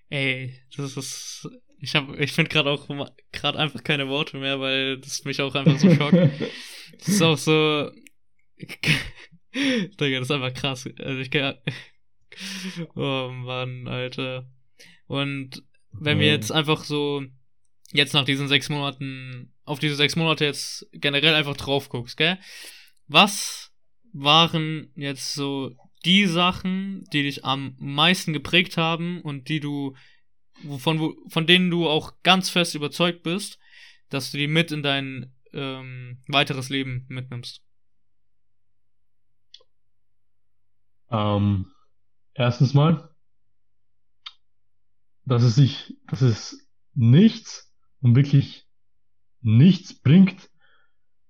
Ey, 0.09 0.53
das 0.77 0.97
ist. 0.97 1.49
Ich 1.79 1.95
hab, 1.95 2.19
ich 2.19 2.33
finde 2.33 2.51
gerade 2.51 2.71
auch 2.71 2.89
gerade 3.33 3.59
einfach 3.59 3.85
keine 3.85 4.09
Worte 4.09 4.39
mehr, 4.39 4.61
weil 4.61 4.99
das 4.99 5.25
mich 5.25 5.41
auch 5.41 5.55
einfach 5.55 5.79
so 5.79 5.95
schockt. 5.95 6.17
Das 6.99 7.09
ist 7.09 7.23
auch 7.23 7.37
so. 7.37 7.91
Digga, 9.55 10.19
das 10.19 10.29
ist 10.29 10.31
einfach 10.31 10.55
krass. 10.55 10.89
Also 10.99 11.21
ich 11.21 11.31
kann. 11.31 11.57
Oh 12.95 13.31
Mann, 13.33 13.89
Alter. 13.89 14.51
Und 15.07 15.63
wenn 15.93 16.19
wir 16.19 16.27
jetzt 16.27 16.53
einfach 16.53 16.85
so 16.85 17.25
jetzt 17.93 18.13
nach 18.15 18.25
diesen 18.25 18.49
sechs 18.49 18.69
Monaten, 18.69 19.53
auf 19.65 19.79
diese 19.79 19.95
sechs 19.95 20.17
Monate 20.17 20.45
jetzt 20.45 20.87
generell 20.93 21.35
einfach 21.35 21.57
drauf 21.57 21.89
guckst, 21.89 22.17
gell? 22.17 22.39
Was 23.09 23.73
waren 24.13 24.91
jetzt 24.95 25.35
so 25.35 25.77
die 26.05 26.27
Sachen, 26.27 27.05
die 27.13 27.23
dich 27.23 27.45
am 27.45 27.75
meisten 27.79 28.33
geprägt 28.33 28.77
haben 28.77 29.21
und 29.21 29.49
die 29.49 29.61
du, 29.61 29.95
von, 30.79 31.15
von 31.29 31.47
denen 31.47 31.71
du 31.71 31.89
auch 31.89 32.15
ganz 32.23 32.51
fest 32.51 32.75
überzeugt 32.75 33.23
bist, 33.23 33.59
dass 34.09 34.31
du 34.31 34.39
die 34.39 34.47
mit 34.47 34.73
in 34.73 34.83
dein 34.83 35.33
ähm, 35.53 36.23
weiteres 36.29 36.69
Leben 36.69 37.07
mitnimmst? 37.09 37.63
Ähm, 41.11 41.73
erstens 42.35 42.75
mal, 42.75 43.11
dass 45.25 45.43
es 45.43 45.55
sich, 45.55 45.95
dass 46.09 46.23
es 46.23 46.69
nichts 46.95 47.73
und 48.01 48.17
wirklich 48.17 48.67
nichts 49.41 49.95
bringt, 49.95 50.51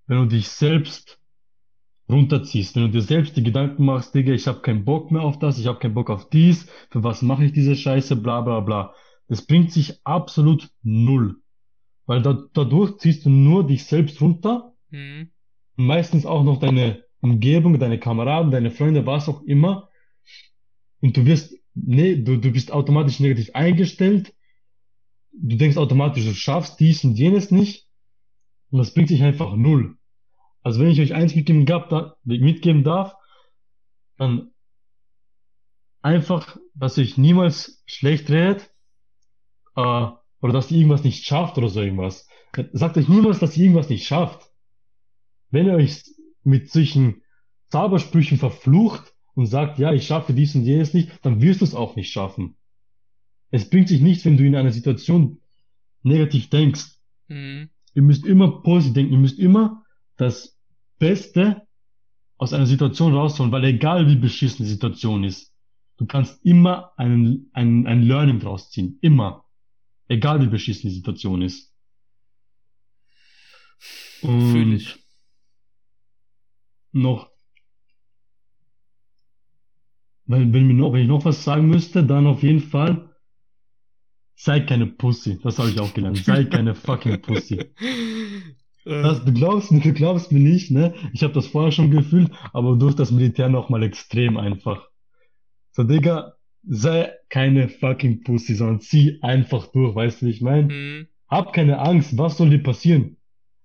wenn 0.07 0.19
du 0.19 0.27
dich 0.27 0.49
selbst 0.49 1.21
runterziehst, 2.09 2.77
wenn 2.77 2.85
du 2.85 2.91
dir 2.91 3.03
selbst 3.03 3.37
die 3.37 3.43
Gedanken 3.43 3.85
machst, 3.85 4.15
Digga, 4.15 4.33
ich 4.33 4.47
habe 4.47 4.61
keinen 4.61 4.85
Bock 4.85 5.11
mehr 5.11 5.23
auf 5.23 5.39
das, 5.39 5.59
ich 5.59 5.67
habe 5.67 5.79
keinen 5.79 5.95
Bock 5.95 6.11
auf 6.11 6.31
dies, 6.31 6.71
für 6.91 7.03
was 7.03 7.23
mache 7.23 7.45
ich 7.45 7.53
diese 7.53 7.75
Scheiße, 7.75 8.17
bla 8.17 8.41
bla 8.43 8.61
bla. 8.61 8.95
Das 9.29 9.47
bringt 9.47 9.73
sich 9.73 10.01
absolut 10.05 10.71
null. 10.83 11.37
Weil 12.07 12.23
da, 12.23 12.45
dadurch 12.53 12.99
ziehst 12.99 13.27
du 13.27 13.31
nur 13.31 13.67
dich 13.67 13.85
selbst 13.85 14.21
runter, 14.21 14.75
mhm. 14.91 15.31
meistens 15.75 16.25
auch 16.25 16.45
noch 16.45 16.61
deine 16.61 17.05
Umgebung, 17.21 17.79
deine 17.79 17.99
Kameraden, 17.99 18.53
deine 18.53 18.71
Freunde, 18.71 19.07
was 19.07 19.29
auch 19.29 19.43
immer. 19.43 19.91
Und 21.01 21.17
du 21.17 21.27
wirst, 21.27 21.55
nee, 21.75 22.17
du, 22.17 22.37
du 22.37 22.53
bist 22.53 22.73
automatisch 22.73 23.21
negativ 23.21 23.51
eingestellt. 23.55 24.33
Du 25.33 25.57
denkst 25.57 25.77
automatisch, 25.77 26.25
du 26.25 26.35
schaffst 26.35 26.79
dies 26.79 27.05
und 27.05 27.19
jenes 27.19 27.51
nicht. 27.51 27.89
Und 28.71 28.79
das 28.79 28.95
bringt 28.95 29.09
sich 29.09 29.23
einfach 29.23 29.55
null. 29.57 29.97
Also 30.63 30.81
wenn 30.81 30.91
ich 30.91 31.01
euch 31.01 31.15
eins 31.15 31.35
mitgeben, 31.35 31.67
gab, 31.67 31.91
da, 31.91 32.17
mitgeben 32.25 32.83
darf, 32.85 33.15
dann 34.17 34.51
einfach, 36.03 36.57
dass 36.75 36.97
ihr 36.99 37.05
euch 37.05 37.19
niemals 37.19 37.83
schlecht 37.87 38.31
redet, 38.31 38.71
äh, 39.77 40.07
oder 40.41 40.53
dass 40.53 40.71
ihr 40.71 40.79
irgendwas 40.79 41.05
nicht 41.05 41.25
schafft 41.25 41.59
oder 41.59 41.69
so 41.69 41.81
irgendwas. 41.81 42.29
Sagt 42.73 42.97
euch 42.97 43.09
niemals, 43.09 43.39
dass 43.39 43.57
ihr 43.57 43.65
irgendwas 43.65 43.89
nicht 43.89 44.07
schafft. 44.07 44.51
Wenn 45.51 45.67
ihr 45.67 45.75
euch 45.75 46.03
mit 46.43 46.71
solchen 46.71 47.23
Zaubersprüchen 47.71 48.39
verflucht 48.39 49.13
und 49.35 49.47
sagt, 49.47 49.79
ja, 49.79 49.93
ich 49.93 50.07
schaffe 50.07 50.33
dies 50.33 50.55
und 50.55 50.65
jenes 50.65 50.95
nicht, 50.95 51.11
dann 51.23 51.41
wirst 51.41 51.61
du 51.61 51.65
es 51.65 51.75
auch 51.75 51.97
nicht 51.97 52.11
schaffen. 52.11 52.57
Es 53.51 53.69
bringt 53.69 53.89
sich 53.89 54.01
nichts, 54.01 54.25
wenn 54.25 54.37
du 54.37 54.45
in 54.45 54.57
einer 54.57 54.73
Situation 54.73 55.41
negativ 56.03 56.51
denkst. 56.51 56.99
Mhm. 57.29 57.71
Ihr 57.95 58.03
müsst 58.03 58.27
immer 58.27 58.63
positiv 58.63 58.95
denken, 58.95 59.13
ihr 59.13 59.19
müsst 59.19 59.39
immer 59.39 59.83
das 60.17 60.59
Beste 60.99 61.63
aus 62.39 62.53
einer 62.53 62.67
Situation 62.67 63.15
rausholen, 63.15 63.53
weil 63.53 63.65
egal 63.65 64.09
wie 64.09 64.17
beschissen 64.17 64.65
die 64.65 64.71
Situation 64.71 65.25
ist, 65.25 65.53
du 65.97 66.07
kannst 66.07 66.45
immer 66.45 66.93
einen, 66.97 67.51
einen, 67.53 67.87
ein 67.87 68.03
Learning 68.03 68.39
draus 68.39 68.71
ziehen. 68.71 68.99
Immer. 69.01 69.46
Egal 70.09 70.41
wie 70.41 70.47
beschissen 70.47 70.89
die 70.89 70.97
Situation 70.97 71.43
ist. 71.43 71.73
Und 74.23 74.73
ich. 74.73 74.97
noch, 76.93 77.31
weil 80.27 80.53
wenn, 80.53 80.77
noch, 80.77 80.93
wenn 80.93 81.03
ich 81.03 81.09
noch 81.09 81.25
was 81.25 81.45
sagen 81.45 81.69
müsste, 81.69 82.05
dann 82.05 82.27
auf 82.27 82.43
jeden 82.43 82.61
Fall, 82.61 83.15
sei 84.35 84.61
keine 84.61 84.87
Pussy. 84.87 85.39
Das 85.43 85.59
habe 85.59 85.71
ich 85.71 85.81
auch 85.81 85.95
gelernt. 85.95 86.19
Sei 86.19 86.45
keine 86.57 86.75
fucking 86.75 87.21
Pussy. 87.21 87.65
Das, 88.85 89.25
du 89.25 89.33
glaubst 89.33 89.73
mir, 89.73 89.81
du 89.81 89.93
glaubst 89.93 90.31
mir 90.31 90.39
nicht, 90.39 90.71
ne? 90.71 90.95
Ich 91.13 91.25
habe 91.25 91.35
das 91.35 91.49
vorher 91.49 91.73
schon 91.73 91.91
gefühlt, 91.91 92.31
aber 92.53 92.77
durch 92.77 92.95
das 92.95 93.11
Militär 93.11 93.49
nochmal 93.49 93.83
extrem 93.83 94.37
einfach. 94.37 94.89
So, 95.73 95.83
Digga, 95.83 96.36
sei 96.67 97.13
keine 97.29 97.69
fucking 97.69 98.23
Pussy, 98.23 98.55
sondern 98.55 98.81
zieh 98.81 99.19
einfach 99.23 99.69
durch, 99.69 99.95
weißt 99.95 100.23
du, 100.23 100.27
wie 100.27 100.31
ich 100.31 100.41
meine? 100.41 100.73
Mhm. 100.73 101.09
Hab 101.29 101.53
keine 101.53 101.79
Angst, 101.79 102.19
was 102.19 102.37
soll 102.37 102.51
dir 102.51 102.63
passieren? 102.63 103.17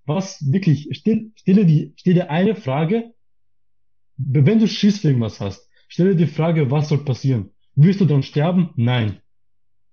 Was, 0.04 0.52
wirklich, 0.52 0.88
stell, 0.92 1.32
stelle, 1.36 1.64
die, 1.66 1.94
stell 1.96 2.20
eine 2.22 2.56
Frage, 2.56 3.14
wenn 4.16 4.58
du 4.58 4.66
Schiss 4.68 5.00
für 5.00 5.08
irgendwas 5.08 5.40
hast, 5.40 5.68
stelle 5.88 6.16
die 6.16 6.26
Frage, 6.26 6.70
was 6.70 6.88
soll 6.88 7.04
passieren? 7.04 7.50
Wirst 7.74 8.00
du 8.00 8.04
dann 8.04 8.22
sterben? 8.22 8.70
Nein. 8.76 9.20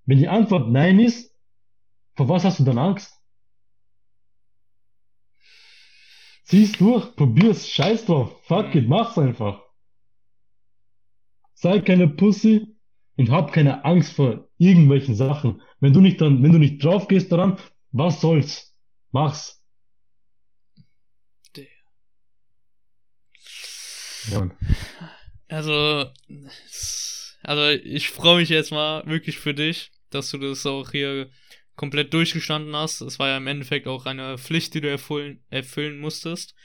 Wenn 0.05 0.17
die 0.17 0.27
Antwort 0.27 0.71
nein 0.71 0.99
ist, 0.99 1.35
vor 2.15 2.27
was 2.29 2.43
hast 2.43 2.59
du 2.59 2.63
dann 2.63 2.77
Angst? 2.77 3.13
Zieh's 6.43 6.71
durch, 6.73 7.15
probier's, 7.15 7.69
scheiß 7.69 8.05
drauf, 8.05 8.43
fuck 8.45 8.73
it, 8.73 8.87
mach's 8.87 9.17
einfach. 9.17 9.61
Sei 11.53 11.79
keine 11.79 12.07
Pussy 12.07 12.78
und 13.19 13.31
hab 13.31 13.51
keine 13.51 13.83
Angst 13.83 14.13
vor 14.13 14.47
irgendwelchen 14.57 15.13
Sachen. 15.13 15.61
Wenn 15.81 15.91
du 15.91 15.99
nicht 15.99 16.21
dann, 16.21 16.41
wenn 16.41 16.53
du 16.53 16.57
nicht 16.57 16.81
drauf 16.81 17.09
gehst 17.09 17.33
daran, 17.33 17.59
was 17.91 18.21
soll's? 18.21 18.73
Mach's. 19.11 19.61
Ja. 24.31 24.49
Also, 25.49 26.05
also 27.43 27.67
ich 27.83 28.09
freue 28.09 28.37
mich 28.37 28.47
jetzt 28.47 28.71
mal 28.71 29.05
wirklich 29.05 29.37
für 29.37 29.53
dich, 29.53 29.91
dass 30.11 30.31
du 30.31 30.37
das 30.37 30.65
auch 30.65 30.91
hier 30.91 31.29
komplett 31.75 32.13
durchgestanden 32.13 32.73
hast. 32.73 33.01
Es 33.01 33.19
war 33.19 33.27
ja 33.27 33.37
im 33.37 33.47
Endeffekt 33.47 33.87
auch 33.87 34.05
eine 34.05 34.37
Pflicht, 34.37 34.73
die 34.75 34.81
du 34.81 34.89
erfüllen, 34.89 35.43
erfüllen 35.49 35.99
musstest. 35.99 36.55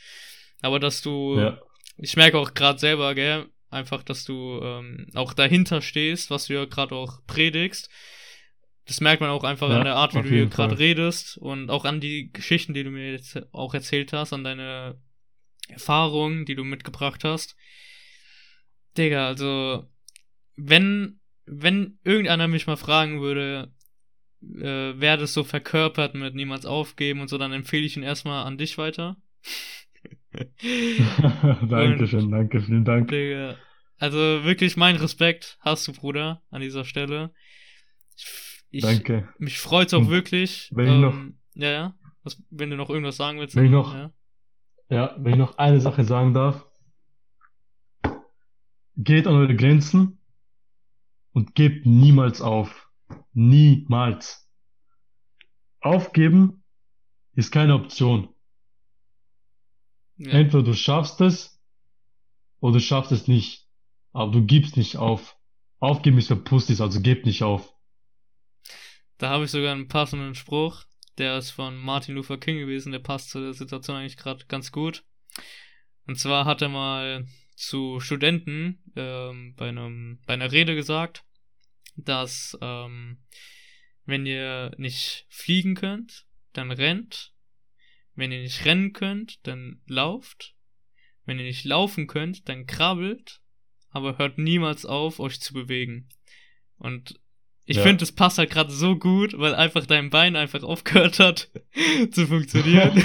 Aber 0.60 0.78
dass 0.78 1.02
du, 1.02 1.36
ja. 1.36 1.60
ich 1.96 2.16
merke 2.16 2.38
auch 2.38 2.54
gerade 2.54 2.78
selber, 2.78 3.12
gell, 3.16 3.48
einfach, 3.74 4.02
dass 4.02 4.24
du 4.24 4.60
ähm, 4.62 5.06
auch 5.14 5.34
dahinter 5.34 5.82
stehst, 5.82 6.30
was 6.30 6.46
du 6.46 6.54
ja 6.54 6.64
gerade 6.64 6.94
auch 6.94 7.20
predigst. 7.26 7.90
Das 8.86 9.00
merkt 9.00 9.20
man 9.20 9.30
auch 9.30 9.44
einfach 9.44 9.70
ja, 9.70 9.78
an 9.78 9.84
der 9.84 9.96
Art, 9.96 10.14
wie 10.14 10.22
du 10.22 10.28
hier 10.28 10.46
gerade 10.46 10.78
redest 10.78 11.38
und 11.38 11.70
auch 11.70 11.84
an 11.84 12.00
die 12.00 12.30
Geschichten, 12.32 12.74
die 12.74 12.84
du 12.84 12.90
mir 12.90 13.12
jetzt 13.12 13.40
auch 13.52 13.72
erzählt 13.72 14.12
hast, 14.12 14.32
an 14.32 14.44
deine 14.44 14.98
Erfahrungen, 15.68 16.44
die 16.44 16.54
du 16.54 16.64
mitgebracht 16.64 17.24
hast. 17.24 17.56
Digga, 18.98 19.26
also, 19.26 19.88
wenn, 20.56 21.20
wenn 21.46 21.98
irgendeiner 22.04 22.46
mich 22.46 22.66
mal 22.66 22.76
fragen 22.76 23.22
würde, 23.22 23.72
äh, 24.42 24.92
wer 24.96 25.16
das 25.16 25.32
so 25.32 25.44
verkörpert 25.44 26.14
mit 26.14 26.34
niemals 26.34 26.66
aufgeben 26.66 27.20
und 27.20 27.28
so, 27.28 27.38
dann 27.38 27.52
empfehle 27.52 27.86
ich 27.86 27.96
ihn 27.96 28.02
erstmal 28.02 28.44
an 28.44 28.58
dich 28.58 28.76
weiter. 28.76 29.16
Dankeschön, 31.68 32.30
danke, 32.30 32.60
vielen 32.60 32.84
Dank. 32.84 33.08
Digga, 33.08 33.56
also 33.98 34.18
wirklich 34.18 34.76
mein 34.76 34.96
Respekt 34.96 35.58
hast 35.60 35.86
du, 35.86 35.92
Bruder, 35.92 36.42
an 36.50 36.60
dieser 36.60 36.84
Stelle. 36.84 37.32
Ich, 38.70 38.82
danke. 38.82 39.28
Mich 39.38 39.58
freut 39.58 39.88
es 39.88 39.94
auch 39.94 40.00
und 40.00 40.10
wirklich. 40.10 40.70
Wenn 40.74 40.88
ähm, 40.88 40.94
ich 40.94 41.00
noch, 41.00 41.62
ja, 41.62 41.70
ja. 41.70 41.98
Was, 42.24 42.42
wenn 42.50 42.70
du 42.70 42.76
noch 42.76 42.90
irgendwas 42.90 43.16
sagen 43.16 43.38
willst. 43.38 43.54
Wenn 43.54 43.66
ich 43.66 43.70
noch, 43.70 43.94
ja. 43.94 44.12
ja, 44.88 45.14
wenn 45.18 45.34
ich 45.34 45.38
noch 45.38 45.58
eine 45.58 45.80
Sache 45.80 46.04
sagen 46.04 46.34
darf. 46.34 46.66
Geht 48.96 49.26
an 49.26 49.34
eure 49.34 49.54
Grenzen 49.56 50.18
und 51.32 51.54
gebt 51.54 51.86
niemals 51.86 52.40
auf. 52.40 52.88
Niemals. 53.32 54.48
Aufgeben 55.80 56.64
ist 57.34 57.52
keine 57.52 57.74
Option. 57.74 58.34
Ja. 60.16 60.30
Entweder 60.30 60.62
du 60.62 60.74
schaffst 60.74 61.20
es 61.20 61.60
oder 62.60 62.74
du 62.74 62.80
schaffst 62.80 63.12
es 63.12 63.28
nicht. 63.28 63.63
Aber 64.14 64.32
du 64.32 64.46
gibst 64.46 64.78
nicht 64.78 64.96
auf. 64.96 65.36
Aufgeben 65.80 66.16
ist 66.16 66.28
für 66.28 66.36
Pussys, 66.36 66.80
also 66.80 67.02
gib 67.02 67.26
nicht 67.26 67.42
auf. 67.42 67.74
Da 69.18 69.28
habe 69.28 69.44
ich 69.44 69.50
sogar 69.50 69.72
einen 69.72 69.88
passenden 69.88 70.34
Spruch. 70.34 70.84
Der 71.18 71.36
ist 71.36 71.50
von 71.50 71.76
Martin 71.76 72.14
Luther 72.14 72.38
King 72.38 72.58
gewesen. 72.58 72.92
Der 72.92 73.00
passt 73.00 73.30
zu 73.30 73.40
der 73.40 73.52
Situation 73.52 73.96
eigentlich 73.96 74.16
gerade 74.16 74.46
ganz 74.46 74.72
gut. 74.72 75.04
Und 76.06 76.18
zwar 76.18 76.44
hat 76.44 76.62
er 76.62 76.68
mal 76.68 77.26
zu 77.56 78.00
Studenten 78.00 78.82
ähm, 78.96 79.54
bei, 79.56 79.68
einem, 79.68 80.20
bei 80.26 80.34
einer 80.34 80.52
Rede 80.52 80.74
gesagt, 80.74 81.24
dass 81.96 82.56
ähm, 82.60 83.18
wenn 84.04 84.26
ihr 84.26 84.72
nicht 84.76 85.26
fliegen 85.28 85.74
könnt, 85.74 86.26
dann 86.52 86.70
rennt. 86.70 87.32
Wenn 88.14 88.30
ihr 88.30 88.42
nicht 88.42 88.64
rennen 88.64 88.92
könnt, 88.92 89.46
dann 89.46 89.82
lauft. 89.86 90.54
Wenn 91.24 91.38
ihr 91.38 91.46
nicht 91.46 91.64
laufen 91.64 92.06
könnt, 92.06 92.48
dann 92.48 92.66
krabbelt. 92.66 93.40
Aber 93.94 94.18
hört 94.18 94.38
niemals 94.38 94.84
auf, 94.84 95.20
euch 95.20 95.40
zu 95.40 95.54
bewegen. 95.54 96.08
Und 96.78 97.20
ich 97.64 97.76
ja. 97.76 97.82
finde, 97.84 97.98
das 97.98 98.10
passt 98.10 98.38
halt 98.38 98.50
gerade 98.50 98.72
so 98.72 98.96
gut, 98.96 99.38
weil 99.38 99.54
einfach 99.54 99.86
dein 99.86 100.10
Bein 100.10 100.34
einfach 100.34 100.64
aufgehört 100.64 101.20
hat 101.20 101.48
zu 102.10 102.26
funktionieren. 102.26 102.92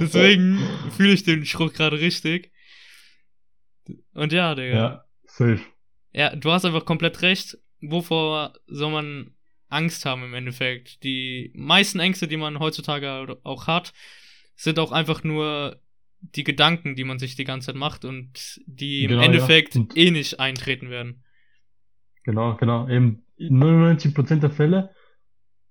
Deswegen 0.00 0.60
fühle 0.94 1.14
ich 1.14 1.24
den 1.24 1.46
Spruch 1.46 1.72
gerade 1.72 1.98
richtig. 1.98 2.52
Und 4.12 4.32
ja, 4.34 4.54
Digga. 4.54 4.76
Ja, 4.76 5.04
safe. 5.24 5.60
Ja, 6.12 6.36
du 6.36 6.52
hast 6.52 6.66
einfach 6.66 6.84
komplett 6.84 7.22
recht. 7.22 7.56
Wovor 7.80 8.52
soll 8.66 8.92
man 8.92 9.34
Angst 9.68 10.04
haben 10.04 10.24
im 10.24 10.34
Endeffekt? 10.34 11.02
Die 11.04 11.52
meisten 11.54 12.00
Ängste, 12.00 12.28
die 12.28 12.36
man 12.36 12.58
heutzutage 12.58 13.38
auch 13.44 13.66
hat, 13.66 13.94
sind 14.56 14.78
auch 14.78 14.92
einfach 14.92 15.24
nur 15.24 15.80
die 16.20 16.44
Gedanken, 16.44 16.96
die 16.96 17.04
man 17.04 17.18
sich 17.18 17.36
die 17.36 17.44
ganze 17.44 17.66
Zeit 17.66 17.76
macht 17.76 18.04
und 18.04 18.60
die 18.66 19.04
im 19.04 19.10
Genau, 19.10 19.22
Endeffekt 19.22 19.74
ja. 19.74 19.86
Eh 19.94 20.10
nicht 20.10 20.40
eintreten 20.40 20.90
werden. 20.90 21.24
Genau, 22.24 22.56
genau. 22.56 22.88
Eben 22.88 23.24
in 23.36 23.58
99% 23.58 24.40
der 24.40 24.50
Fälle, 24.50 24.90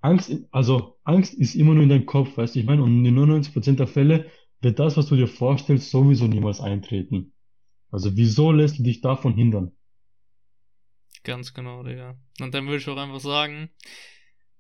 Angst, 0.02 0.32
also 0.52 0.98
Angst 1.04 1.34
ist 1.34 1.56
immer 1.56 1.74
nur 1.74 1.84
in 1.84 1.90
deinem 1.90 2.06
Kopf, 2.06 2.38
weißt 2.38 2.56
du, 2.56 2.60
ich 2.60 2.66
meine, 2.66 2.84
und 2.84 3.06
in 3.06 3.16
99% 3.16 3.76
der 3.76 3.88
Fälle 3.88 4.32
wird 4.62 4.80
das, 4.80 4.98
was 4.98 5.08
du 5.08 5.16
dir 5.16 5.28
vorstellst, 5.28 5.92
sowieso 5.92 6.28
niemals 6.28 6.62
eintreten. 6.62 7.34
Also 7.92 8.16
wieso 8.16 8.52
lässt 8.52 8.80
du 8.80 8.84
dich 8.84 9.02
davon 9.02 9.34
hindern? 9.34 9.72
Ganz 11.24 11.54
genau, 11.54 11.84
Digga. 11.84 12.18
Und 12.40 12.54
dann 12.54 12.66
würde 12.68 12.78
ich 12.78 12.88
auch 12.88 12.98
einfach 12.98 13.20
sagen, 13.20 13.70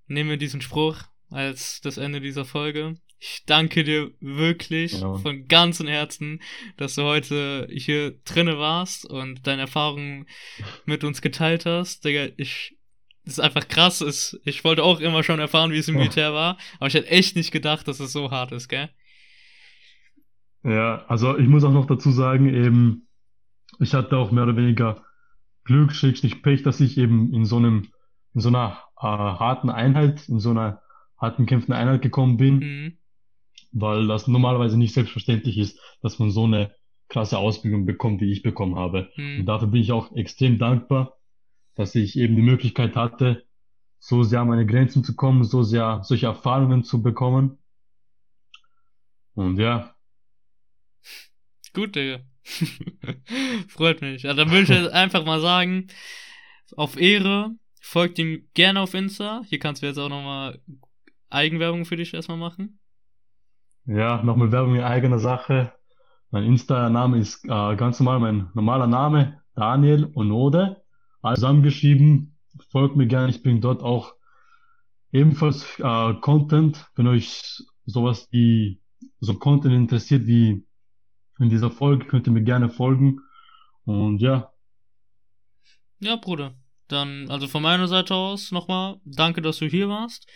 nehmen 0.08 0.30
wir 0.30 0.38
diesen 0.38 0.62
Spruch 0.62 1.04
als 1.30 1.82
das 1.82 1.98
Ende 1.98 2.20
dieser 2.22 2.46
Folge. 2.46 2.96
Ich 3.20 3.44
danke 3.46 3.84
dir 3.84 4.12
wirklich 4.20 4.92
Genau. 4.94 5.18
von 5.18 5.48
ganzem 5.48 5.88
Herzen, 5.88 6.40
dass 6.78 6.96
du 6.96 7.02
heute 7.04 7.68
hier 7.72 8.12
drinne 8.26 8.60
warst 8.60 9.06
und 9.06 9.48
deine 9.48 9.62
Erfahrungen 9.64 10.28
mit 10.86 11.04
uns 11.04 11.22
geteilt 11.22 11.66
hast. 11.66 12.06
Digga, 12.06 12.28
ich, 12.38 12.78
das 13.26 13.34
ist 13.34 13.40
einfach 13.40 13.68
krass. 13.68 14.02
Es, 14.02 14.40
ich 14.46 14.64
wollte 14.64 14.84
auch 14.84 15.00
immer 15.00 15.24
schon 15.24 15.40
erfahren, 15.40 15.72
wie 15.72 15.78
es 15.78 15.88
im 15.88 15.96
Ja. 15.96 16.02
Militär 16.02 16.34
war, 16.34 16.58
aber 16.78 16.88
ich 16.88 16.94
hätte 16.94 17.10
echt 17.10 17.36
nicht 17.36 17.52
gedacht, 17.52 17.88
dass 17.88 18.00
es 18.00 18.12
so 18.14 18.30
hart 18.30 18.52
ist, 18.52 18.68
gell? 18.68 18.90
Ja, 20.64 21.06
also 21.08 21.38
ich 21.38 21.48
muss 21.48 21.64
auch 21.64 21.72
noch 21.72 21.86
dazu 21.88 22.12
sagen, 22.12 22.54
eben, 22.54 23.08
ich 23.80 23.94
hatte 23.94 24.18
auch 24.18 24.32
mehr 24.32 24.44
oder 24.44 24.58
weniger 24.58 25.04
Glück, 25.64 25.94
Schrägstrich 25.94 26.42
Pech, 26.42 26.64
dass 26.64 26.80
ich 26.82 26.98
eben 26.98 27.34
in 27.34 27.46
so 27.46 27.58
einem, 27.58 27.88
in 28.34 28.42
so 28.42 28.50
einer 28.50 28.80
äh, 28.98 29.06
harten 29.06 29.70
Einheit, 29.70 30.28
in 30.30 30.40
so 30.40 30.52
einer 30.52 30.82
harten 31.18 31.46
kämpfenden 31.46 31.76
Einheit 31.82 32.02
gekommen 32.02 32.38
bin. 32.38 32.60
Mhm. 32.60 32.98
Weil 33.72 34.08
das 34.08 34.28
normalerweise 34.28 34.78
nicht 34.78 34.94
selbstverständlich 34.94 35.58
ist, 35.58 35.80
dass 36.02 36.20
man 36.20 36.32
so 36.32 36.46
eine 36.46 36.74
krasse 37.10 37.38
Ausbildung 37.38 37.86
bekommt, 37.86 38.22
wie 38.22 38.32
ich 38.32 38.42
bekommen 38.44 38.76
habe. 38.76 39.10
Und 39.18 39.24
Mhm. 39.40 39.46
dafür 39.46 39.68
bin 39.70 39.82
ich 39.82 39.92
auch 39.92 40.16
extrem 40.16 40.58
dankbar, 40.58 41.18
dass 41.76 41.96
ich 41.96 42.18
eben 42.18 42.36
die 42.36 42.42
Möglichkeit 42.42 42.96
hatte, 42.96 43.46
so 44.00 44.24
sehr 44.24 44.42
an 44.42 44.48
meine 44.50 44.66
Grenzen 44.66 45.04
zu 45.04 45.16
kommen, 45.16 45.44
so 45.44 45.64
sehr 45.64 46.02
solche 46.04 46.28
Erfahrungen 46.28 46.84
zu 46.84 47.02
bekommen. 47.02 47.58
Und 49.36 49.58
ja, 49.58 49.94
Gut, 51.74 51.96
Digga. 51.96 52.22
Freut 53.68 54.02
mich. 54.02 54.24
Ja, 54.24 54.34
dann 54.34 54.50
würde 54.50 54.64
ich 54.64 54.70
jetzt 54.70 54.92
einfach 54.92 55.26
mal 55.26 55.40
sagen, 55.40 55.88
auf 56.76 57.00
Ehre, 57.00 57.52
folgt 57.82 58.18
ihm 58.20 58.48
gerne 58.56 58.82
auf 58.82 58.96
Insta. 58.96 59.44
Hier 59.48 59.60
kannst 59.60 59.84
du 59.84 59.86
jetzt 59.86 60.00
auch 60.00 60.10
nochmal 60.10 60.60
Eigenwerbung 61.30 61.86
für 61.86 61.96
dich 61.96 62.14
erstmal 62.14 62.38
machen. 62.38 62.80
Ja, 63.88 64.22
nochmal 64.22 64.52
Werbung 64.52 64.76
in 64.76 64.82
eigener 64.82 65.20
Sache. 65.20 65.72
Mein 66.30 66.44
Insta-Name 66.44 67.18
ist 67.18 67.46
äh, 67.46 67.76
ganz 67.76 68.00
normal 68.00 68.20
mein 68.20 68.50
normaler 68.54 68.88
Name, 68.88 69.42
Daniel 69.56 70.12
Onode, 70.14 70.84
alles 71.22 71.40
zusammengeschrieben. 71.40 72.38
Folgt 72.70 72.98
mir 72.98 73.08
gerne, 73.08 73.30
ich 73.30 73.42
bringe 73.42 73.62
dort 73.62 73.82
auch 73.82 74.14
ebenfalls 75.12 75.80
äh, 75.80 76.14
Content, 76.16 76.86
wenn 76.96 77.08
euch 77.08 77.64
sowas 77.86 78.28
wie 78.32 78.82
so 79.20 79.36
Content 79.36 79.74
interessiert 79.74 80.28
wie 80.28 80.66
in 81.40 81.50
dieser 81.50 81.72
Folge, 81.72 82.06
könnt 82.06 82.28
ihr 82.28 82.34
mir 82.34 82.44
gerne 82.44 82.70
folgen. 82.70 83.22
Und 83.86 84.20
ja, 84.20 84.52
Ja, 86.00 86.18
Bruder. 86.18 86.56
Dann, 86.90 87.30
also 87.30 87.48
von 87.48 87.64
meiner 87.64 87.88
Seite 87.88 88.16
aus 88.16 88.52
nochmal, 88.52 88.98
danke, 89.06 89.42
dass 89.42 89.60
du 89.60 89.66
hier 89.66 89.88
warst. 89.88 90.28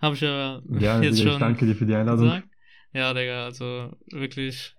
Habe 0.00 0.14
ich 0.14 0.20
ja 0.20 0.60
gerne, 0.64 1.04
jetzt 1.06 1.18
ich 1.18 1.28
schon 1.28 1.40
danke 1.40 1.66
dir 1.66 1.74
für 1.74 1.86
die 1.86 1.94
Einladung. 1.94 2.26
gesagt. 2.26 2.47
Ja, 2.92 3.12
Digga, 3.14 3.44
also 3.44 3.96
wirklich, 4.06 4.74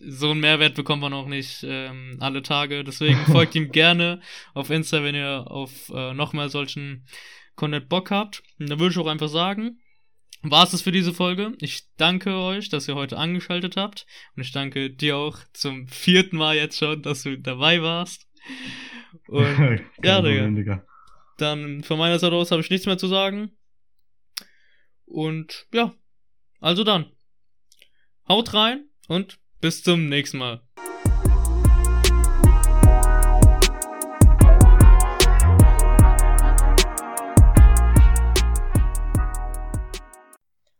so 0.00 0.30
einen 0.30 0.40
Mehrwert 0.40 0.74
bekommt 0.74 1.02
man 1.02 1.12
auch 1.12 1.26
nicht 1.26 1.64
ähm, 1.66 2.16
alle 2.20 2.42
Tage. 2.42 2.84
Deswegen 2.84 3.18
folgt 3.26 3.54
ihm 3.54 3.70
gerne 3.72 4.20
auf 4.54 4.70
Insta, 4.70 5.02
wenn 5.02 5.14
ihr 5.14 5.44
auf 5.50 5.90
äh, 5.90 6.14
noch 6.14 6.32
mehr 6.32 6.48
solchen 6.48 7.06
Content 7.56 7.88
Bock 7.88 8.10
habt. 8.10 8.42
Und 8.58 8.70
dann 8.70 8.78
würde 8.78 8.92
ich 8.92 8.98
auch 8.98 9.06
einfach 9.06 9.28
sagen, 9.28 9.80
war 10.42 10.64
es 10.64 10.70
das 10.70 10.82
für 10.82 10.92
diese 10.92 11.12
Folge. 11.12 11.54
Ich 11.60 11.88
danke 11.96 12.34
euch, 12.36 12.68
dass 12.68 12.86
ihr 12.86 12.94
heute 12.94 13.18
angeschaltet 13.18 13.76
habt. 13.76 14.06
Und 14.36 14.42
ich 14.42 14.52
danke 14.52 14.90
dir 14.90 15.16
auch 15.16 15.38
zum 15.52 15.88
vierten 15.88 16.36
Mal 16.36 16.56
jetzt 16.56 16.78
schon, 16.78 17.02
dass 17.02 17.24
du 17.24 17.36
dabei 17.38 17.82
warst. 17.82 18.28
Und 19.26 19.80
Ja, 20.02 20.22
Digga. 20.22 20.48
Digga. 20.48 20.86
dann 21.38 21.82
von 21.82 21.98
meiner 21.98 22.18
Seite 22.18 22.36
aus 22.36 22.52
habe 22.52 22.62
ich 22.62 22.70
nichts 22.70 22.86
mehr 22.86 22.98
zu 22.98 23.08
sagen. 23.08 23.50
Und 25.06 25.66
ja, 25.72 25.94
also 26.60 26.84
dann. 26.84 27.10
Haut 28.28 28.52
rein 28.52 28.84
und 29.08 29.38
bis 29.60 29.82
zum 29.82 30.08
nächsten 30.08 30.38
Mal. 30.38 30.60